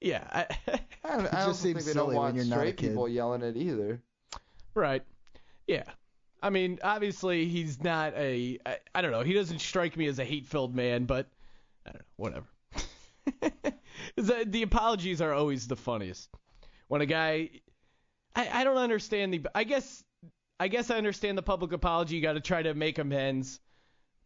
yeah, 0.00 0.24
I, 0.30 0.46
I, 1.04 1.16
don't- 1.16 1.34
I 1.34 1.46
just 1.46 1.62
think 1.62 1.80
they 1.82 1.92
don't 1.92 2.14
want 2.14 2.34
you're 2.36 2.44
not 2.44 2.58
a 2.58 2.60
straight 2.60 2.76
people 2.76 3.08
yelling 3.08 3.42
it 3.42 3.56
either. 3.56 4.00
Right. 4.74 5.02
Yeah. 5.66 5.84
I 6.42 6.50
mean, 6.50 6.78
obviously 6.84 7.46
he's 7.46 7.82
not 7.82 8.14
a. 8.14 8.58
I, 8.66 8.78
I 8.94 9.00
don't 9.00 9.10
know. 9.10 9.22
He 9.22 9.32
doesn't 9.32 9.60
strike 9.60 9.96
me 9.96 10.06
as 10.06 10.18
a 10.18 10.24
hate-filled 10.24 10.74
man, 10.74 11.04
but 11.06 11.26
I 11.86 11.92
don't 11.92 12.02
know. 12.02 12.06
Whatever. 12.16 12.46
the, 14.16 14.44
the 14.46 14.62
apologies 14.62 15.20
are 15.20 15.32
always 15.32 15.66
the 15.66 15.76
funniest. 15.76 16.28
When 16.88 17.00
a 17.00 17.06
guy, 17.06 17.50
I, 18.36 18.60
I 18.60 18.64
don't 18.64 18.76
understand 18.76 19.32
the. 19.32 19.46
I 19.54 19.64
guess 19.64 20.04
I 20.60 20.68
guess 20.68 20.90
I 20.90 20.96
understand 20.98 21.36
the 21.38 21.42
public 21.42 21.72
apology. 21.72 22.16
You 22.16 22.22
got 22.22 22.34
to 22.34 22.40
try 22.40 22.62
to 22.62 22.74
make 22.74 22.98
amends. 22.98 23.58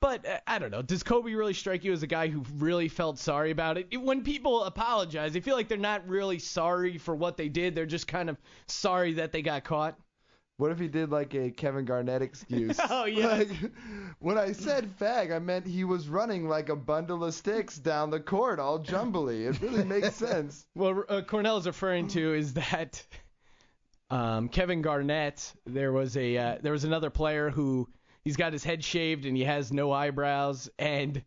But 0.00 0.26
uh, 0.26 0.38
I 0.46 0.58
don't 0.58 0.70
know. 0.70 0.82
Does 0.82 1.02
Kobe 1.02 1.32
really 1.34 1.52
strike 1.52 1.84
you 1.84 1.92
as 1.92 2.02
a 2.02 2.06
guy 2.06 2.28
who 2.28 2.42
really 2.56 2.88
felt 2.88 3.18
sorry 3.18 3.50
about 3.50 3.76
it? 3.78 3.96
When 4.00 4.22
people 4.22 4.64
apologize, 4.64 5.32
they 5.32 5.40
feel 5.40 5.56
like 5.56 5.68
they're 5.68 5.78
not 5.78 6.08
really 6.08 6.38
sorry 6.38 6.98
for 6.98 7.14
what 7.14 7.36
they 7.36 7.48
did. 7.48 7.74
They're 7.74 7.86
just 7.86 8.08
kind 8.08 8.30
of 8.30 8.38
sorry 8.66 9.14
that 9.14 9.32
they 9.32 9.42
got 9.42 9.64
caught. 9.64 9.98
What 10.56 10.72
if 10.72 10.78
he 10.78 10.88
did 10.88 11.10
like 11.10 11.34
a 11.34 11.50
Kevin 11.50 11.86
Garnett 11.86 12.20
excuse? 12.20 12.78
Oh, 12.90 13.06
yeah. 13.06 13.28
Like, 13.28 13.48
when 14.18 14.36
I 14.36 14.52
said 14.52 14.90
fag, 14.98 15.34
I 15.34 15.38
meant 15.38 15.66
he 15.66 15.84
was 15.84 16.06
running 16.06 16.48
like 16.48 16.68
a 16.68 16.76
bundle 16.76 17.24
of 17.24 17.32
sticks 17.32 17.78
down 17.78 18.10
the 18.10 18.20
court, 18.20 18.58
all 18.58 18.78
jumbly. 18.78 19.46
It 19.46 19.60
really 19.62 19.84
makes 19.84 20.14
sense. 20.16 20.66
What 20.74 21.06
uh, 21.08 21.22
Cornell 21.22 21.56
is 21.56 21.66
referring 21.66 22.08
to 22.08 22.34
is 22.34 22.52
that 22.54 23.02
um, 24.10 24.48
Kevin 24.48 24.82
Garnett, 24.82 25.50
there 25.64 25.92
was 25.92 26.16
a 26.18 26.36
uh, 26.36 26.58
there 26.60 26.72
was 26.72 26.84
another 26.84 27.08
player 27.08 27.48
who 27.48 27.88
he's 28.24 28.36
got 28.36 28.52
his 28.52 28.64
head 28.64 28.84
shaved 28.84 29.24
and 29.24 29.36
he 29.36 29.44
has 29.44 29.72
no 29.72 29.92
eyebrows, 29.92 30.68
and 30.78 31.22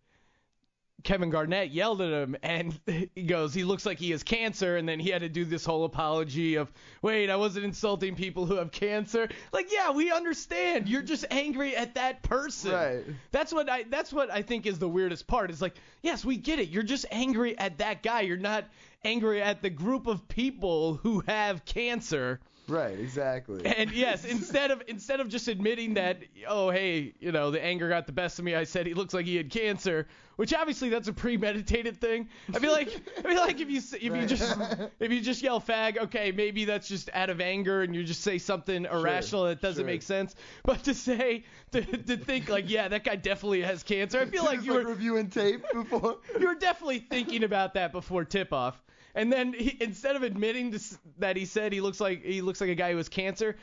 Kevin 1.03 1.29
Garnett 1.29 1.71
yelled 1.71 2.01
at 2.01 2.12
him, 2.12 2.36
and 2.41 2.79
he 3.15 3.23
goes, 3.23 3.53
he 3.53 3.63
looks 3.63 3.86
like 3.86 3.99
he 3.99 4.12
has 4.12 4.23
cancer, 4.23 4.77
and 4.77 4.88
then 4.88 4.99
he 4.99 5.10
had 5.10 5.21
to 5.21 5.29
do 5.29 5.43
this 5.43 5.65
whole 5.65 5.84
apology 5.84 6.56
of, 6.56 6.71
wait, 7.01 7.29
I 7.29 7.36
wasn't 7.36 7.65
insulting 7.65 8.15
people 8.15 8.45
who 8.45 8.56
have 8.56 8.71
cancer. 8.71 9.27
Like, 9.51 9.71
yeah, 9.71 9.91
we 9.91 10.12
understand. 10.12 10.88
You're 10.88 11.01
just 11.01 11.25
angry 11.29 11.75
at 11.75 11.95
that 11.95 12.23
person. 12.23 12.71
Right. 12.71 13.03
That's 13.32 13.53
what 13.53 13.69
I 13.69 13.84
that's 13.84 14.13
what 14.13 14.32
I 14.32 14.41
think 14.41 14.65
is 14.65 14.79
the 14.79 14.88
weirdest 14.88 15.27
part. 15.27 15.51
Is 15.51 15.62
like, 15.62 15.75
yes, 16.01 16.23
we 16.23 16.38
get 16.38 16.60
it. 16.60 16.69
You're 16.69 16.84
just 16.84 17.06
angry 17.12 17.58
at 17.58 17.79
that 17.79 18.01
guy. 18.01 18.21
You're 18.21 18.38
not 18.38 18.65
angry 19.03 19.41
at 19.41 19.62
the 19.62 19.69
group 19.69 20.08
of 20.08 20.27
people 20.27 20.95
who 20.95 21.21
have 21.27 21.65
cancer. 21.65 22.39
Right, 22.67 22.97
exactly. 22.97 23.65
And 23.84 23.91
yes, 23.91 24.23
instead 24.23 24.71
of 24.71 24.84
instead 24.88 25.19
of 25.19 25.28
just 25.28 25.47
admitting 25.47 25.95
that, 25.95 26.19
oh 26.47 26.69
hey, 26.69 27.13
you 27.19 27.32
know, 27.32 27.52
the 27.52 27.63
anger 27.63 27.89
got 27.89 28.06
the 28.06 28.13
best 28.13 28.39
of 28.39 28.45
me, 28.45 28.56
I 28.56 28.63
said 28.63 28.86
he 28.88 28.93
looks 28.93 29.13
like 29.13 29.26
he 29.26 29.36
had 29.36 29.49
cancer, 29.49 30.08
which 30.38 30.54
obviously 30.54 30.89
that's 30.89 31.08
a 31.08 31.13
premeditated 31.13 31.99
thing. 31.99 32.30
I 32.54 32.60
feel 32.60 32.71
like 32.71 32.89
I 33.17 33.21
feel 33.21 33.41
like 33.41 33.60
if 33.60 33.69
you 33.69 33.78
if 33.78 34.04
you 34.04 34.26
just 34.26 34.58
if 34.99 35.12
you 35.12 35.21
just 35.21 35.41
yell 35.41 35.60
fag, 35.60 35.97
okay, 35.97 36.32
maybe 36.32 36.65
that's 36.65 36.88
just 36.88 37.10
out 37.13 37.30
of 37.30 37.41
anger 37.41 37.82
and 37.82 37.93
you 37.93 38.04
just 38.04 38.21
say 38.21 38.38
something 38.38 38.86
irrational 38.86 39.45
that 39.45 39.62
doesn't 39.62 39.82
sure. 39.82 39.86
make 39.86 40.02
sense. 40.02 40.36
But 40.63 40.84
to 40.84 40.93
say 40.93 41.43
to, 41.71 41.82
to 41.82 42.17
think 42.17 42.47
like, 42.47 42.69
yeah, 42.69 42.88
that 42.88 43.04
guy 43.04 43.15
definitely 43.17 43.62
has 43.63 43.84
cancer, 43.84 44.19
I 44.19 44.26
feel 44.26 44.45
like 44.45 44.63
you 44.63 44.73
like 44.73 44.84
were 44.84 44.89
reviewing 44.89 45.30
tape 45.30 45.65
before. 45.73 46.19
you 46.39 46.47
were 46.47 46.56
definitely 46.56 46.99
thinking 46.99 47.43
about 47.43 47.73
that 47.73 47.91
before 47.91 48.23
tip 48.23 48.54
off. 48.54 48.82
And 49.15 49.32
then 49.32 49.54
he, 49.54 49.78
instead 49.80 50.15
of 50.15 50.23
admitting 50.23 50.71
to, 50.71 50.80
that 51.19 51.38
he 51.38 51.45
said 51.45 51.71
he 51.73 51.82
looks 51.82 51.99
like 52.02 52.23
he 52.23 52.41
looks 52.41 52.60
like 52.62 52.69
a 52.71 52.76
guy 52.76 52.91
who 52.91 52.97
has 52.97 53.10
cancer, 53.10 53.56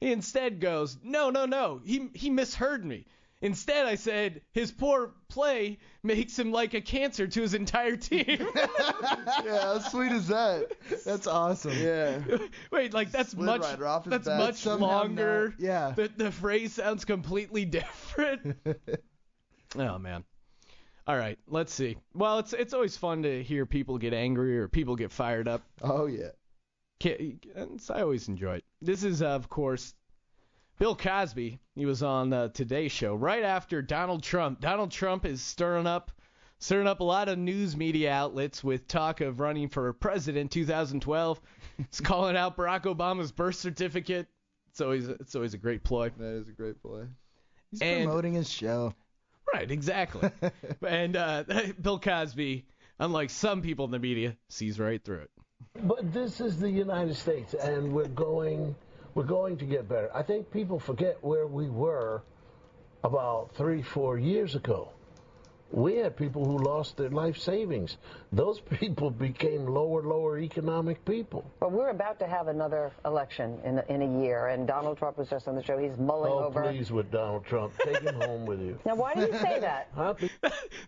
he 0.00 0.10
instead 0.12 0.60
goes, 0.60 0.96
"No, 1.02 1.30
no, 1.30 1.46
no. 1.46 1.80
He 1.84 2.08
he 2.14 2.30
misheard 2.30 2.84
me." 2.84 3.06
Instead, 3.42 3.84
I 3.84 3.96
said 3.96 4.40
his 4.52 4.72
poor 4.72 5.12
play 5.28 5.78
makes 6.02 6.38
him 6.38 6.50
like 6.50 6.72
a 6.72 6.80
cancer 6.80 7.26
to 7.26 7.42
his 7.42 7.52
entire 7.52 7.96
team. 7.96 8.24
yeah, 8.54 9.60
how 9.60 9.78
sweet 9.80 10.12
is 10.12 10.28
that? 10.28 10.68
That's 11.04 11.26
awesome. 11.26 11.76
Yeah. 11.78 12.20
Wait, 12.70 12.94
like 12.94 13.10
that's 13.10 13.32
Slid 13.32 13.44
much 13.44 13.60
right 13.62 13.82
off 13.82 14.04
that's 14.06 14.26
back. 14.26 14.38
much 14.38 14.54
Somehow 14.54 14.86
longer. 14.86 15.48
not- 15.50 15.60
yeah. 15.60 15.90
The 15.94 16.10
the 16.16 16.30
phrase 16.32 16.72
sounds 16.72 17.04
completely 17.04 17.64
different. 17.66 18.56
oh 19.76 19.98
man. 19.98 20.24
All 21.06 21.16
right, 21.16 21.38
let's 21.48 21.72
see. 21.74 21.96
Well, 22.14 22.38
it's 22.38 22.52
it's 22.54 22.72
always 22.72 22.96
fun 22.96 23.22
to 23.24 23.42
hear 23.42 23.66
people 23.66 23.98
get 23.98 24.14
angry 24.14 24.58
or 24.58 24.68
people 24.68 24.96
get 24.96 25.12
fired 25.12 25.48
up. 25.48 25.62
Oh 25.82 26.06
yeah. 26.06 26.30
And 27.54 27.82
I 27.90 28.00
always 28.00 28.28
enjoy 28.28 28.56
it. 28.56 28.64
This 28.80 29.04
is, 29.04 29.20
uh, 29.20 29.26
of 29.26 29.50
course, 29.50 29.92
Bill 30.78 30.96
Cosby. 30.96 31.58
He 31.74 31.84
was 31.84 32.02
on 32.02 32.32
uh, 32.32 32.48
Today's 32.48 32.92
Show 32.92 33.14
right 33.14 33.42
after 33.42 33.82
Donald 33.82 34.22
Trump. 34.22 34.60
Donald 34.60 34.90
Trump 34.90 35.26
is 35.26 35.42
stirring 35.42 35.86
up, 35.86 36.10
stirring 36.60 36.86
up 36.86 37.00
a 37.00 37.04
lot 37.04 37.28
of 37.28 37.36
news 37.38 37.76
media 37.76 38.10
outlets 38.10 38.64
with 38.64 38.88
talk 38.88 39.20
of 39.20 39.38
running 39.40 39.68
for 39.68 39.92
president 39.92 40.50
2012. 40.52 41.40
He's 41.76 42.00
calling 42.00 42.36
out 42.36 42.56
Barack 42.56 42.84
Obama's 42.84 43.32
birth 43.32 43.56
certificate. 43.56 44.26
It's 44.70 44.80
always 44.80 45.06
it's 45.08 45.34
always 45.34 45.52
a 45.52 45.58
great 45.58 45.84
ploy. 45.84 46.10
That 46.16 46.36
is 46.40 46.48
a 46.48 46.52
great 46.52 46.80
play. 46.80 47.02
He's 47.70 47.82
And- 47.82 48.04
promoting 48.06 48.32
his 48.32 48.48
show. 48.48 48.94
Right, 49.54 49.70
exactly. 49.70 50.30
and 50.86 51.16
uh, 51.16 51.44
Bill 51.80 52.00
Cosby, 52.00 52.66
unlike 52.98 53.30
some 53.30 53.62
people 53.62 53.84
in 53.84 53.92
the 53.92 54.00
media, 54.00 54.36
sees 54.48 54.80
right 54.80 55.02
through 55.02 55.20
it. 55.20 55.30
But 55.84 56.12
this 56.12 56.40
is 56.40 56.58
the 56.58 56.68
United 56.70 57.14
States, 57.14 57.54
and 57.54 57.92
we're 57.92 58.08
going, 58.08 58.74
we're 59.14 59.22
going 59.22 59.56
to 59.58 59.64
get 59.64 59.88
better. 59.88 60.10
I 60.12 60.24
think 60.24 60.50
people 60.50 60.80
forget 60.80 61.22
where 61.22 61.46
we 61.46 61.70
were 61.70 62.24
about 63.04 63.54
three, 63.54 63.82
four 63.82 64.18
years 64.18 64.56
ago. 64.56 64.90
We 65.72 65.96
had 65.96 66.16
people 66.16 66.44
who 66.44 66.58
lost 66.58 66.96
their 66.96 67.08
life 67.10 67.36
savings. 67.36 67.96
Those 68.32 68.60
people 68.78 69.10
became 69.10 69.66
lower, 69.66 70.02
lower 70.02 70.38
economic 70.38 71.04
people. 71.04 71.44
But 71.58 71.72
we're 71.72 71.88
about 71.90 72.20
to 72.20 72.26
have 72.28 72.46
another 72.46 72.92
election 73.04 73.58
in 73.64 73.78
a, 73.78 73.84
in 73.88 74.02
a 74.02 74.22
year, 74.22 74.46
and 74.48 74.68
Donald 74.68 74.98
Trump 74.98 75.18
was 75.18 75.28
just 75.28 75.48
on 75.48 75.56
the 75.56 75.62
show. 75.64 75.76
He's 75.76 75.96
mulling 75.98 76.30
Oh, 76.32 76.44
over. 76.44 76.62
please, 76.62 76.92
with 76.92 77.10
Donald 77.10 77.44
Trump, 77.44 77.72
take 77.84 78.00
him 78.02 78.14
home 78.20 78.46
with 78.46 78.60
you. 78.60 78.78
Now, 78.86 78.94
why 78.94 79.14
do 79.14 79.22
you 79.22 79.32
say 79.32 79.58
that? 79.60 79.88
Huh? 79.96 80.14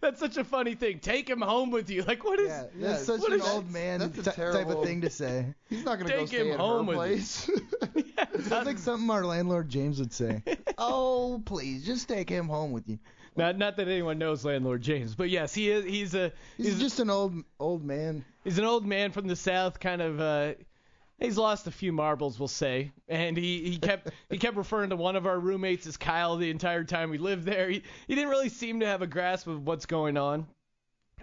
That's 0.01 0.21
such 0.21 0.37
a 0.37 0.45
funny 0.45 0.75
thing. 0.77 1.01
Take 1.01 1.29
him 1.29 1.41
home 1.41 1.71
with 1.71 1.91
you. 1.91 2.03
Like, 2.03 2.25
what 2.25 2.39
is? 2.39 2.49
Yeah, 2.49 2.65
Yeah, 2.79 2.89
that's 2.89 3.07
such 3.07 3.21
what 3.21 3.33
an 3.33 3.41
is- 3.41 3.49
old 3.49 3.71
man 3.73 3.99
that's 4.01 4.19
a 4.19 4.23
ty- 4.23 4.31
type 4.31 4.35
terrible- 4.37 4.83
of 4.83 4.87
thing 4.87 5.01
to 5.01 5.11
say. 5.11 5.47
He's 5.69 5.85
not 5.85 5.99
gonna 5.99 6.11
go 6.11 6.19
Take 6.21 6.29
stay 6.29 6.47
him 6.47 6.53
at 6.53 6.61
home 6.61 6.87
her 6.87 6.97
with 6.99 7.49
you. 7.49 7.55
place. 7.97 8.47
Sounds 8.49 8.67
like 8.67 8.79
something 8.79 9.11
our 9.11 9.25
landlord 9.25 9.69
James 9.69 9.99
would 9.99 10.12
say. 10.12 10.43
oh, 10.79 11.43
please, 11.45 11.85
just 11.85 12.09
take 12.09 12.29
him 12.29 12.47
home 12.47 12.71
with 12.73 12.89
you. 12.89 12.99
Not 13.37 13.59
not 13.59 13.77
that 13.77 13.88
anyone 13.88 14.18
knows 14.18 14.44
landlord 14.44 14.83
James, 14.83 15.14
but 15.14 15.29
yes, 15.31 15.53
he 15.55 15.70
is. 15.70 15.85
He's 15.85 16.14
a 16.14 16.33
He's, 16.57 16.66
he's, 16.66 16.79
just 16.79 17.01
an 17.01 17.11
old 17.11 17.35
old 17.61 17.85
man. 17.85 18.25
he's 18.44 18.59
an 18.59 18.64
old 18.64 18.87
man 18.87 19.12
from 19.12 19.27
the 19.27 19.37
south, 19.37 19.79
kind 19.81 20.01
of. 20.03 20.20
uh 20.20 20.55
He's 21.18 21.38
lost 21.38 21.66
a 21.66 21.70
few 21.70 21.92
marbles, 21.92 22.38
we'll 22.38 22.46
say, 22.46 22.92
and 23.09 23.38
he, 23.38 23.70
he 23.70 23.79
kept 23.79 24.11
he 24.31 24.37
kept 24.37 24.57
referring 24.57 24.90
to 24.90 24.96
one 24.96 25.16
of 25.16 25.27
our 25.27 25.38
roommates 25.38 25.87
as 25.87 25.96
Kyle 25.96 26.37
the 26.37 26.51
entire 26.51 26.85
time 26.85 27.09
we 27.09 27.16
lived 27.18 27.44
there. 27.44 27.70
He 27.70 27.83
he 28.07 28.14
didn't 28.14 28.29
really 28.31 28.51
seem 28.51 28.81
to 28.81 28.87
have 28.87 29.01
a 29.01 29.07
grasp 29.07 29.46
of 29.46 29.66
what's 29.66 29.87
going 29.87 30.18
on, 30.18 30.46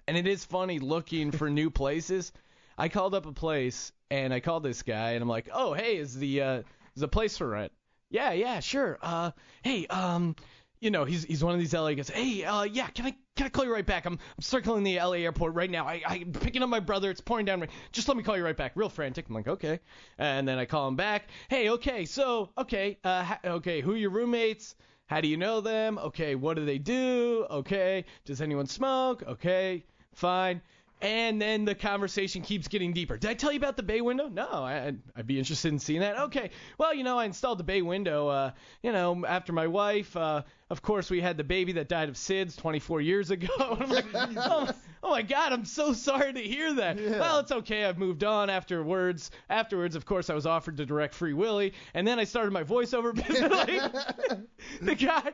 and 0.08 0.18
it 0.18 0.26
is 0.26 0.44
funny 0.46 0.80
looking 0.80 1.32
for 1.32 1.50
new 1.50 1.70
places. 1.82 2.32
I 2.76 2.90
called 2.90 3.14
up 3.14 3.28
a 3.28 3.32
place 3.32 3.92
and 4.10 4.34
I 4.34 4.40
called 4.40 4.64
this 4.64 4.82
guy 4.82 5.12
and 5.12 5.22
I'm 5.22 5.30
like, 5.30 5.50
oh 5.54 5.74
hey, 5.74 5.98
is 5.98 6.16
the 6.18 6.42
uh, 6.42 6.58
is 6.96 7.02
the 7.02 7.08
place 7.08 7.38
for 7.38 7.50
rent? 7.50 7.72
Yeah, 8.10 8.32
yeah, 8.32 8.60
sure. 8.62 8.98
Uh, 9.02 9.32
hey, 9.64 9.86
um, 9.88 10.36
you 10.84 10.92
know, 10.92 11.06
he's 11.06 11.24
he's 11.24 11.42
one 11.42 11.54
of 11.54 11.60
these 11.62 11.74
LA 11.74 11.94
guys. 11.94 12.10
Hey, 12.10 12.44
uh, 12.44 12.64
yeah, 12.64 12.88
can 12.88 13.06
I 13.06 13.16
can 13.38 13.46
I 13.46 13.50
call 13.50 13.64
you 13.64 13.72
right 13.74 13.86
back? 13.86 14.06
I'm 14.06 14.14
I'm 14.14 14.42
circling 14.42 14.84
the 14.84 14.98
LA 15.00 15.14
airport 15.14 15.54
right 15.54 15.70
now. 15.70 15.88
I 15.88 16.02
I'm 16.06 16.34
picking 16.34 16.62
up 16.62 16.68
my 16.68 16.82
brother. 16.82 17.10
It's 17.10 17.22
pouring 17.22 17.46
down. 17.46 17.62
rain. 17.62 17.70
Just 17.94 18.10
let 18.10 18.18
me 18.18 18.24
call 18.24 18.36
you 18.36 18.44
right 18.44 18.58
back. 18.58 18.74
Real 18.76 18.90
frantic. 18.90 19.30
I'm 19.30 19.36
like, 19.36 19.48
okay. 19.48 19.80
And 20.18 20.46
then 20.46 20.60
I 20.60 20.66
call 20.66 20.90
him 20.90 20.98
back. 20.98 21.30
Hey, 21.50 21.70
okay, 21.70 22.04
so 22.04 22.50
okay, 22.58 22.98
uh, 23.06 23.24
ha- 23.24 23.40
okay, 23.46 23.80
who 23.80 23.94
are 23.94 23.98
your 23.98 24.10
roommates? 24.10 24.76
How 25.06 25.22
do 25.22 25.30
you 25.30 25.38
know 25.38 25.62
them? 25.62 25.98
Okay, 26.00 26.36
what 26.36 26.58
do 26.58 26.66
they 26.66 26.80
do? 26.80 27.46
Okay, 27.50 28.04
does 28.26 28.42
anyone 28.42 28.68
smoke? 28.68 29.24
Okay, 29.26 29.86
fine. 30.14 30.62
And 31.02 31.42
then 31.42 31.66
the 31.66 31.76
conversation 31.76 32.42
keeps 32.42 32.70
getting 32.70 32.94
deeper. 32.94 33.18
Did 33.18 33.30
I 33.30 33.34
tell 33.34 33.52
you 33.52 33.58
about 33.58 33.76
the 33.76 33.84
bay 33.84 34.00
window? 34.00 34.30
No, 34.30 34.48
I, 34.48 34.88
I'd, 34.88 35.00
I'd 35.18 35.28
be 35.28 35.38
interested 35.38 35.74
in 35.74 35.80
seeing 35.80 36.00
that. 36.00 36.18
Okay. 36.18 36.52
Well, 36.78 36.94
you 36.94 37.04
know, 37.04 37.20
I 37.20 37.26
installed 37.26 37.60
the 37.60 37.66
bay 37.66 37.82
window. 37.82 38.30
Uh, 38.30 38.52
you 38.82 38.92
know, 38.94 39.26
after 39.26 39.52
my 39.52 39.68
wife. 39.68 40.16
Uh, 40.16 40.44
of 40.74 40.82
course, 40.82 41.12
we 41.12 41.22
had 41.22 41.38
the 41.38 41.44
baby 41.44 41.74
that 41.74 41.88
died 41.88 42.10
of 42.10 42.16
SIDS 42.16 42.56
24 42.58 43.00
years 43.02 43.30
ago. 43.30 43.48
I'm 43.60 43.90
like, 43.90 44.06
oh, 44.14 44.72
oh 45.04 45.10
my 45.12 45.22
God, 45.22 45.54
I'm 45.54 45.66
so 45.66 45.94
sorry 45.94 46.34
to 46.34 46.42
hear 46.42 46.74
that. 46.74 46.98
Well, 46.98 47.38
it's 47.38 47.52
okay. 47.52 47.86
I've 47.86 48.00
moved 48.00 48.24
on. 48.24 48.50
Afterwards, 48.50 49.30
afterwards, 49.52 49.96
of 49.96 50.08
course, 50.08 50.32
I 50.32 50.34
was 50.34 50.48
offered 50.48 50.78
to 50.78 50.86
direct 50.88 51.14
Free 51.14 51.34
Willy, 51.34 51.74
and 51.94 52.08
then 52.08 52.18
I 52.18 52.24
started 52.24 52.54
my 52.54 52.64
voiceover 52.64 53.14
business. 53.28 53.52
Like, 53.52 54.40
the 54.82 54.96
guy. 54.96 55.32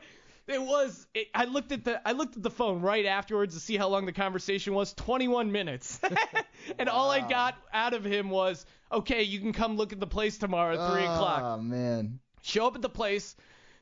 It 0.50 0.62
was. 0.62 1.06
It, 1.14 1.28
I 1.34 1.44
looked 1.44 1.72
at 1.72 1.84
the. 1.84 2.06
I 2.06 2.12
looked 2.12 2.36
at 2.36 2.42
the 2.42 2.50
phone 2.50 2.80
right 2.80 3.06
afterwards 3.06 3.54
to 3.54 3.60
see 3.60 3.76
how 3.76 3.88
long 3.88 4.06
the 4.06 4.12
conversation 4.12 4.74
was. 4.74 4.92
21 4.94 5.52
minutes. 5.52 6.00
and 6.78 6.88
all 6.88 7.10
I 7.10 7.20
got 7.20 7.56
out 7.72 7.94
of 7.94 8.04
him 8.04 8.30
was, 8.30 8.66
"Okay, 8.90 9.22
you 9.22 9.40
can 9.40 9.52
come 9.52 9.76
look 9.76 9.92
at 9.92 10.00
the 10.00 10.06
place 10.06 10.38
tomorrow 10.38 10.74
at 10.74 10.92
three 10.92 11.02
o'clock." 11.02 11.42
Oh 11.42 11.62
man. 11.62 12.18
Show 12.42 12.66
up 12.66 12.74
at 12.74 12.82
the 12.82 12.88
place 12.88 13.36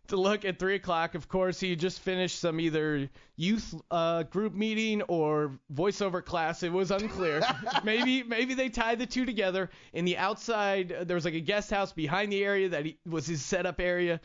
to 0.09 0.17
look 0.17 0.45
at 0.45 0.59
three 0.59 0.75
o'clock. 0.75 1.15
Of 1.15 1.29
course, 1.29 1.61
he 1.61 1.77
just 1.77 2.01
finished 2.01 2.41
some 2.41 2.59
either 2.61 3.09
youth 3.37 3.75
uh, 3.91 4.25
group 4.25 4.55
meeting 4.55 5.03
or 5.03 5.59
voiceover 5.73 6.25
class. 6.25 6.63
It 6.63 6.73
was 6.73 6.91
unclear. 6.91 7.43
maybe 7.85 8.23
maybe 8.23 8.55
they 8.55 8.69
tied 8.69 8.99
the 8.99 9.07
two 9.07 9.25
together. 9.25 9.71
In 9.93 10.05
the 10.05 10.17
outside, 10.17 10.93
uh, 10.93 11.05
there 11.05 11.15
was 11.15 11.25
like 11.25 11.35
a 11.35 11.41
guest 11.41 11.71
house 11.71 11.93
behind 11.93 12.33
the 12.33 12.45
area 12.45 12.69
that 12.71 12.85
he, 12.85 12.99
was 13.07 13.27
his 13.27 13.45
setup 13.45 13.81
area. 13.81 14.21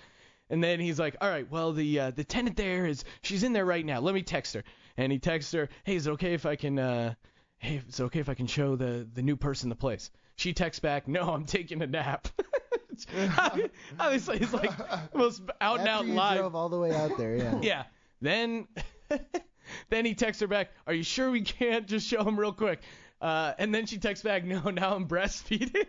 And 0.49 0.63
then 0.63 0.79
he's 0.79 0.99
like, 0.99 1.15
all 1.21 1.29
right, 1.29 1.49
well 1.49 1.71
the 1.73 1.99
uh, 1.99 2.11
the 2.11 2.23
tenant 2.23 2.57
there 2.57 2.85
is 2.85 3.03
she's 3.21 3.43
in 3.43 3.53
there 3.53 3.65
right 3.65 3.85
now. 3.85 3.99
Let 3.99 4.13
me 4.13 4.21
text 4.21 4.53
her. 4.53 4.63
And 4.97 5.11
he 5.11 5.19
texts 5.19 5.51
her, 5.53 5.69
hey, 5.83 5.95
is 5.95 6.07
it 6.07 6.11
okay 6.11 6.33
if 6.33 6.45
I 6.45 6.55
can 6.55 6.77
uh, 6.77 7.15
hey, 7.57 7.81
is 7.87 7.99
it 7.99 8.03
okay 8.03 8.19
if 8.19 8.29
I 8.29 8.33
can 8.33 8.47
show 8.47 8.75
the 8.75 9.07
the 9.13 9.21
new 9.21 9.35
person 9.35 9.69
the 9.69 9.75
place? 9.75 10.11
She 10.35 10.53
texts 10.53 10.79
back, 10.79 11.07
no, 11.07 11.31
I'm 11.31 11.45
taking 11.45 11.81
a 11.81 11.87
nap. 11.87 12.27
Obviously, 13.99 14.37
it's 14.37 14.53
like 14.53 14.71
most 15.15 15.41
out 15.61 15.79
and 15.79 15.87
out 15.87 16.05
lie. 16.05 16.37
drove 16.37 16.55
all 16.55 16.69
the 16.69 16.79
way 16.79 16.93
out 16.93 17.17
there, 17.17 17.35
yeah. 17.35 17.59
Yeah. 17.61 17.83
Then 18.21 18.67
then 19.89 20.05
he 20.05 20.13
texts 20.13 20.41
her 20.41 20.47
back, 20.47 20.69
"Are 20.87 20.93
you 20.93 21.03
sure 21.03 21.31
we 21.31 21.41
can't 21.41 21.87
just 21.87 22.07
show 22.07 22.23
him 22.23 22.39
real 22.39 22.53
quick?" 22.53 22.81
Uh, 23.21 23.53
and 23.57 23.73
then 23.73 23.85
she 23.85 23.97
texts 23.97 24.23
back, 24.23 24.43
"No, 24.45 24.69
now 24.69 24.95
I'm 24.95 25.07
breastfeeding." 25.07 25.87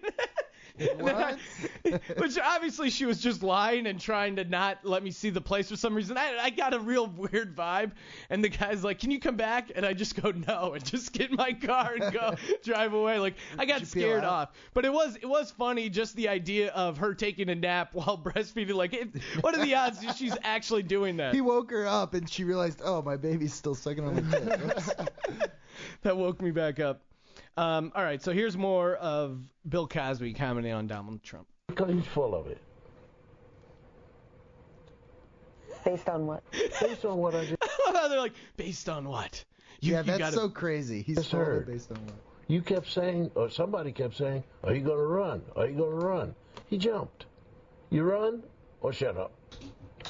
Then 0.78 1.08
I- 1.08 1.36
which 2.16 2.36
obviously 2.38 2.90
she 2.90 3.04
was 3.04 3.20
just 3.20 3.42
lying 3.44 3.86
and 3.86 4.00
trying 4.00 4.36
to 4.36 4.44
not 4.44 4.78
let 4.84 5.04
me 5.04 5.12
see 5.12 5.30
the 5.30 5.40
place 5.40 5.68
for 5.68 5.76
some 5.76 5.94
reason. 5.94 6.18
I, 6.18 6.36
I 6.40 6.50
got 6.50 6.74
a 6.74 6.80
real 6.80 7.06
weird 7.06 7.54
vibe, 7.54 7.92
and 8.28 8.42
the 8.42 8.48
guy's 8.48 8.82
like, 8.82 8.98
"Can 8.98 9.12
you 9.12 9.20
come 9.20 9.36
back?" 9.36 9.70
And 9.74 9.86
I 9.86 9.92
just 9.92 10.20
go, 10.20 10.30
"No," 10.48 10.72
and 10.72 10.84
just 10.84 11.12
get 11.12 11.30
in 11.30 11.36
my 11.36 11.52
car 11.52 11.94
and 11.94 12.12
go 12.12 12.34
drive 12.64 12.92
away. 12.92 13.18
Like 13.20 13.34
I 13.56 13.66
got 13.66 13.86
scared 13.86 14.24
off, 14.24 14.52
but 14.72 14.84
it 14.84 14.92
was 14.92 15.16
it 15.16 15.26
was 15.26 15.52
funny 15.52 15.88
just 15.90 16.16
the 16.16 16.28
idea 16.28 16.70
of 16.72 16.98
her 16.98 17.14
taking 17.14 17.50
a 17.50 17.54
nap 17.54 17.94
while 17.94 18.18
breastfeeding. 18.18 18.74
Like, 18.74 18.94
it, 18.94 19.10
what 19.42 19.56
are 19.56 19.64
the 19.64 19.74
odds 19.76 20.04
she's 20.16 20.36
actually 20.42 20.82
doing 20.82 21.18
that? 21.18 21.34
He 21.34 21.40
woke 21.40 21.70
her 21.70 21.86
up 21.86 22.14
and 22.14 22.28
she 22.28 22.42
realized, 22.42 22.80
oh, 22.84 23.00
my 23.02 23.16
baby's 23.16 23.54
still 23.54 23.74
sucking 23.76 24.04
on 24.04 24.16
the 24.16 25.02
tit. 25.38 25.50
That 26.02 26.16
woke 26.16 26.40
me 26.42 26.50
back 26.50 26.80
up. 26.80 27.02
Um, 27.56 27.92
all 27.94 28.02
right, 28.02 28.20
so 28.20 28.32
here's 28.32 28.56
more 28.56 28.96
of 28.96 29.38
Bill 29.68 29.86
Cosby 29.86 30.34
commenting 30.34 30.72
on 30.72 30.86
Donald 30.86 31.22
Trump. 31.22 31.46
Because 31.68 31.92
he's 31.92 32.06
full 32.06 32.34
of 32.34 32.48
it. 32.48 32.58
Based 35.84 36.08
on 36.08 36.26
what? 36.26 36.42
Based 36.80 37.04
on 37.04 37.18
what 37.18 37.34
I 37.34 37.44
just 37.44 37.56
They're 38.08 38.18
like, 38.18 38.32
based 38.56 38.88
on 38.88 39.06
what? 39.06 39.44
You, 39.80 39.92
yeah, 39.92 39.98
you 40.00 40.04
that's 40.04 40.18
gotta, 40.18 40.36
so 40.36 40.48
crazy. 40.48 41.02
He's 41.02 41.16
Just 41.16 41.30
full 41.30 41.42
of 41.42 41.48
it 41.48 41.66
based 41.66 41.92
on 41.92 41.98
what? 42.06 42.14
You 42.48 42.62
kept 42.62 42.90
saying, 42.90 43.30
or 43.34 43.48
somebody 43.48 43.92
kept 43.92 44.16
saying, 44.16 44.44
"Are 44.62 44.74
you 44.74 44.82
going 44.82 44.98
to 44.98 45.06
run? 45.06 45.42
Are 45.56 45.66
you 45.66 45.76
going 45.76 45.98
to 45.98 46.06
run?" 46.06 46.34
He 46.68 46.76
jumped. 46.76 47.26
You 47.90 48.02
run 48.02 48.42
or 48.80 48.92
shut 48.92 49.16
up. 49.16 49.32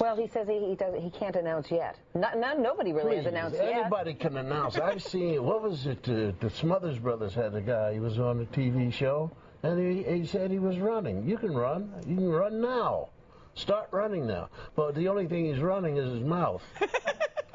Well, 0.01 0.17
he 0.17 0.27
says 0.29 0.49
he, 0.49 0.59
he 0.69 0.75
does 0.75 0.95
he 1.01 1.11
can't 1.11 1.37
announce 1.37 1.71
yet. 1.71 1.97
Not, 2.15 2.39
not 2.39 2.59
nobody 2.59 2.93
really 2.93 3.17
has 3.17 3.25
Please, 3.25 3.31
announced 3.31 3.57
yet. 3.57 3.75
anybody 3.75 4.15
can 4.15 4.37
announce. 4.37 4.79
I've 4.79 5.03
seen. 5.13 5.43
What 5.45 5.63
was 5.63 5.87
it? 5.87 6.09
Uh, 6.09 6.33
the 6.41 6.51
Smothers 6.51 6.99
Brothers 6.99 7.35
had 7.35 7.55
a 7.55 7.61
guy. 7.61 7.95
He 7.95 8.01
was 8.01 8.19
on 8.19 8.41
a 8.41 8.45
TV 8.47 8.93
show, 8.93 9.31
and 9.63 9.79
he, 9.79 10.03
he 10.03 10.27
said 10.27 10.51
he 10.51 10.59
was 10.59 10.79
running. 10.79 11.27
You 11.29 11.39
can 11.39 11.55
run. 11.55 11.93
You 12.07 12.17
can 12.17 12.29
run 12.29 12.61
now. 12.61 13.11
Start 13.55 13.89
running 13.93 14.27
now. 14.27 14.49
But 14.75 14.95
the 14.97 15.09
only 15.09 15.29
thing 15.29 15.47
he's 15.47 15.61
running 15.61 15.97
is 15.97 16.13
his 16.13 16.23
mouth. 16.23 16.63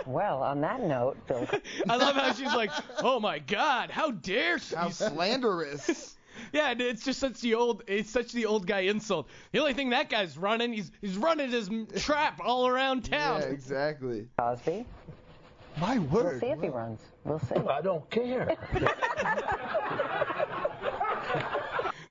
Well, 0.05 0.41
on 0.41 0.61
that 0.61 0.81
note, 0.81 1.17
Bill. 1.27 1.47
I 1.89 1.95
love 1.95 2.15
how 2.15 2.33
she's 2.33 2.53
like, 2.55 2.71
oh 3.03 3.19
my 3.19 3.37
God, 3.37 3.91
how 3.91 4.09
dare 4.09 4.57
she? 4.57 4.75
How 4.75 4.89
slanderous. 4.89 6.15
Yeah, 6.53 6.73
it's 6.77 7.03
just 7.03 7.19
such 7.19 7.39
the 7.41 7.55
old, 7.55 7.83
it's 7.87 8.09
such 8.09 8.31
the 8.31 8.45
old 8.45 8.67
guy 8.67 8.81
insult. 8.81 9.29
The 9.51 9.59
only 9.59 9.73
thing 9.73 9.89
that 9.91 10.09
guy's 10.09 10.37
running, 10.37 10.73
he's 10.73 10.91
he's 11.01 11.17
running 11.17 11.51
his 11.51 11.69
trap 11.97 12.39
all 12.43 12.67
around 12.67 13.05
town. 13.05 13.41
Yeah, 13.41 13.47
exactly. 13.47 14.27
Cosby. 14.37 14.85
My 15.79 15.99
word. 15.99 16.41
We'll 16.41 16.51
see 16.51 16.57
if 16.57 16.61
he 16.61 16.69
runs. 16.69 17.01
We'll 17.23 17.39
see. 17.39 17.55
I 17.55 17.81
don't 17.81 18.09
care. 18.09 18.57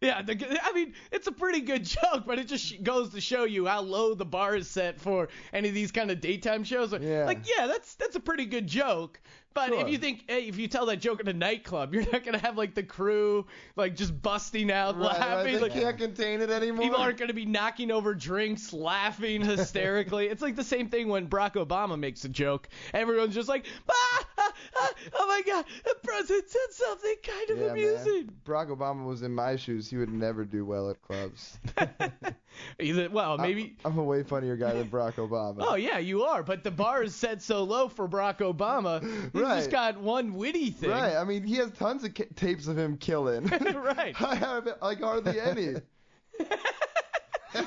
Yeah, 0.01 0.22
the, 0.22 0.59
I 0.62 0.72
mean, 0.72 0.95
it's 1.11 1.26
a 1.26 1.32
pretty 1.32 1.61
good 1.61 1.82
joke, 1.84 2.22
but 2.24 2.39
it 2.39 2.47
just 2.47 2.64
sh- 2.64 2.74
goes 2.84 3.11
to 3.11 3.20
show 3.20 3.43
you 3.43 3.66
how 3.66 3.80
low 3.80 4.14
the 4.14 4.24
bar 4.24 4.55
is 4.55 4.70
set 4.70 5.01
for 5.01 5.28
any 5.53 5.68
of 5.68 5.74
these 5.74 5.91
kind 5.91 6.12
of 6.12 6.20
daytime 6.20 6.62
shows. 6.62 6.93
Yeah. 6.93 7.24
Like, 7.24 7.41
yeah, 7.49 7.66
that's 7.66 7.97
that's 7.97 8.14
a 8.14 8.20
pretty 8.20 8.47
good 8.47 8.68
joke. 8.68 9.20
But 9.55 9.72
if 9.72 9.88
you 9.88 9.99
think, 9.99 10.24
hey, 10.28 10.46
if 10.46 10.57
you 10.57 10.68
tell 10.68 10.86
that 10.86 10.99
joke 10.99 11.20
in 11.20 11.26
a 11.26 11.32
nightclub, 11.32 11.92
you're 11.92 12.05
not 12.12 12.24
gonna 12.24 12.38
have 12.38 12.57
like 12.57 12.74
the 12.74 12.82
crew 12.82 13.46
like 13.74 13.96
just 13.96 14.20
busting 14.22 14.70
out 14.70 14.96
Right, 14.96 15.11
right, 15.11 15.20
laughing. 15.20 15.55
they 15.55 15.61
like, 15.61 15.72
can't 15.72 15.99
contain 15.99 16.40
it 16.40 16.51
anymore. 16.51 16.82
People 16.82 17.01
aren't 17.01 17.18
going 17.18 17.28
to 17.28 17.34
be 17.34 17.44
knocking 17.46 17.90
over 17.90 18.14
drinks, 18.14 18.72
laughing 18.72 19.42
hysterically. 19.42 20.26
it's 20.28 20.42
like 20.42 20.57
the 20.57 20.64
same 20.64 20.88
thing 20.88 21.09
when 21.09 21.28
Barack 21.28 21.55
Obama 21.55 21.99
makes 21.99 22.24
a 22.24 22.28
joke. 22.28 22.68
Everyone's 22.94 23.34
just 23.34 23.49
like, 23.49 23.66
ah, 23.90 24.27
ah, 24.80 24.92
oh 25.14 25.26
my 25.26 25.42
God, 25.46 25.64
the 25.84 25.94
president 26.02 26.48
said 26.48 26.70
something 26.72 27.14
kind 27.22 27.50
of 27.50 27.58
yeah, 27.58 27.64
amusing. 27.72 28.26
man. 28.26 28.30
Barack 28.44 28.68
Obama 28.76 29.06
was 29.06 29.22
in 29.22 29.34
my 29.34 29.56
shoes. 29.56 29.88
He 29.90 29.96
would 29.96 30.12
never 30.12 30.44
do 30.44 30.64
well 30.64 30.90
at 30.90 31.00
clubs. 31.02 31.58
Well, 33.12 33.38
maybe. 33.38 33.76
I'm, 33.84 33.92
I'm 33.92 33.98
a 33.98 34.02
way 34.02 34.24
funnier 34.24 34.56
guy 34.56 34.72
than 34.72 34.88
Barack 34.88 35.14
Obama. 35.14 35.58
Oh 35.60 35.76
yeah, 35.76 35.98
you 35.98 36.24
are, 36.24 36.42
but 36.42 36.64
the 36.64 36.72
bar 36.72 37.04
is 37.04 37.14
set 37.14 37.40
so 37.40 37.62
low 37.62 37.88
for 37.88 38.08
Barack 38.08 38.38
Obama. 38.38 39.00
He's 39.32 39.42
Right. 39.42 39.58
just 39.58 39.70
got 39.70 40.00
one 40.00 40.34
witty 40.34 40.70
thing. 40.70 40.90
Right. 40.90 41.14
I 41.14 41.22
mean, 41.22 41.44
he 41.44 41.54
has 41.56 41.70
tons 41.72 42.02
of 42.02 42.14
ca- 42.14 42.24
tapes 42.34 42.66
of 42.66 42.76
him 42.76 42.96
killing. 42.96 43.44
right. 43.74 44.20
I 44.20 44.34
have 44.34 44.68
like 44.82 45.00
hardly 45.00 45.38
any. 45.38 45.74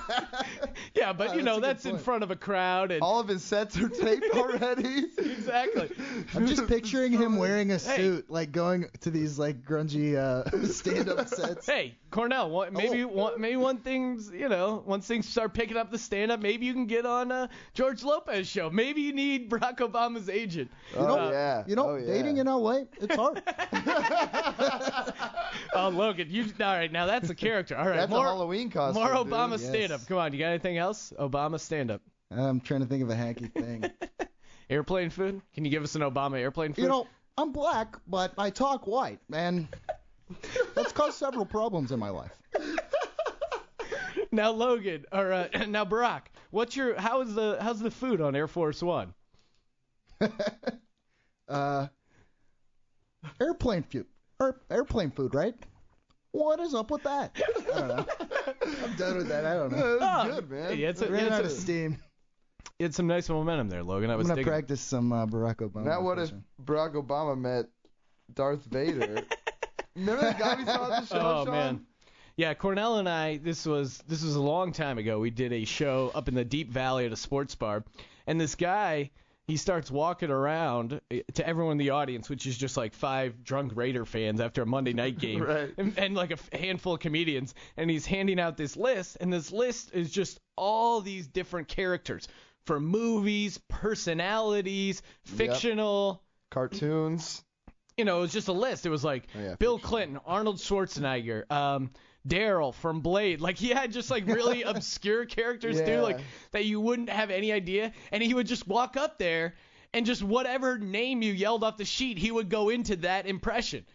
Yeah, 0.95 1.13
but 1.13 1.29
Oh, 1.29 1.33
you 1.33 1.41
know 1.41 1.59
that's 1.59 1.83
a 1.85 1.89
good 1.89 1.93
that's 1.93 1.99
in 2.01 2.05
front 2.05 2.23
of 2.23 2.31
a 2.31 2.35
crowd 2.35 2.91
and 2.91 3.01
All 3.01 3.19
of 3.19 3.27
his 3.27 3.43
sets 3.43 3.77
are 3.79 3.89
taped 3.89 4.25
already. 4.35 5.05
exactly. 5.17 5.89
I'm 6.35 6.45
just 6.47 6.67
picturing 6.67 7.11
him 7.11 7.37
wearing 7.37 7.71
a 7.71 7.77
Hey. 7.77 7.95
suit, 7.97 8.29
like 8.29 8.51
going 8.51 8.85
to 9.01 9.09
these 9.11 9.39
like 9.39 9.63
grungy 9.65 10.15
uh, 10.15 10.43
stand-up 10.67 11.27
sets. 11.27 11.65
Hey, 11.65 11.95
Cornell, 12.11 12.49
one, 12.49 12.73
maybe 12.73 13.03
Oh. 13.03 13.07
one, 13.07 13.39
maybe 13.41 13.55
one 13.55 13.77
thing's, 13.77 14.29
you 14.31 14.49
know, 14.49 14.83
once 14.85 15.07
things 15.07 15.27
start 15.27 15.53
picking 15.53 15.77
up 15.77 15.89
the 15.91 15.97
stand 15.97 16.31
up, 16.31 16.41
maybe 16.41 16.65
you 16.65 16.73
can 16.73 16.85
get 16.85 17.05
on 17.05 17.31
uh, 17.31 17.47
George 17.73 18.03
Lopez 18.03 18.47
show. 18.47 18.69
Maybe 18.69 19.01
you 19.01 19.13
need 19.13 19.49
Barack 19.49 19.77
Obama's 19.77 20.29
agent. 20.29 20.69
Oh 20.97 21.07
know- 21.07 21.31
yeah. 21.31 21.63
You 21.65 21.75
know, 21.75 21.89
oh, 21.91 21.95
yeah. 21.95 22.05
dating 22.13 22.37
in 22.37 22.47
LA, 22.47 22.81
it's 22.99 23.15
hard. 23.15 23.41
Oh, 25.73 25.89
Logan, 25.89 26.27
you 26.29 26.43
all 26.59 26.65
right? 26.75 26.91
Now 26.91 27.05
that's 27.05 27.29
a 27.29 27.35
character. 27.35 27.77
All 27.77 27.85
right, 27.87 27.95
That's 27.95 28.09
more 28.09 28.25
a 28.25 28.29
Halloween 28.29 28.69
costume. 28.69 29.03
more 29.03 29.13
dude. 29.23 29.31
Obama 29.31 29.51
Yes. 29.51 29.65
stand 29.67 29.91
up. 29.93 30.05
Come 30.07 30.17
on, 30.17 30.33
you 30.33 30.39
got 30.39 30.47
anything 30.49 30.77
else? 30.77 31.13
Obama 31.17 31.59
stand 31.59 31.91
up. 31.91 32.01
I'm 32.29 32.59
trying 32.59 32.81
to 32.81 32.85
think 32.85 33.03
of 33.03 33.09
a 33.09 33.15
hacky 33.15 33.51
thing. 33.53 33.85
Airplane 34.69 35.09
food? 35.09 35.41
Can 35.53 35.65
you 35.65 35.71
give 35.71 35.83
us 35.83 35.95
an 35.95 36.01
Obama 36.01 36.37
airplane 36.39 36.73
food? 36.73 36.83
You 36.83 36.87
know, 36.87 37.07
I'm 37.37 37.51
black, 37.51 37.95
but 38.07 38.33
I 38.37 38.49
talk 38.49 38.87
white, 38.87 39.19
and 39.33 39.67
that's 40.75 40.91
caused 40.93 41.17
several 41.17 41.45
problems 41.45 41.91
in 41.91 41.99
my 41.99 42.09
life. 42.09 42.31
now 44.31 44.51
Logan, 44.51 45.05
or 45.11 45.31
uh, 45.33 45.47
now 45.67 45.83
Barack, 45.83 46.21
what's 46.51 46.75
your 46.75 46.97
how 46.99 47.19
is 47.21 47.33
the 47.35 47.57
how's 47.59 47.79
the 47.79 47.91
food 47.91 48.21
on 48.21 48.35
Air 48.35 48.47
Force 48.47 48.81
One? 48.83 49.13
Uh, 51.49 51.87
airplane 53.41 53.83
food. 53.83 54.05
Air, 54.41 54.55
airplane 54.69 55.11
food, 55.11 55.35
right? 55.35 55.53
What 56.31 56.59
is 56.59 56.73
up 56.73 56.89
with 56.91 57.03
that? 57.03 57.39
I 57.73 57.77
don't 57.79 57.87
know. 57.89 58.05
I'm 58.83 58.95
done 58.95 59.17
with 59.17 59.27
that. 59.27 59.45
I 59.45 59.53
don't 59.53 59.71
know. 59.71 59.99
That's 59.99 60.29
Oh, 60.29 60.35
good, 60.35 60.49
man. 60.49 60.77
Yeah, 60.79 60.89
it's 60.89 61.01
a, 61.01 61.11
Ran 61.11 61.25
it's 61.25 61.35
out 61.35 61.41
a- 61.41 61.45
of 61.45 61.51
steam. 61.51 61.97
you 62.79 62.85
had 62.85 62.95
some 62.95 63.07
nice 63.07 63.29
momentum 63.29 63.69
there, 63.69 63.83
Logan. 63.83 64.09
I 64.09 64.13
I'm 64.13 64.19
was 64.19 64.27
gonna 64.27 64.37
digging. 64.37 64.51
practice 64.51 64.81
some 64.81 65.11
uh, 65.11 65.25
Barack 65.25 65.57
Obama. 65.57 65.83
Now 65.85 66.01
what 66.01 66.17
if 66.19 66.31
impression. 66.31 66.43
Barack 66.63 66.93
Obama 66.95 67.37
met 67.37 67.65
Darth 68.33 68.63
Vader? 68.65 69.23
Remember 69.95 70.21
that 70.21 70.39
guy 70.39 70.55
we 70.55 70.65
saw 70.65 70.91
at 70.93 71.01
the 71.01 71.07
show, 71.07 71.19
Oh 71.21 71.45
Sean? 71.45 71.53
man. 71.53 71.85
Yeah, 72.37 72.53
Cornell 72.53 72.97
and 72.97 73.09
I. 73.09 73.37
This 73.37 73.65
was 73.65 74.01
this 74.07 74.23
was 74.23 74.35
a 74.35 74.41
long 74.41 74.71
time 74.71 74.97
ago. 74.97 75.19
We 75.19 75.29
did 75.31 75.51
a 75.51 75.65
show 75.65 76.11
up 76.15 76.29
in 76.29 76.33
the 76.33 76.45
Deep 76.45 76.71
Valley 76.71 77.05
at 77.05 77.11
a 77.11 77.17
sports 77.17 77.55
bar, 77.55 77.83
and 78.25 78.39
this 78.39 78.55
guy 78.55 79.11
he 79.51 79.57
starts 79.57 79.91
walking 79.91 80.29
around 80.31 81.01
eh, 81.11 81.21
to 81.33 81.45
everyone 81.45 81.73
in 81.73 81.77
the 81.77 81.89
audience, 81.89 82.29
which 82.29 82.45
is 82.47 82.57
just 82.57 82.77
like 82.77 82.93
five 82.93 83.43
drunk 83.43 83.73
Raider 83.75 84.05
fans 84.05 84.39
after 84.39 84.61
a 84.61 84.65
Monday 84.65 84.93
night 84.93 85.17
game, 85.19 85.41
Right. 85.43 85.73
and, 85.77 85.97
and 85.99 86.15
like 86.15 86.29
a 86.31 86.35
f- 86.35 86.49
handful 86.53 86.93
of 86.93 87.01
comedians, 87.01 87.53
and 87.75 87.89
he's 87.89 88.05
handing 88.05 88.39
out 88.39 88.55
this 88.55 88.77
list, 88.77 89.17
and 89.19 89.31
this 89.33 89.51
list 89.51 89.91
is 89.93 90.09
just 90.09 90.39
all 90.55 91.01
these 91.01 91.27
different 91.27 91.67
characters 91.67 92.29
for 92.65 92.79
movies, 92.79 93.59
personalities, 93.67 95.01
fictional. 95.25 96.21
Cartoons. 96.49 97.43
You 97.97 98.05
know, 98.05 98.19
it 98.19 98.21
was 98.21 98.31
just 98.31 98.47
a 98.47 98.53
list. 98.53 98.85
It 98.85 98.89
was 98.89 99.03
like 99.03 99.27
yeah, 99.37 99.55
Bill 99.59 99.77
Clinton, 99.79 100.17
Arnold 100.25 100.57
Schwarzenegger, 100.57 101.51
um, 101.51 101.91
Daryl 102.27 102.73
from 102.73 103.01
Blade. 103.01 103.41
Like 103.41 103.57
he 103.57 103.69
had 103.69 103.91
just 103.91 104.11
like 104.11 104.27
really 104.27 104.61
obscure 104.63 105.25
characters 105.25 105.81
too, 105.81 106.01
like 106.01 106.19
that 106.51 106.65
you 106.65 106.79
wouldn't 106.79 107.09
have 107.09 107.29
any 107.31 107.51
idea. 107.51 107.91
And 108.11 108.21
he 108.21 108.33
would 108.33 108.47
just 108.47 108.67
walk 108.67 108.97
up 108.97 109.17
there 109.17 109.55
and 109.93 110.05
just 110.05 110.23
whatever 110.23 110.77
name 110.77 111.21
you 111.21 111.33
yelled 111.33 111.63
off 111.63 111.77
the 111.77 111.85
sheet, 111.85 112.17
he 112.17 112.31
would 112.31 112.49
go 112.49 112.69
into 112.69 112.95
that 112.97 113.25
impression. 113.25 113.85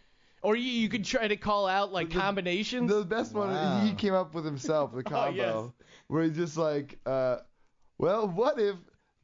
Or 0.43 0.55
you, 0.55 0.70
you 0.70 0.89
could 0.89 1.05
try 1.05 1.27
to 1.27 1.37
call 1.37 1.66
out 1.66 1.93
like 1.93 2.11
combinations. 2.11 2.91
The 2.91 3.05
best 3.05 3.35
one 3.35 3.87
he 3.87 3.95
came 3.95 4.14
up 4.14 4.35
with 4.35 4.45
himself, 4.45 4.95
the 4.95 5.03
combo, 5.03 5.29
Oh, 5.43 5.72
yes. 5.74 5.87
where 6.09 6.22
he's 6.24 6.37
just 6.37 6.57
like, 6.57 6.99
uh, 7.07 7.39
well, 7.99 8.29
what 8.29 8.61
if 8.61 8.77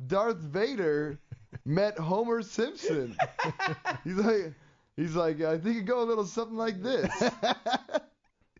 Darth 0.06 0.38
Vader 0.38 1.18
met 1.64 1.98
Homer 1.98 2.42
Simpson? 2.42 3.16
he's 4.04 4.14
like, 4.14 4.54
he's 4.96 5.14
like, 5.14 5.42
I 5.42 5.58
think 5.58 5.76
it 5.76 5.82
go 5.82 6.02
a 6.02 6.06
little 6.06 6.24
something 6.24 6.56
like 6.56 6.82
this. 6.82 7.12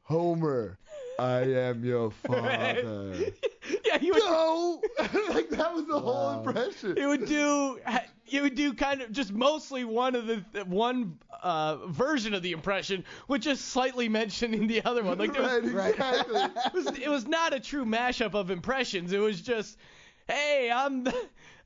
Homer, 0.04 0.78
I 1.18 1.40
am 1.40 1.84
your 1.84 2.10
father. 2.26 3.14
yeah, 3.84 3.98
he 3.98 4.10
would. 4.10 4.22
No, 4.22 4.82
like 5.30 5.48
that 5.50 5.72
was 5.74 5.86
the 5.86 5.98
whole 5.98 6.38
impression. 6.38 6.96
He 6.96 7.06
would 7.06 7.26
do. 7.26 7.78
He 8.24 8.40
would 8.40 8.54
do 8.54 8.72
kind 8.72 9.02
of 9.02 9.12
just 9.12 9.32
mostly 9.32 9.84
one 9.84 10.14
of 10.14 10.26
the 10.26 10.42
one 10.66 11.18
uh, 11.42 11.86
version 11.88 12.32
of 12.34 12.42
the 12.42 12.52
impression, 12.52 13.04
with 13.28 13.42
just 13.42 13.66
slightly 13.68 14.08
mentioning 14.08 14.66
the 14.66 14.82
other 14.84 15.02
one. 15.04 15.18
Like 15.18 15.34
there 15.34 15.42
was, 15.42 15.70
Right, 15.70 15.90
exactly. 15.94 16.40
it 16.40 16.72
was 16.72 16.86
it 16.98 17.08
was 17.08 17.26
not 17.26 17.52
a 17.52 17.60
true 17.60 17.84
mashup 17.84 18.34
of 18.34 18.50
impressions. 18.50 19.12
It 19.12 19.18
was 19.18 19.40
just, 19.40 19.76
hey, 20.28 20.70
I'm. 20.74 21.06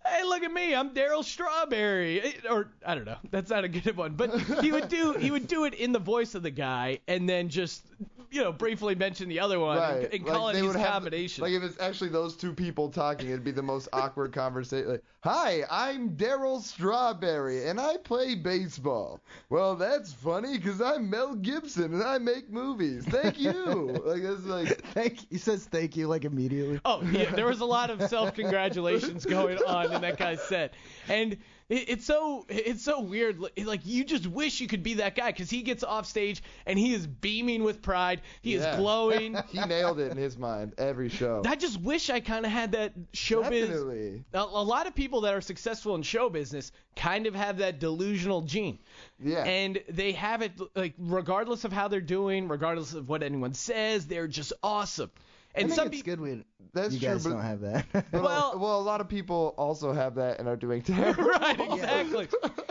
Hey, 0.08 0.24
look 0.24 0.42
at 0.42 0.52
me! 0.52 0.74
I'm 0.74 0.90
Darryl 0.90 1.24
Strawberry, 1.24 2.18
It- 2.18 2.46
or 2.50 2.68
I 2.84 2.94
don't 2.94 3.04
know. 3.04 3.16
That's 3.30 3.50
not 3.50 3.64
a 3.64 3.68
good 3.68 3.96
one, 3.96 4.14
but 4.14 4.30
he 4.62 4.72
would 4.72 4.88
do 4.88 5.12
he 5.14 5.30
would 5.30 5.48
do 5.48 5.64
it 5.64 5.74
in 5.74 5.92
the 5.92 5.98
voice 5.98 6.34
of 6.34 6.42
the 6.42 6.50
guy, 6.50 7.00
and 7.08 7.28
then 7.28 7.48
just 7.48 7.84
you 8.30 8.42
know 8.42 8.52
briefly 8.52 8.94
mention 8.94 9.28
the 9.28 9.40
other 9.40 9.58
one 9.60 9.78
and, 9.78 10.02
Right. 10.02 10.12
and 10.12 10.24
like 10.24 10.32
call 10.32 10.46
they 10.48 10.52
it 10.54 10.56
his 10.56 10.66
would 10.66 10.76
have, 10.76 10.92
combination. 10.92 11.42
Like 11.42 11.52
if 11.52 11.62
it's 11.62 11.80
actually 11.80 12.10
those 12.10 12.36
two 12.36 12.52
people 12.52 12.88
talking, 12.90 13.28
it'd 13.28 13.44
be 13.44 13.50
the 13.52 13.62
most 13.62 13.88
awkward 13.92 14.32
conversation. 14.32 14.90
Like, 14.90 15.04
Hi, 15.22 15.62
I'm 15.68 16.10
Darryl 16.10 16.60
Strawberry, 16.62 17.66
and 17.68 17.80
I 17.80 17.96
play 17.96 18.36
baseball. 18.36 19.20
Well, 19.50 19.74
that's 19.74 20.12
funny 20.12 20.56
because 20.56 20.80
I'm 20.80 21.10
Mel 21.10 21.34
Gibson 21.34 21.94
and 21.94 22.02
I 22.02 22.18
make 22.18 22.48
movies. 22.50 23.04
Thank 23.06 23.40
you. 23.40 23.52
like 24.04 24.22
it's 24.22 24.44
like 24.44 24.80
thank. 24.92 25.28
He 25.30 25.38
says 25.38 25.64
thank 25.64 25.96
you 25.96 26.06
like 26.06 26.24
immediately. 26.24 26.80
Oh 26.84 27.02
yeah, 27.10 27.30
there 27.32 27.46
was 27.46 27.60
a 27.60 27.64
lot 27.64 27.90
of 27.90 28.02
self 28.08 28.34
congratulations 28.34 29.24
going 29.26 29.58
on 29.66 29.95
in 29.96 30.02
that 30.02 30.18
guy 30.18 30.36
said. 30.36 30.70
and 31.08 31.36
it's 31.68 32.04
so 32.04 32.46
it's 32.48 32.84
so 32.84 33.00
weird. 33.00 33.40
Like 33.58 33.80
you 33.84 34.04
just 34.04 34.24
wish 34.28 34.60
you 34.60 34.68
could 34.68 34.84
be 34.84 34.94
that 34.94 35.16
guy 35.16 35.32
because 35.32 35.50
he 35.50 35.62
gets 35.62 35.82
off 35.82 36.06
stage 36.06 36.40
and 36.64 36.78
he 36.78 36.94
is 36.94 37.08
beaming 37.08 37.64
with 37.64 37.82
pride. 37.82 38.20
He 38.40 38.54
Yeah. 38.54 38.70
is 38.70 38.76
glowing. 38.80 39.36
he 39.48 39.58
nailed 39.64 39.98
it 39.98 40.12
in 40.12 40.16
his 40.16 40.38
mind 40.38 40.74
every 40.78 41.08
show. 41.08 41.42
I 41.44 41.56
just 41.56 41.80
wish 41.80 42.08
I 42.08 42.20
kind 42.20 42.46
of 42.46 42.52
had 42.52 42.70
that 42.72 42.92
showbiz. 43.12 43.66
Definitely. 43.66 44.24
A, 44.32 44.38
a 44.38 44.62
lot 44.62 44.86
of 44.86 44.94
people 44.94 45.22
that 45.22 45.34
are 45.34 45.40
successful 45.40 45.96
in 45.96 46.02
show 46.02 46.30
business 46.30 46.70
kind 46.94 47.26
of 47.26 47.34
have 47.34 47.58
that 47.58 47.80
delusional 47.80 48.42
gene. 48.42 48.78
Yeah. 49.18 49.42
And 49.42 49.82
they 49.88 50.12
have 50.12 50.42
it 50.42 50.52
like 50.76 50.94
regardless 50.98 51.64
of 51.64 51.72
how 51.72 51.88
they're 51.88 52.00
doing, 52.00 52.46
regardless 52.46 52.94
of 52.94 53.08
what 53.08 53.24
anyone 53.24 53.54
says, 53.54 54.06
they're 54.06 54.28
just 54.28 54.52
awesome. 54.62 55.10
And 55.56 55.64
I 55.64 55.68
think 55.68 55.72
some 55.74 55.86
it's 55.88 55.96
people 55.96 56.12
good 56.16 56.20
when 56.20 56.44
That's 56.74 56.94
you 56.94 57.00
true, 57.00 57.08
guys 57.08 57.24
but- 57.24 57.30
don't 57.30 57.42
have 57.42 57.60
that. 57.62 57.86
But 57.92 58.22
well, 58.22 58.58
well, 58.58 58.78
a 58.80 58.82
lot 58.82 59.00
of 59.00 59.08
people 59.08 59.54
also 59.56 59.92
have 59.92 60.16
that 60.16 60.38
and 60.38 60.48
are 60.48 60.56
doing 60.56 60.82
terrible. 60.82 61.24
right, 61.24 61.58
exactly. 61.60 62.28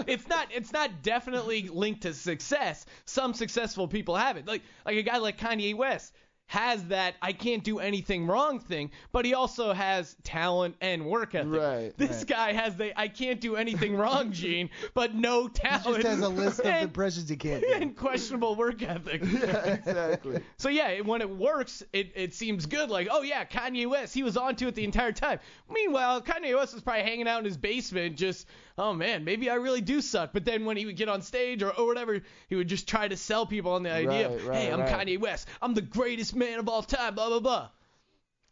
it's 0.07 0.27
not 0.27 0.47
it's 0.53 0.71
not 0.71 1.01
definitely 1.01 1.67
linked 1.69 2.01
to 2.01 2.13
success. 2.13 2.85
Some 3.05 3.33
successful 3.33 3.87
people 3.87 4.15
have 4.15 4.37
it. 4.37 4.47
Like 4.47 4.61
like 4.85 4.97
a 4.97 5.03
guy 5.03 5.17
like 5.17 5.37
Kanye 5.39 5.75
West 5.75 6.13
has 6.47 6.85
that 6.85 7.15
I 7.21 7.33
can't 7.33 7.63
do 7.63 7.79
anything 7.79 8.27
wrong 8.27 8.59
thing, 8.59 8.91
but 9.11 9.25
he 9.25 9.33
also 9.33 9.73
has 9.73 10.15
talent 10.23 10.75
and 10.79 11.05
work 11.05 11.33
ethic. 11.35 11.51
Right. 11.59 11.97
This 11.97 12.23
guy 12.23 12.53
has 12.53 12.75
the 12.75 12.97
I 12.99 13.07
can't 13.07 13.41
do 13.41 13.55
anything 13.55 13.95
wrong 13.97 14.31
gene, 14.31 14.69
but 14.93 15.15
no 15.15 15.47
talent. 15.47 16.03
just 16.03 16.07
has 16.07 16.19
a 16.21 16.29
list 16.29 16.59
of 16.59 16.65
and, 16.67 16.83
impressions 16.83 17.29
he 17.29 17.35
can't 17.35 17.61
do. 17.61 17.73
and 17.73 17.95
questionable 17.95 18.55
work 18.55 18.81
ethic. 18.83 19.21
yeah, 19.23 19.65
exactly. 19.65 20.41
So 20.57 20.69
yeah, 20.69 20.99
when 21.01 21.21
it 21.21 21.29
works, 21.29 21.83
it, 21.93 22.11
it 22.15 22.33
seems 22.33 22.65
good. 22.65 22.89
Like, 22.89 23.07
oh 23.09 23.21
yeah, 23.23 23.45
Kanye 23.45 23.89
West, 23.89 24.13
he 24.13 24.23
was 24.23 24.37
onto 24.37 24.67
it 24.67 24.75
the 24.75 24.83
entire 24.83 25.11
time. 25.11 25.39
Meanwhile, 25.69 26.21
Kanye 26.21 26.55
West 26.55 26.73
was 26.73 26.83
probably 26.83 27.03
hanging 27.03 27.27
out 27.27 27.39
in 27.39 27.45
his 27.45 27.57
basement, 27.57 28.17
just, 28.17 28.47
oh 28.77 28.93
man, 28.93 29.23
maybe 29.23 29.49
I 29.49 29.55
really 29.55 29.81
do 29.81 29.99
suck. 30.01 30.31
But 30.31 30.45
then 30.45 30.65
when 30.65 30.77
he 30.77 30.85
would 30.85 30.95
get 30.95 31.09
on 31.09 31.21
stage 31.21 31.63
or, 31.63 31.71
or 31.71 31.87
whatever, 31.87 32.21
he 32.47 32.55
would 32.55 32.67
just 32.67 32.87
try 32.87 33.07
to 33.07 33.17
sell 33.17 33.45
people 33.45 33.71
on 33.73 33.83
the 33.83 33.91
idea, 33.91 34.29
Right, 34.29 34.37
of, 34.37 34.47
right, 34.47 34.57
hey, 34.57 34.71
I'm 34.71 34.81
right. 34.81 35.07
Kanye 35.07 35.19
West, 35.19 35.47
I'm 35.61 35.73
the 35.73 35.81
greatest 35.81 36.34
man 36.35 36.59
of 36.59 36.69
all 36.69 36.83
time, 36.83 37.15
blah 37.15 37.29
blah 37.29 37.39
blah. 37.39 37.69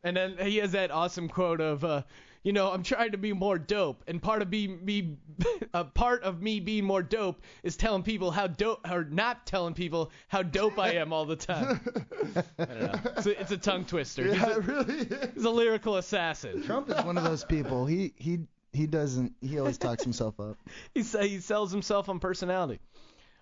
And 0.04 0.18
then 0.18 0.38
he 0.38 0.58
has 0.58 0.74
that 0.74 0.92
awesome 0.92 1.30
quote 1.30 1.62
of, 1.62 1.84
uh, 1.86 2.04
you 2.44 2.52
know, 2.52 2.72
I'm 2.72 2.84
trying 2.84 3.12
to 3.12 3.18
be 3.18 3.32
more 3.32 3.58
dope, 3.58 4.04
and 4.06 4.22
part 4.22 4.42
of 4.42 4.50
be 4.50 4.68
me, 4.68 5.18
a 5.74 5.86
part 5.86 6.24
of 6.24 6.42
me 6.42 6.60
being 6.60 6.84
more 6.84 7.02
dope 7.02 7.42
is 7.64 7.78
telling 7.78 8.04
people 8.04 8.30
how 8.32 8.48
dope, 8.48 8.90
or 8.92 9.06
not 9.06 9.46
telling 9.46 9.74
people 9.74 10.12
how 10.28 10.44
dope 10.44 10.78
I 10.78 10.96
am 10.96 11.14
all 11.14 11.24
the 11.26 11.38
time. 11.38 11.80
I 12.60 12.66
don't 12.66 12.82
know. 12.82 13.00
It's 13.18 13.26
a, 13.28 13.42
it's 13.42 13.52
a 13.52 13.58
tongue 13.58 13.86
twister. 13.86 14.26
he's, 14.26 14.36
Yeah, 14.36 14.48
a, 14.48 14.58
it 14.58 14.66
really 14.66 14.96
is. 14.96 15.30
he's 15.36 15.46
a 15.46 15.50
lyrical 15.50 15.96
assassin. 15.96 16.64
Trump 16.64 16.90
is 16.90 17.02
one 17.06 17.18
of 17.18 17.24
those 17.24 17.46
people. 17.46 17.86
He 17.86 18.14
he 18.18 18.40
he 18.74 18.88
doesn't. 18.88 19.34
He 19.40 19.58
always 19.60 19.78
talks 19.78 20.04
himself 20.04 20.38
up. 20.40 20.58
He 20.94 21.04
say 21.04 21.30
he 21.30 21.40
sells 21.40 21.72
himself 21.72 22.10
on 22.10 22.20
personality. 22.20 22.80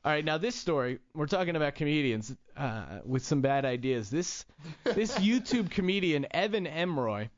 All 0.04 0.12
right, 0.12 0.26
now 0.26 0.40
this 0.40 0.56
story, 0.56 0.98
we're 1.14 1.28
talking 1.28 1.56
about 1.56 1.76
comedians 1.76 2.36
uh, 2.58 3.02
with 3.06 3.24
some 3.24 3.42
bad 3.42 3.66
ideas. 3.66 4.10
This 4.10 4.46
this 4.84 5.16
YouTube 5.20 5.70
comedian 5.70 6.26
Evan 6.32 6.66
Emory 6.66 7.30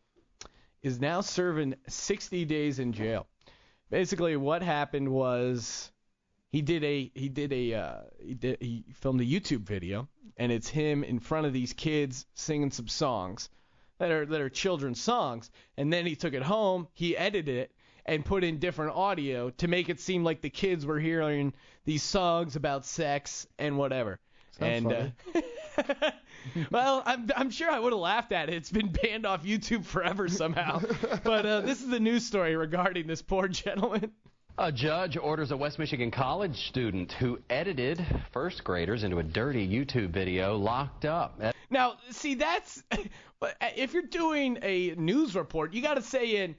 is 0.82 0.97
now 0.97 1.20
serving 1.20 1.76
60 1.89 2.45
days 2.45 2.80
in 2.80 2.93
jail. 2.93 3.28
Basically, 3.89 4.38
what 4.38 4.64
happened 4.64 5.09
was 5.09 5.91
he 6.53 6.61
did 6.61 6.86
a 6.86 7.11
he 7.14 7.28
did 7.28 7.51
a 7.51 7.74
uh, 7.74 7.97
he 8.18 8.34
did 8.34 8.59
he 8.61 8.86
filmed 8.93 9.20
a 9.20 9.26
YouTube 9.26 9.64
video, 9.64 10.07
and 10.38 10.49
it's 10.49 10.70
him 10.70 11.03
in 11.03 11.20
front 11.20 11.45
of 11.45 11.51
these 11.51 11.74
kids 11.74 12.26
singing 12.34 12.72
some 12.72 12.88
songs 12.88 13.49
that 13.99 14.09
are 14.09 14.26
that 14.26 14.39
are 14.39 14.47
children's 14.47 15.01
songs, 15.01 15.51
and 15.76 15.91
then 15.91 16.05
he 16.05 16.16
took 16.16 16.34
it 16.34 16.43
home, 16.43 16.88
he 16.93 17.18
edited 17.18 17.57
it, 17.57 17.72
and 18.06 18.26
put 18.26 18.43
in 18.43 18.60
different 18.60 18.95
audio 18.95 19.49
to 19.51 19.68
make 19.68 19.89
it 19.89 19.99
seem 19.99 20.24
like 20.24 20.41
the 20.41 20.49
kids 20.49 20.86
were 20.86 20.99
hearing 20.99 21.54
these 21.86 22.04
songs 22.04 22.56
about 22.56 22.86
sex 22.86 23.47
and 23.58 23.78
whatever. 23.78 24.20
Sounds 24.60 24.86
and 24.86 25.14
Uh, 25.78 26.12
well, 26.72 27.01
I'm 27.06 27.30
I'm 27.36 27.49
sure 27.49 27.70
I 27.70 27.80
would 27.80 27.93
have 27.93 27.99
laughed 27.99 28.32
at 28.32 28.49
it. 28.49 28.56
It's 28.56 28.72
been 28.72 28.91
banned 28.91 29.26
off 29.26 29.43
YouTube 29.43 29.86
forever 29.86 30.28
somehow. 30.28 30.82
but 31.24 31.45
uh, 31.45 31.62
this 31.62 31.82
is 31.82 31.88
the 31.88 31.99
news 31.99 32.26
story 32.26 32.56
regarding 32.56 33.08
this 33.08 33.22
poor 33.22 33.47
gentleman. 33.47 34.12
A 34.60 34.72
judge 34.72 35.18
orders 35.18 35.49
a 35.49 35.58
West 35.58 35.80
Michigan 35.80 36.12
college 36.12 36.68
student 36.68 37.12
who 37.14 37.39
edited 37.49 38.06
first 38.32 38.64
graders 38.64 39.04
into 39.04 39.18
a 39.18 39.24
dirty 39.24 39.68
YouTube 39.68 40.12
video 40.12 40.58
locked 40.58 41.06
up. 41.06 41.41
Now, 41.72 41.95
see, 42.12 42.36
that's 42.36 42.84
if 43.76 43.93
you're 43.93 44.04
doing 44.04 44.60
a 44.62 44.93
news 44.95 45.36
report, 45.36 45.74
you 45.74 45.82
got 45.82 45.95
to 45.95 46.04
say 46.04 46.43
in 46.43 46.56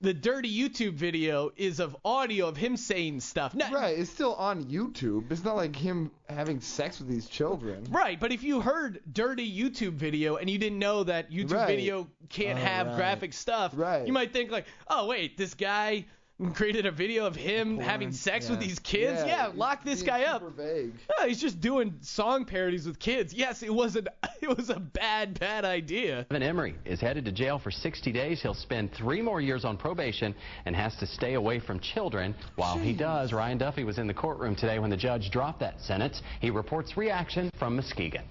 the 0.00 0.14
dirty 0.14 0.48
YouTube 0.52 0.92
video 0.94 1.50
is 1.56 1.80
of 1.80 1.96
audio 2.04 2.46
of 2.46 2.56
him 2.56 2.76
saying 2.76 3.20
stuff. 3.20 3.54
Not, 3.54 3.72
Right, 3.72 3.98
it's 3.98 4.10
still 4.10 4.34
on 4.34 4.64
YouTube. 4.64 5.30
It's 5.32 5.42
not 5.42 5.56
like 5.56 5.74
him 5.74 6.12
having 6.28 6.60
sex 6.60 7.00
with 7.00 7.08
these 7.08 7.26
children. 7.28 7.84
Right, 7.90 8.18
but 8.20 8.30
if 8.32 8.42
you 8.44 8.60
heard 8.60 9.00
dirty 9.12 9.50
YouTube 9.50 9.94
video 9.94 10.36
and 10.36 10.48
you 10.48 10.56
didn't 10.58 10.78
know 10.78 11.02
that 11.04 11.30
YouTube 11.32 11.52
Right. 11.52 11.66
video 11.66 12.06
can't 12.28 12.58
Oh, 12.58 12.62
have 12.62 12.86
right. 12.88 12.96
graphic 12.96 13.32
stuff, 13.32 13.72
Right. 13.74 14.06
you 14.06 14.12
might 14.12 14.32
think 14.32 14.52
like, 14.52 14.66
oh 14.88 15.06
wait, 15.06 15.36
this 15.36 15.54
guy 15.54 16.06
created 16.54 16.86
a 16.86 16.90
video 16.90 17.26
of 17.26 17.34
him 17.34 17.78
having 17.78 18.12
sex 18.12 18.48
with 18.48 18.60
these 18.60 18.78
kids. 18.78 19.22
Yeah, 19.26 19.50
lock 19.54 19.84
this 19.84 20.02
guy 20.02 20.24
up. 20.24 20.40
Super 20.40 20.52
vague. 20.52 20.92
Oh, 21.18 21.26
he's 21.26 21.40
just 21.40 21.60
doing 21.60 21.94
song 22.00 22.44
parodies 22.44 22.86
with 22.86 22.98
kids. 22.98 23.34
Yes, 23.34 23.62
it 23.62 23.74
was 23.74 23.96
an 23.96 24.08
it 24.40 24.56
was 24.56 24.70
a 24.70 24.78
bad 24.78 25.38
bad 25.40 25.64
idea. 25.64 26.26
Evan 26.30 26.42
Emory 26.42 26.76
is 26.84 27.00
headed 27.00 27.24
to 27.24 27.32
jail 27.32 27.58
for 27.58 27.70
60 27.70 28.12
days. 28.12 28.40
He'll 28.40 28.54
spend 28.54 28.92
three 28.92 29.20
more 29.20 29.40
years 29.40 29.64
on 29.64 29.76
probation 29.76 30.34
and 30.64 30.76
has 30.76 30.94
to 30.96 31.06
stay 31.06 31.34
away 31.34 31.58
from 31.58 31.80
children. 31.80 32.34
While 32.56 32.78
he 32.78 32.92
does, 32.92 33.32
Ryan 33.32 33.58
Duffy 33.58 33.84
was 33.84 33.98
in 33.98 34.06
the 34.06 34.14
courtroom 34.14 34.54
today 34.54 34.78
when 34.78 34.90
the 34.90 34.96
judge 34.96 35.30
dropped 35.30 35.60
that 35.60 35.80
sentence. 35.80 36.22
He 36.40 36.50
reports 36.50 36.96
reaction 36.96 37.50
from 37.58 37.76
Muskegon. 37.76 38.24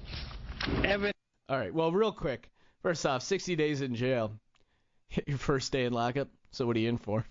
Evan. 0.84 1.12
All 1.50 1.58
right. 1.58 1.74
Well, 1.74 1.92
real 1.92 2.12
quick. 2.12 2.50
First 2.82 3.06
off, 3.06 3.22
60 3.24 3.56
days 3.56 3.82
in 3.82 3.96
jail. 3.96 4.32
Your 5.28 5.38
first 5.38 5.72
day 5.72 5.86
in 5.86 5.94
lockup. 5.94 6.30
So 6.52 6.66
what 6.66 6.76
are 6.76 6.80
you 6.80 6.90
in 6.90 6.98
for? 6.98 7.26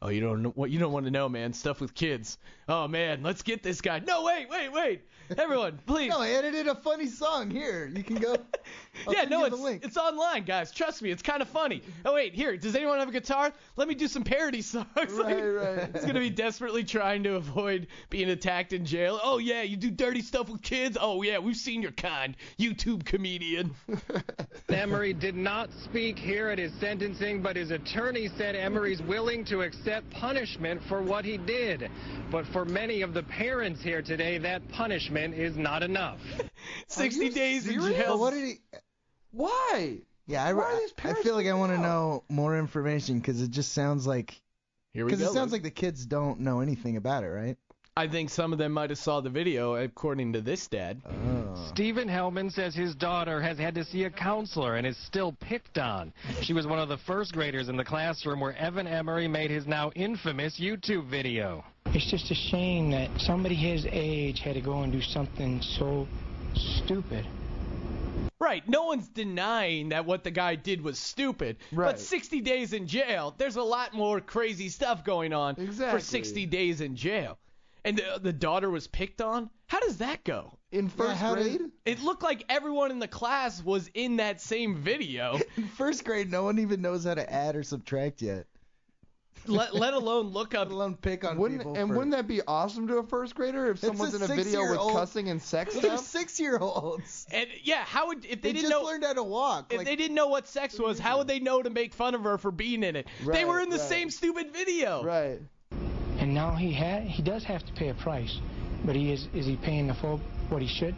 Oh, 0.00 0.10
you 0.10 0.20
don't 0.20 0.42
know 0.42 0.50
what 0.50 0.70
you 0.70 0.78
don't 0.78 0.92
want 0.92 1.06
to 1.06 1.10
know, 1.10 1.28
man. 1.28 1.52
Stuff 1.52 1.80
with 1.80 1.92
kids. 1.94 2.38
Oh 2.68 2.86
man, 2.86 3.22
let's 3.22 3.42
get 3.42 3.62
this 3.62 3.80
guy. 3.80 3.98
No, 3.98 4.22
wait, 4.22 4.48
wait, 4.48 4.72
wait. 4.72 5.02
Everyone, 5.36 5.78
please. 5.86 6.10
No, 6.10 6.20
I 6.20 6.30
edited 6.30 6.68
a 6.68 6.74
funny 6.74 7.06
song. 7.06 7.50
Here, 7.50 7.90
you 7.92 8.04
can 8.04 8.16
go. 8.16 8.36
Yeah, 9.10 9.24
no, 9.24 9.44
it's 9.44 9.84
it's 9.86 9.96
online, 9.96 10.44
guys. 10.44 10.70
Trust 10.72 11.02
me, 11.02 11.10
it's 11.10 11.22
kind 11.22 11.42
of 11.42 11.48
funny. 11.48 11.82
Oh 12.04 12.14
wait, 12.14 12.34
here, 12.34 12.56
does 12.56 12.74
anyone 12.74 12.98
have 12.98 13.08
a 13.08 13.12
guitar? 13.12 13.52
Let 13.76 13.88
me 13.88 13.94
do 13.94 14.08
some 14.08 14.24
parody 14.24 14.62
songs. 14.62 14.86
Like, 14.96 15.10
Right, 15.10 15.42
right. 15.42 15.90
It's 15.94 16.04
gonna 16.04 16.20
be 16.20 16.30
desperately 16.30 16.84
trying 16.84 17.22
to 17.24 17.36
avoid 17.36 17.86
being 18.10 18.30
attacked 18.30 18.72
in 18.72 18.84
jail. 18.84 19.20
Oh 19.22 19.38
yeah, 19.38 19.62
you 19.62 19.76
do 19.76 19.90
dirty 19.90 20.22
stuff 20.22 20.48
with 20.48 20.62
kids. 20.62 20.96
Oh 21.00 21.22
yeah, 21.22 21.38
we've 21.38 21.56
seen 21.56 21.82
your 21.82 21.92
kind, 21.92 22.36
YouTube 22.58 23.04
comedian. 23.04 23.74
Emory 24.68 25.12
did 25.12 25.34
not 25.34 25.70
speak 25.84 26.18
here 26.18 26.48
at 26.48 26.58
his 26.58 26.72
sentencing, 26.80 27.42
but 27.42 27.56
his 27.56 27.70
attorney 27.70 28.28
said 28.36 28.54
Emory's 28.54 29.02
willing 29.02 29.44
to 29.46 29.62
accept 29.62 30.08
punishment 30.10 30.82
for 30.88 31.02
what 31.02 31.24
he 31.24 31.38
did. 31.38 31.90
But 32.30 32.46
for 32.46 32.64
many 32.64 33.02
of 33.02 33.14
the 33.14 33.22
parents 33.22 33.82
here 33.82 34.02
today, 34.02 34.38
that 34.38 34.68
punishment 34.68 35.34
is 35.34 35.56
not 35.56 35.82
enough. 35.82 36.18
60 36.88 37.30
days 37.30 37.66
in 37.66 37.80
jail. 37.80 38.04
But 38.08 38.18
what 38.18 38.30
did 38.32 38.44
he? 38.44 38.58
Why? 39.32 39.98
Yeah, 40.26 40.44
I, 40.44 40.52
Why 40.52 40.62
are 40.62 40.76
I, 40.76 40.78
these 40.80 40.92
I 40.98 41.00
parents 41.00 41.22
feel 41.22 41.34
like 41.34 41.46
I 41.46 41.54
want 41.54 41.72
to 41.72 41.78
know 41.78 42.24
more 42.28 42.58
information 42.58 43.18
because 43.18 43.40
it 43.40 43.50
just 43.50 43.72
sounds 43.72 44.06
like 44.06 44.40
Here 44.92 45.04
we 45.04 45.12
go. 45.12 45.16
because 45.16 45.30
it 45.30 45.34
sounds 45.34 45.52
like 45.52 45.62
the 45.62 45.70
kids 45.70 46.04
don't 46.06 46.40
know 46.40 46.60
anything 46.60 46.96
about 46.96 47.24
it, 47.24 47.28
right? 47.28 47.56
I 47.96 48.06
think 48.06 48.30
some 48.30 48.52
of 48.52 48.60
them 48.60 48.70
might 48.70 48.90
have 48.90 48.98
saw 49.00 49.20
the 49.20 49.28
video, 49.28 49.74
according 49.74 50.32
to 50.34 50.40
this 50.40 50.68
dad. 50.68 51.02
Oh. 51.04 51.68
Stephen 51.74 52.08
Hellman 52.08 52.52
says 52.52 52.72
his 52.72 52.94
daughter 52.94 53.40
has 53.40 53.58
had 53.58 53.74
to 53.74 53.84
see 53.84 54.04
a 54.04 54.10
counselor 54.10 54.76
and 54.76 54.86
is 54.86 54.96
still 54.96 55.32
picked 55.40 55.78
on. 55.78 56.12
She 56.42 56.52
was 56.52 56.64
one 56.64 56.78
of 56.78 56.88
the 56.88 56.98
first 56.98 57.32
graders 57.32 57.68
in 57.68 57.76
the 57.76 57.84
classroom 57.84 58.38
where 58.38 58.56
Evan 58.56 58.86
Emory 58.86 59.26
made 59.26 59.50
his 59.50 59.66
now 59.66 59.90
infamous 59.96 60.60
YouTube 60.60 61.10
video. 61.10 61.64
It's 61.86 62.08
just 62.08 62.30
a 62.30 62.36
shame 62.36 62.92
that 62.92 63.10
somebody 63.18 63.56
his 63.56 63.84
age 63.90 64.38
had 64.38 64.54
to 64.54 64.60
go 64.60 64.82
and 64.82 64.92
do 64.92 65.02
something 65.02 65.60
so 65.60 66.06
stupid. 66.54 67.26
Right, 68.40 68.66
no 68.68 68.84
one's 68.84 69.08
denying 69.08 69.90
that 69.90 70.06
what 70.06 70.24
the 70.24 70.30
guy 70.30 70.54
did 70.54 70.80
was 70.80 70.98
stupid. 70.98 71.56
Right. 71.72 71.86
But 71.86 72.00
60 72.00 72.40
days 72.40 72.72
in 72.72 72.86
jail, 72.86 73.34
there's 73.36 73.56
a 73.56 73.62
lot 73.62 73.94
more 73.94 74.20
crazy 74.20 74.68
stuff 74.68 75.04
going 75.04 75.32
on 75.32 75.54
exactly. 75.58 75.98
for 75.98 76.04
60 76.04 76.46
days 76.46 76.80
in 76.80 76.96
jail. 76.96 77.38
And 77.84 77.98
the, 77.98 78.20
the 78.20 78.32
daughter 78.32 78.70
was 78.70 78.86
picked 78.86 79.20
on? 79.20 79.50
How 79.66 79.80
does 79.80 79.98
that 79.98 80.24
go? 80.24 80.58
In 80.72 80.88
first 80.88 81.16
how 81.18 81.34
did- 81.34 81.58
grade? 81.58 81.70
It 81.84 82.02
looked 82.02 82.22
like 82.22 82.44
everyone 82.48 82.90
in 82.90 82.98
the 82.98 83.08
class 83.08 83.62
was 83.62 83.90
in 83.94 84.16
that 84.16 84.40
same 84.40 84.76
video, 84.76 85.38
In 85.56 85.68
first 85.68 86.04
grade, 86.04 86.30
no 86.30 86.44
one 86.44 86.58
even 86.58 86.82
knows 86.82 87.04
how 87.04 87.14
to 87.14 87.32
add 87.32 87.56
or 87.56 87.62
subtract 87.62 88.22
yet. 88.22 88.46
Let, 89.46 89.74
let 89.74 89.94
alone 89.94 90.26
look 90.28 90.54
up. 90.54 90.68
Let 90.68 90.74
alone 90.74 90.96
pick 90.96 91.24
on 91.24 91.38
Wouldn't 91.38 91.60
people. 91.60 91.74
and 91.76 91.88
for- 91.88 91.94
wouldn't 91.96 92.14
that 92.14 92.26
be 92.28 92.42
awesome 92.46 92.86
to 92.88 92.98
a 92.98 93.02
first 93.02 93.34
grader 93.34 93.70
if 93.70 93.78
someone's 93.78 94.12
a 94.12 94.16
in 94.16 94.22
a 94.22 94.26
video 94.26 94.36
with 94.36 94.46
six-year-old- 94.50 94.92
cussing 94.92 95.28
and 95.30 95.40
sex 95.40 95.74
They're 95.74 95.82
stuff? 95.96 96.00
six-year-olds. 96.06 97.26
And 97.32 97.48
yeah, 97.62 97.84
how 97.84 98.08
would 98.08 98.24
if 98.24 98.42
they, 98.42 98.52
They, 98.52 98.60
didn't 98.60 98.70
know. 98.70 98.78
They 98.78 98.82
just 98.82 98.82
know 98.82 98.82
learned 98.90 99.04
how 99.04 99.12
to 99.14 99.22
walk. 99.22 99.72
if 99.72 99.78
like, 99.78 99.86
they 99.86 99.96
didn't 99.96 100.14
know 100.16 100.28
what 100.28 100.46
sex 100.48 100.78
was, 100.78 100.98
how 100.98 101.18
would 101.18 101.28
they 101.28 101.40
know 101.40 101.62
to 101.62 101.70
make 101.70 101.94
fun 101.94 102.14
of 102.14 102.24
her 102.24 102.36
for 102.38 102.50
being 102.50 102.82
in 102.82 102.96
it? 102.96 103.06
they 103.26 103.44
were 103.44 103.60
in 103.60 103.70
the 103.70 103.78
right. 103.78 103.88
same 103.88 104.10
stupid 104.10 104.52
video. 104.52 105.02
Right. 105.02 105.40
And 106.18 106.34
now 106.34 106.50
he 106.54 106.72
ha- 106.74 107.00
he 107.06 107.22
does 107.22 107.44
have 107.44 107.64
to 107.64 107.72
pay 107.72 107.88
a 107.88 107.94
price, 107.94 108.38
but 108.84 108.96
he 108.96 109.12
is 109.12 109.28
is 109.34 109.46
he 109.46 109.56
paying 109.56 109.86
the 109.86 109.94
full 109.94 110.18
what 110.48 110.60
he 110.60 110.68
should? 110.68 110.94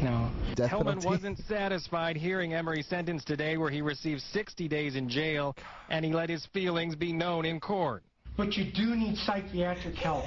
No. 0.00 0.30
Death 0.54 0.70
Hellman 0.70 0.84
penalty. 0.84 1.06
wasn't 1.06 1.38
satisfied 1.48 2.16
hearing 2.16 2.54
Emory's 2.54 2.86
sentence 2.86 3.24
today 3.24 3.56
where 3.56 3.70
he 3.70 3.82
received 3.82 4.22
60 4.32 4.68
days 4.68 4.96
in 4.96 5.08
jail 5.08 5.56
and 5.90 6.04
he 6.04 6.12
let 6.12 6.28
his 6.28 6.46
feelings 6.46 6.94
be 6.94 7.12
known 7.12 7.44
in 7.44 7.60
court. 7.60 8.02
But 8.36 8.56
you 8.56 8.64
do 8.64 8.96
need 8.96 9.16
psychiatric 9.18 9.94
help. 9.96 10.24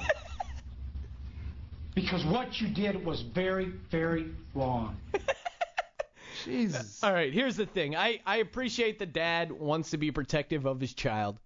because 1.94 2.24
what 2.26 2.60
you 2.60 2.68
did 2.68 3.04
was 3.04 3.22
very, 3.34 3.72
very 3.90 4.30
wrong. 4.54 4.96
Jesus. 6.44 7.00
All 7.02 7.12
right, 7.12 7.32
here's 7.32 7.56
the 7.56 7.66
thing. 7.66 7.96
I, 7.96 8.20
I 8.24 8.36
appreciate 8.36 8.98
the 8.98 9.06
dad 9.06 9.50
wants 9.50 9.90
to 9.90 9.96
be 9.96 10.12
protective 10.12 10.64
of 10.66 10.80
his 10.80 10.94
child. 10.94 11.38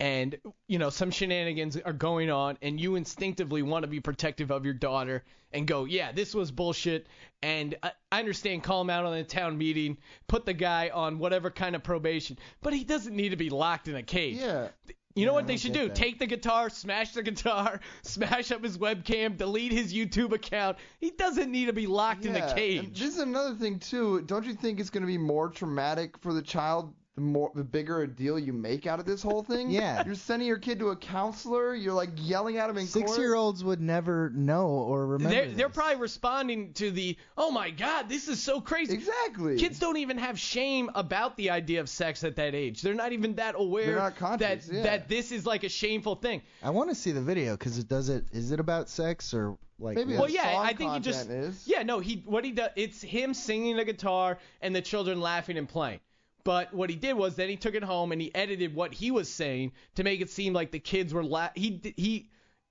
And, 0.00 0.36
you 0.66 0.78
know, 0.78 0.90
some 0.90 1.10
shenanigans 1.12 1.76
are 1.76 1.92
going 1.92 2.30
on, 2.30 2.58
and 2.62 2.80
you 2.80 2.96
instinctively 2.96 3.62
want 3.62 3.84
to 3.84 3.86
be 3.88 4.00
protective 4.00 4.50
of 4.50 4.64
your 4.64 4.74
daughter 4.74 5.22
and 5.52 5.66
go, 5.68 5.84
yeah, 5.84 6.10
this 6.10 6.34
was 6.34 6.50
bullshit. 6.50 7.06
And 7.42 7.76
I, 7.82 7.92
I 8.10 8.18
understand, 8.18 8.64
call 8.64 8.80
him 8.80 8.90
out 8.90 9.04
on 9.04 9.14
the 9.14 9.22
town 9.22 9.56
meeting, 9.56 9.98
put 10.26 10.46
the 10.46 10.52
guy 10.52 10.90
on 10.92 11.18
whatever 11.20 11.48
kind 11.50 11.76
of 11.76 11.84
probation, 11.84 12.38
but 12.60 12.72
he 12.74 12.82
doesn't 12.82 13.14
need 13.14 13.28
to 13.30 13.36
be 13.36 13.50
locked 13.50 13.86
in 13.86 13.94
a 13.94 14.02
cage. 14.02 14.36
Yeah. 14.38 14.68
You 15.14 15.26
know 15.26 15.30
Yeah, 15.30 15.36
what 15.36 15.46
they 15.46 15.56
should 15.58 15.74
do? 15.74 15.86
that. 15.86 15.94
Take 15.94 16.18
the 16.18 16.26
guitar, 16.26 16.68
smash 16.70 17.12
the 17.12 17.22
guitar, 17.22 17.78
smash 18.02 18.50
up 18.50 18.64
his 18.64 18.76
webcam, 18.76 19.36
delete 19.36 19.70
his 19.70 19.94
YouTube 19.94 20.32
account. 20.32 20.76
He 20.98 21.10
doesn't 21.12 21.52
need 21.52 21.66
to 21.66 21.72
be 21.72 21.86
locked 21.86 22.26
in 22.26 22.34
Yeah, 22.34 22.46
a 22.46 22.48
and 22.48 22.56
cage. 22.58 22.98
This 22.98 23.14
is 23.14 23.20
another 23.20 23.54
thing 23.54 23.78
too. 23.78 24.22
Don't 24.22 24.44
you 24.44 24.54
think 24.54 24.80
it's 24.80 24.90
going 24.90 25.02
to 25.04 25.06
be 25.06 25.18
more 25.18 25.50
traumatic 25.50 26.18
for 26.18 26.32
the 26.32 26.42
child 26.42 26.92
the 27.14 27.20
more 27.20 27.52
the 27.54 27.62
bigger 27.62 28.02
a 28.02 28.08
deal 28.08 28.38
you 28.38 28.52
make 28.52 28.86
out 28.86 28.98
of 28.98 29.06
this 29.06 29.22
whole 29.22 29.42
thing? 29.42 29.70
Yeah. 29.74 30.04
You're 30.04 30.14
sending 30.14 30.46
your 30.46 30.58
kid 30.58 30.78
to 30.80 30.90
a 30.90 30.96
counselor. 30.96 31.74
You're 31.74 31.94
like 31.94 32.10
yelling 32.16 32.58
at 32.58 32.70
him 32.70 32.76
in 32.76 32.86
court. 32.86 33.08
Six-year-olds 33.08 33.64
would 33.64 33.80
never 33.80 34.30
know 34.30 34.66
or 34.66 35.06
remember. 35.06 35.34
They're, 35.34 35.46
this. 35.46 35.56
they're 35.56 35.68
probably 35.68 36.00
responding 36.00 36.74
to 36.74 36.90
the, 36.90 37.16
oh 37.36 37.50
my 37.50 37.70
God, 37.70 38.08
this 38.08 38.28
is 38.28 38.40
so 38.40 38.60
crazy. 38.60 38.94
Exactly. 38.94 39.56
Kids 39.56 39.78
don't 39.78 39.96
even 39.96 40.18
have 40.18 40.38
shame 40.38 40.90
about 40.94 41.36
the 41.36 41.50
idea 41.50 41.80
of 41.80 41.88
sex 41.88 42.22
at 42.22 42.36
that 42.36 42.54
age. 42.54 42.82
They're 42.82 42.94
not 42.94 43.12
even 43.12 43.34
that 43.36 43.54
aware 43.56 43.86
They're 43.86 43.96
not 43.96 44.16
conscious, 44.16 44.66
that 44.66 44.74
yeah. 44.74 44.82
that 44.82 45.08
this 45.08 45.32
is 45.32 45.44
like 45.44 45.64
a 45.64 45.68
shameful 45.68 46.16
thing. 46.16 46.42
I 46.62 46.70
want 46.70 46.90
to 46.90 46.94
see 46.94 47.10
the 47.10 47.22
video 47.22 47.56
because 47.56 47.78
it 47.78 47.88
does 47.88 48.10
it. 48.10 48.26
Is 48.32 48.52
it 48.52 48.60
about 48.60 48.88
sex 48.88 49.34
or 49.34 49.56
like? 49.78 49.96
Maybe 49.96 50.12
what? 50.12 50.22
Well, 50.22 50.30
yeah, 50.30 50.52
song 50.52 50.66
I 50.66 50.72
think 50.74 50.92
he 50.92 51.00
just, 51.00 51.26
content 51.26 51.46
is. 51.46 51.64
yeah, 51.66 51.82
no, 51.82 52.00
he 52.00 52.22
what 52.26 52.44
he 52.44 52.52
does, 52.52 52.70
it's 52.76 53.02
him 53.02 53.34
singing 53.34 53.76
the 53.76 53.84
guitar 53.84 54.38
and 54.60 54.74
the 54.74 54.82
children 54.82 55.20
laughing 55.20 55.58
and 55.58 55.68
playing. 55.68 56.00
But 56.44 56.74
what 56.74 56.90
he 56.90 56.96
did 56.96 57.14
was 57.14 57.36
then 57.36 57.48
he 57.48 57.56
took 57.56 57.74
it 57.74 57.82
home 57.82 58.12
and 58.12 58.20
he 58.20 58.34
edited 58.34 58.74
what 58.74 58.92
he 58.92 59.10
was 59.10 59.28
saying 59.32 59.72
to 59.94 60.04
make 60.04 60.20
it 60.20 60.30
seem 60.30 60.52
like 60.52 60.70
the 60.70 60.78
kids 60.78 61.14
were 61.14 61.24
la- 61.24 61.48
he 61.54 61.80
he 61.96 62.28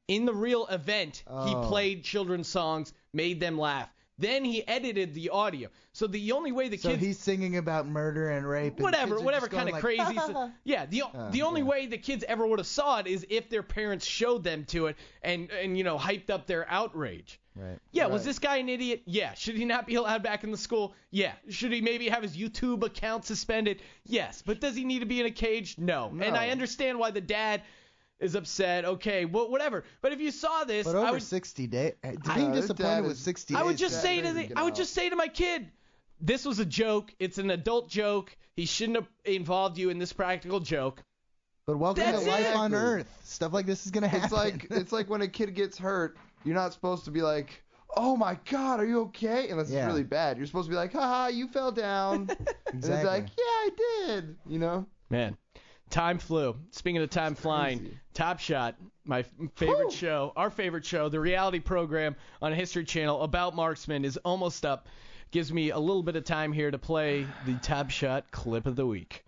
in 0.07 0.26
the 0.26 0.34
real 0.34 0.67
event 0.67 1.24
he 1.26 1.55
Oh. 1.55 1.65
played 1.67 2.03
children's 2.03 2.47
songs, 2.47 2.93
made 3.13 3.39
them 3.39 3.57
laugh. 3.57 3.89
Then 4.19 4.45
he 4.45 4.65
edited 4.67 5.15
the 5.15 5.30
audio. 5.30 5.69
So 5.91 6.05
the 6.05 6.34
only 6.34 6.51
way 6.51 6.69
the 6.69 6.78
So 6.78 6.89
kids 6.89 7.01
he's 7.01 7.17
singing 7.19 7.57
about 7.57 7.88
murder 7.88 8.30
and 8.30 8.47
rape. 8.47 8.76
and 8.76 8.84
whatever, 8.84 9.19
whatever 9.19 9.47
kind 9.47 9.67
of 9.69 9.74
like, 9.74 9.82
crazy. 9.82 10.03
stuff. 10.13 10.51
yeah, 10.63 10.86
the 10.86 11.01
Oh, 11.03 11.30
the 11.32 11.41
only 11.41 11.61
yeah. 11.61 11.67
way 11.67 11.88
the 11.88 11.97
kids 11.97 12.24
ever 12.28 12.45
would 12.45 12.59
have 12.59 12.67
saw 12.67 12.99
it 12.99 13.07
is 13.07 13.26
if 13.32 13.49
their 13.49 13.63
parents 13.63 14.05
showed 14.05 14.43
them 14.43 14.65
to 14.65 14.86
it 14.86 14.97
and 15.24 15.49
and 15.49 15.76
you 15.78 15.84
know 15.84 15.97
hyped 15.97 16.30
up 16.30 16.45
their 16.45 16.69
outrage. 16.69 17.39
Right. 17.56 17.78
Yeah, 17.91 18.08
was 18.08 18.26
this 18.26 18.39
guy 18.39 18.58
an 18.58 18.70
idiot? 18.70 19.04
Yeah. 19.06 19.34
Should 19.36 19.56
he 19.56 19.66
not 19.66 19.86
be 19.86 19.95
allowed 19.95 20.24
back 20.24 20.43
in 20.43 20.51
the 20.51 20.58
school? 20.58 20.95
Yeah. 21.12 21.34
Should 21.49 21.72
he 21.72 21.82
maybe 21.82 22.10
have 22.10 22.24
his 22.24 22.36
YouTube 22.36 22.84
account 22.84 23.26
suspended? 23.26 23.82
Yes. 24.06 24.41
But 24.45 24.60
does 24.60 24.76
he 24.76 24.84
need 24.86 24.99
to 24.99 25.06
be 25.06 25.20
in 25.20 25.26
a 25.28 25.32
cage? 25.32 25.78
No. 25.78 26.10
And 26.20 26.36
I 26.36 26.49
understand 26.49 26.97
why 26.97 27.12
the 27.12 27.22
dad 27.22 27.62
is 28.20 28.36
upset. 28.36 28.86
Okay, 28.86 29.26
well, 29.26 29.49
whatever. 29.51 29.84
But 30.01 30.14
if 30.14 30.20
you 30.22 30.32
saw 30.32 30.64
this, 30.64 30.86
But 30.86 30.95
I 30.95 30.99
over 31.04 31.12
would 31.14 31.24
60 31.24 31.68
days, 31.68 31.93
uh, 32.04 32.12
ah, 32.26 32.36
being 32.36 32.51
this 32.51 32.62
disappointed 32.62 33.01
with 33.04 33.12
is- 33.14 33.20
60 33.20 33.54
I 33.56 33.64
would 33.64 33.78
just 33.78 34.01
say 34.01 34.22
to 34.22 34.34
the 34.34 34.51
I 34.56 34.64
would 34.64 34.74
out. 34.74 34.78
just 34.78 34.93
say 34.93 35.10
to 35.10 35.16
my 35.16 35.28
kid, 35.28 35.70
this 36.22 36.45
was 36.45 36.60
a 36.60 36.66
joke. 36.66 37.14
It's 37.20 37.38
an 37.38 37.51
adult 37.51 37.89
joke. 37.89 38.36
He 38.56 38.66
shouldn't 38.66 38.95
have 38.97 39.08
involved 39.26 39.78
you 39.78 39.89
in 39.89 39.99
this 39.99 40.14
practical 40.14 40.60
joke. 40.60 41.04
But 41.66 41.78
welcome 41.78 42.04
That's 42.04 42.24
to 42.24 42.30
life 42.30 42.45
it. 42.45 42.56
on 42.56 42.74
Earth. 42.74 43.08
Stuff 43.24 43.54
like 43.54 43.66
this 43.66 43.86
is 43.86 43.91
gonna 43.91 44.08
happen. 44.08 44.26
It's 44.26 44.34
like 44.34 44.68
it's 44.70 44.91
like 44.91 45.10
when 45.10 45.22
a 45.22 45.28
kid 45.28 45.54
gets 45.56 45.78
hurt, 45.78 46.18
you're 46.44 46.56
not 46.56 46.74
supposed 46.74 47.06
to 47.06 47.12
be 47.12 47.22
like, 47.22 47.64
"Oh 47.96 48.16
my 48.16 48.38
God, 48.50 48.80
are 48.80 48.86
you 48.86 49.02
okay?" 49.02 49.50
Unless 49.50 49.70
Yeah. 49.72 49.80
it's 49.80 49.88
really 49.88 50.04
bad. 50.04 50.38
You're 50.38 50.46
supposed 50.46 50.68
to 50.68 50.72
be 50.72 50.76
like, 50.76 50.94
"Haha, 50.94 51.28
you 51.28 51.48
fell 51.48 51.72
down." 51.72 52.30
And 52.74 52.84
it's 52.84 53.04
like, 53.04 53.28
"Yeah, 53.38 53.44
I 53.46 53.70
did." 54.08 54.36
You 54.48 54.58
know? 54.60 54.86
Man, 55.12 55.38
time 55.91 56.18
flew. 56.18 56.56
Speaking 56.72 57.02
of 57.02 57.10
time 57.12 57.36
flying. 57.36 57.91
Top 58.16 58.39
Shot, 58.39 58.76
my 59.06 59.20
f- 59.20 59.32
favorite 59.56 59.91
show, 59.91 60.34
our 60.36 60.50
favorite 60.50 60.86
show, 60.86 61.08
the 61.10 61.20
reality 61.20 61.60
program 61.60 62.16
on 62.41 62.52
History 62.54 62.84
Channel 62.84 63.22
about 63.24 63.56
marksmen 63.56 64.06
is 64.06 64.18
almost 64.18 64.66
up. 64.66 64.88
Gives 65.32 65.52
me 65.54 65.70
a 65.72 65.80
little 65.80 66.04
bit 66.04 66.16
of 66.16 66.24
time 66.26 66.52
here 66.52 66.70
to 66.72 66.78
play 66.78 67.26
the 67.46 67.56
Top 67.56 67.89
Shot 67.89 68.30
clip 68.32 68.66
of 68.68 68.76
the 68.76 68.86
week. 68.86 69.24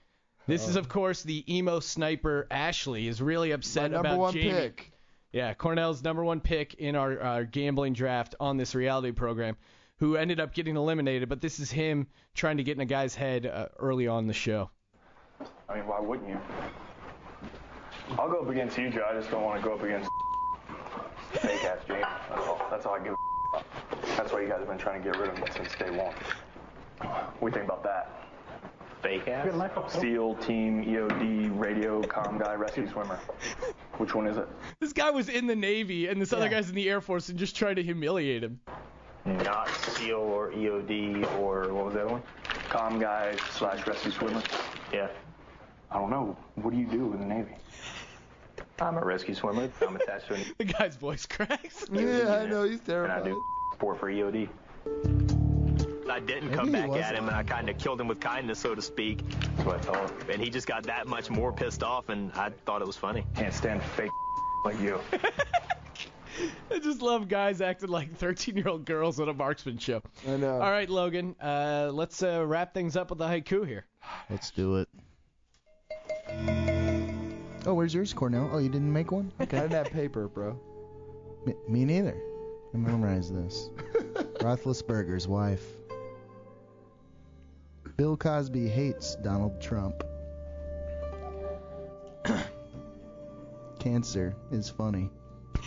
This 0.48 0.68
is, 0.68 0.76
oh. 0.78 0.80
of 0.80 0.88
course, 0.90 1.24
the 1.24 1.44
emo 1.52 1.80
sniper 1.80 2.46
Ashley 2.52 3.08
is 3.08 3.22
really 3.22 3.50
My 3.50 3.56
upset 3.56 3.90
number 3.92 4.10
about 4.10 4.20
one 4.20 4.34
Jamie. 4.34 4.52
pick. 4.52 4.92
Yeah, 5.36 5.54
Cornell's 5.54 6.02
number 6.02 6.24
one 6.24 6.40
pick 6.40 6.76
in 6.76 6.96
our, 6.96 7.20
our 7.20 7.44
gambling 7.44 7.92
draft 7.92 8.36
on 8.40 8.56
this 8.56 8.74
reality 8.74 9.12
program, 9.12 9.58
who 9.98 10.16
ended 10.16 10.40
up 10.40 10.54
getting 10.54 10.78
eliminated. 10.78 11.28
But 11.28 11.42
this 11.42 11.60
is 11.60 11.70
him 11.70 12.08
trying 12.36 12.56
to 12.56 12.64
get 12.64 12.78
in 12.78 12.80
a 12.80 12.86
guy's 12.86 13.16
head 13.16 13.46
uh, 13.46 13.68
early 13.78 14.08
on 14.08 14.28
the 14.28 14.34
show. 14.34 14.70
I 15.68 15.76
mean, 15.76 15.88
why 15.88 16.00
wouldn't 16.00 16.30
you? 16.30 16.40
I'll 18.18 18.30
go 18.30 18.44
up 18.44 18.48
against 18.48 18.78
you, 18.78 18.90
Joe. 18.90 19.06
I 19.12 19.14
just 19.14 19.30
don't 19.30 19.44
want 19.44 19.62
to 19.62 19.68
go 19.68 19.76
up 19.76 19.84
against 19.84 20.10
fake 21.34 21.66
ass 21.66 21.80
Jamie. 21.86 22.00
That's 22.30 22.48
all. 22.48 22.68
That's 22.72 22.86
all 22.86 22.96
I 22.96 23.04
give 23.04 23.14
a 23.56 23.64
That's 24.16 24.32
why 24.32 24.40
you 24.40 24.48
guys 24.48 24.60
have 24.60 24.70
been 24.70 24.78
trying 24.78 25.04
to 25.04 25.12
get 25.12 25.20
rid 25.20 25.32
of 25.32 25.38
me 25.38 25.48
since 25.54 25.76
day 25.76 25.92
one. 25.92 26.16
You 27.42 27.52
think 27.52 27.66
about 27.66 27.84
that? 27.84 28.25
Fake 29.06 29.28
ass. 29.28 30.02
SEAL, 30.02 30.34
team, 30.38 30.84
EOD, 30.84 31.60
radio, 31.60 32.02
comm 32.02 32.40
guy, 32.40 32.56
rescue 32.56 32.90
swimmer. 32.90 33.20
Which 33.98 34.16
one 34.16 34.26
is 34.26 34.38
it? 34.38 34.48
This 34.80 34.94
guy 34.94 35.12
was 35.12 35.30
in 35.30 35.46
the 35.46 35.56
Navy, 35.56 36.08
and 36.08 36.20
this 36.20 36.34
other 36.34 36.50
guy's 36.50 36.70
in 36.70 36.76
the 36.76 36.90
Air 36.90 37.02
Force, 37.02 37.30
and 37.30 37.38
just 37.38 37.56
tried 37.56 37.76
to 37.76 37.84
humiliate 37.84 38.44
him. 38.44 38.60
Not 39.24 39.70
SEAL 39.70 40.18
or 40.18 40.50
EOD 40.54 41.40
or 41.40 41.72
what 41.72 41.86
was 41.86 41.94
the 41.94 42.02
other 42.02 42.14
one? 42.14 42.24
Comm 42.70 43.00
guy 43.00 43.36
slash 43.52 43.86
rescue 43.86 44.10
swimmer. 44.10 44.42
Yeah. 44.92 45.10
I 45.92 46.00
don't 46.00 46.10
know. 46.10 46.36
What 46.56 46.74
do 46.74 46.80
you 46.80 46.88
do 46.88 47.14
in 47.14 47.20
the 47.20 47.28
Navy? 47.28 47.54
I'm 48.80 48.98
a 48.98 49.06
rescue 49.06 49.36
swimmer. 49.36 49.70
I'm 49.88 49.96
attached 49.98 50.28
to 50.30 50.34
an 50.34 50.42
The 50.58 50.66
guy's 50.66 50.96
voice 50.96 51.28
cracks. 51.28 51.86
Yeah, 51.92 52.40
I 52.42 52.48
know 52.48 52.64
he's 52.64 52.82
and 52.88 53.12
I 53.12 53.24
do 53.24 53.40
sport 53.76 54.00
for 54.00 54.12
EOD. 54.12 54.50
I 56.16 56.20
didn't 56.22 56.46
Maybe 56.46 56.56
come 56.58 56.72
back 56.72 56.88
wasn't. 56.88 57.06
at 57.08 57.16
him, 57.16 57.28
and 57.28 57.36
I 57.36 57.44
kind 57.44 57.70
of 57.70 57.78
killed 57.78 58.00
him 58.00 58.08
with 58.08 58.22
kindness, 58.22 58.58
so 58.60 58.74
to 58.74 58.82
speak. 58.82 59.30
That's 59.30 59.66
what 59.66 59.76
I 59.82 59.94
told 59.94 60.10
him. 60.10 60.30
And 60.32 60.42
he 60.42 60.50
just 60.50 60.66
got 60.66 60.84
that 60.84 61.08
much 61.08 61.30
more 61.30 61.52
pissed 61.52 61.84
off, 61.84 62.08
and 62.08 62.32
I 62.36 62.52
thought 62.66 62.82
it 62.82 62.88
was 62.88 62.96
funny. 62.96 63.26
Can't 63.36 63.54
stand 63.54 63.84
fake 63.84 64.10
like 64.66 64.80
you. 64.80 64.98
I 66.72 66.80
just 66.80 67.02
love 67.02 67.28
guys 67.28 67.60
acting 67.60 67.90
like 67.90 68.18
13-year-old 68.18 68.86
girls 68.86 69.20
at 69.20 69.28
a 69.28 69.34
marksman 69.34 69.78
show. 69.78 70.02
I 70.26 70.38
know. 70.38 70.54
All 70.54 70.72
right, 70.72 70.90
Logan. 70.90 71.36
Uh, 71.42 71.90
let's 71.94 72.24
uh, 72.24 72.46
wrap 72.48 72.74
things 72.74 72.96
up 72.96 73.10
with 73.10 73.20
the 73.20 73.28
haiku 73.28 73.68
here. 73.68 73.86
Let's 74.30 74.52
do 74.52 74.78
it. 74.78 74.88
Oh, 77.66 77.74
where's 77.74 77.94
yours, 77.94 78.14
Cornell? 78.14 78.50
Oh, 78.54 78.60
you 78.60 78.70
didn't 78.70 78.92
make 78.94 79.12
one? 79.12 79.34
Okay. 79.42 79.58
I 79.58 79.62
didn't 79.64 79.74
have 79.74 79.92
paper, 79.92 80.30
bro. 80.30 80.58
Me, 81.46 81.54
me 81.68 81.84
neither. 81.84 82.16
I 82.74 82.78
memorized 82.78 83.36
this. 83.36 83.70
Roethlisberger's 84.40 85.28
wife. 85.28 85.62
Bill 87.98 88.18
Cosby 88.18 88.68
hates 88.68 89.16
Donald 89.16 89.60
Trump. 89.62 90.04
Cancer 93.80 94.36
is 94.52 94.70
funny. 94.70 95.10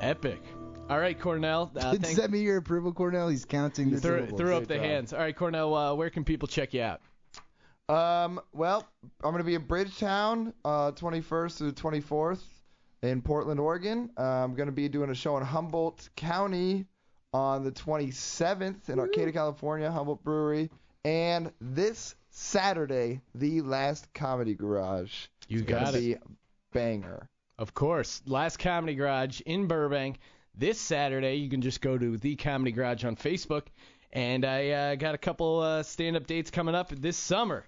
Epic. 0.00 0.40
All 0.90 0.98
right, 0.98 1.18
Cornell. 1.18 1.70
Uh, 1.76 1.94
thank- 1.96 2.16
Send 2.16 2.32
me 2.32 2.40
your 2.40 2.56
approval, 2.58 2.92
Cornell. 2.92 3.28
He's 3.28 3.44
counting 3.44 3.90
the 3.90 4.00
threw, 4.00 4.16
syllables. 4.18 4.40
threw 4.40 4.56
up 4.56 4.66
the 4.66 4.78
hands. 4.78 5.12
All 5.12 5.20
right, 5.20 5.34
Cornell. 5.36 5.74
Uh, 5.74 5.94
where 5.94 6.10
can 6.10 6.24
people 6.24 6.48
check 6.48 6.74
you 6.74 6.82
out? 6.82 7.00
Um, 7.88 8.40
well, 8.52 8.86
I'm 9.22 9.32
gonna 9.32 9.44
be 9.44 9.54
in 9.54 9.64
Bridgetown, 9.66 10.52
uh, 10.64 10.92
21st 10.92 11.58
through 11.58 11.70
the 11.72 11.80
24th 11.80 12.42
in 13.02 13.22
Portland, 13.22 13.60
Oregon. 13.60 14.10
Uh, 14.18 14.22
I'm 14.22 14.54
gonna 14.54 14.72
be 14.72 14.88
doing 14.88 15.10
a 15.10 15.14
show 15.14 15.36
in 15.36 15.44
Humboldt 15.44 16.08
County 16.16 16.86
on 17.32 17.64
the 17.64 17.72
27th 17.72 18.88
in 18.88 18.98
Arcata, 18.98 19.32
California, 19.32 19.90
Humboldt 19.90 20.22
Brewery, 20.22 20.70
and 21.04 21.52
this 21.60 22.14
Saturday, 22.30 23.20
the 23.34 23.60
last 23.62 24.12
Comedy 24.14 24.54
Garage. 24.54 25.26
You 25.48 25.60
It's 25.60 25.68
got 25.68 25.94
it. 25.94 26.22
Banger. 26.72 27.28
Of 27.58 27.74
course, 27.74 28.22
Last 28.26 28.58
Comedy 28.58 28.94
Garage 28.94 29.40
in 29.42 29.66
Burbank 29.66 30.18
this 30.54 30.80
Saturday. 30.80 31.36
You 31.36 31.50
can 31.50 31.60
just 31.60 31.80
go 31.80 31.98
to 31.98 32.16
the 32.16 32.36
Comedy 32.36 32.72
Garage 32.72 33.04
on 33.04 33.16
Facebook, 33.16 33.66
and 34.12 34.44
I 34.44 34.70
uh, 34.70 34.94
got 34.96 35.14
a 35.14 35.18
couple 35.18 35.60
uh, 35.60 35.82
stand-up 35.82 36.26
dates 36.26 36.50
coming 36.50 36.74
up 36.74 36.90
this 36.90 37.16
summer. 37.16 37.64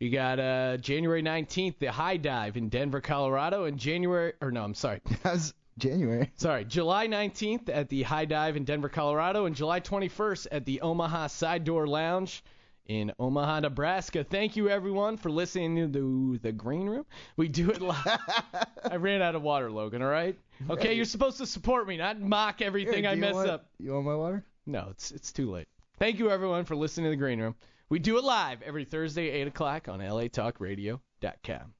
You 0.00 0.10
got 0.10 0.38
uh, 0.38 0.76
January 0.76 1.22
19th, 1.22 1.78
the 1.78 1.90
High 1.90 2.18
Dive 2.18 2.56
in 2.56 2.68
Denver, 2.68 3.00
Colorado, 3.00 3.64
and 3.64 3.78
January 3.78 4.32
or 4.40 4.50
no, 4.50 4.62
I'm 4.62 4.74
sorry. 4.74 5.00
That's 5.22 5.52
January. 5.78 6.30
Sorry, 6.36 6.64
July 6.64 7.06
19th 7.08 7.68
at 7.68 7.88
the 7.88 8.02
High 8.02 8.24
Dive 8.24 8.56
in 8.56 8.64
Denver, 8.64 8.88
Colorado, 8.88 9.46
and 9.46 9.54
July 9.56 9.80
21st 9.80 10.46
at 10.52 10.64
the 10.64 10.80
Omaha 10.80 11.28
Side 11.28 11.64
Door 11.64 11.86
Lounge 11.88 12.42
in 12.86 13.12
Omaha, 13.18 13.60
Nebraska. 13.60 14.24
Thank 14.24 14.56
you 14.56 14.68
everyone 14.70 15.16
for 15.18 15.30
listening 15.30 15.92
to 15.92 16.38
the 16.38 16.52
Green 16.52 16.88
Room. 16.88 17.04
We 17.36 17.48
do 17.48 17.70
it 17.70 17.80
live. 17.82 18.18
I 18.90 18.96
ran 18.96 19.20
out 19.22 19.34
of 19.34 19.42
water, 19.42 19.70
Logan. 19.70 20.00
All 20.02 20.08
right. 20.08 20.38
Okay, 20.70 20.94
you're 20.94 21.04
supposed 21.04 21.36
to 21.38 21.46
support 21.46 21.86
me, 21.86 21.96
not 21.98 22.18
mock 22.20 22.62
everything 22.62 23.04
Here, 23.04 23.12
I 23.12 23.14
mess 23.14 23.34
want- 23.34 23.50
up. 23.50 23.66
You 23.78 23.92
want 23.92 24.06
my 24.06 24.14
water? 24.14 24.44
No, 24.66 24.88
it's 24.90 25.10
it's 25.10 25.32
too 25.32 25.50
late. 25.50 25.66
Thank 25.98 26.18
you 26.18 26.30
everyone 26.30 26.64
for 26.64 26.76
listening 26.76 27.06
to 27.06 27.10
the 27.10 27.16
Green 27.16 27.40
Room. 27.40 27.54
We 27.90 27.98
do 27.98 28.18
it 28.18 28.24
live 28.24 28.60
every 28.62 28.84
Thursday, 28.84 29.30
8 29.30 29.48
o'clock 29.48 29.88
on 29.88 30.00
LATalkRadio.com. 30.00 31.74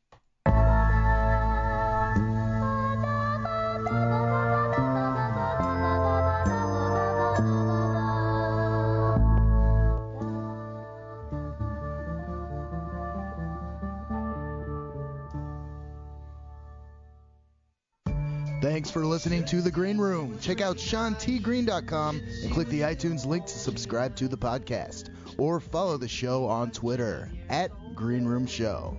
listening 19.18 19.44
to 19.44 19.60
The 19.60 19.72
Green 19.72 19.98
Room. 19.98 20.38
Check 20.38 20.60
out 20.60 20.76
SeanTGreen.com 20.76 22.22
and 22.44 22.52
click 22.52 22.68
the 22.68 22.82
iTunes 22.82 23.26
link 23.26 23.46
to 23.46 23.58
subscribe 23.58 24.14
to 24.14 24.28
the 24.28 24.38
podcast. 24.38 25.10
Or 25.38 25.58
follow 25.58 25.96
the 25.96 26.06
show 26.06 26.46
on 26.46 26.70
Twitter 26.70 27.28
at 27.48 27.72
Green 27.96 28.26
Room 28.26 28.46
Show. 28.46 28.96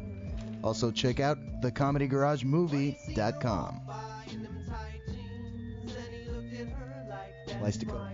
Also 0.62 0.92
check 0.92 1.22
out 1.22 1.38
thecomedygaragemovie.com. 1.62 3.82
Lice 7.62 7.78
to 7.78 7.86
go. 7.86 8.10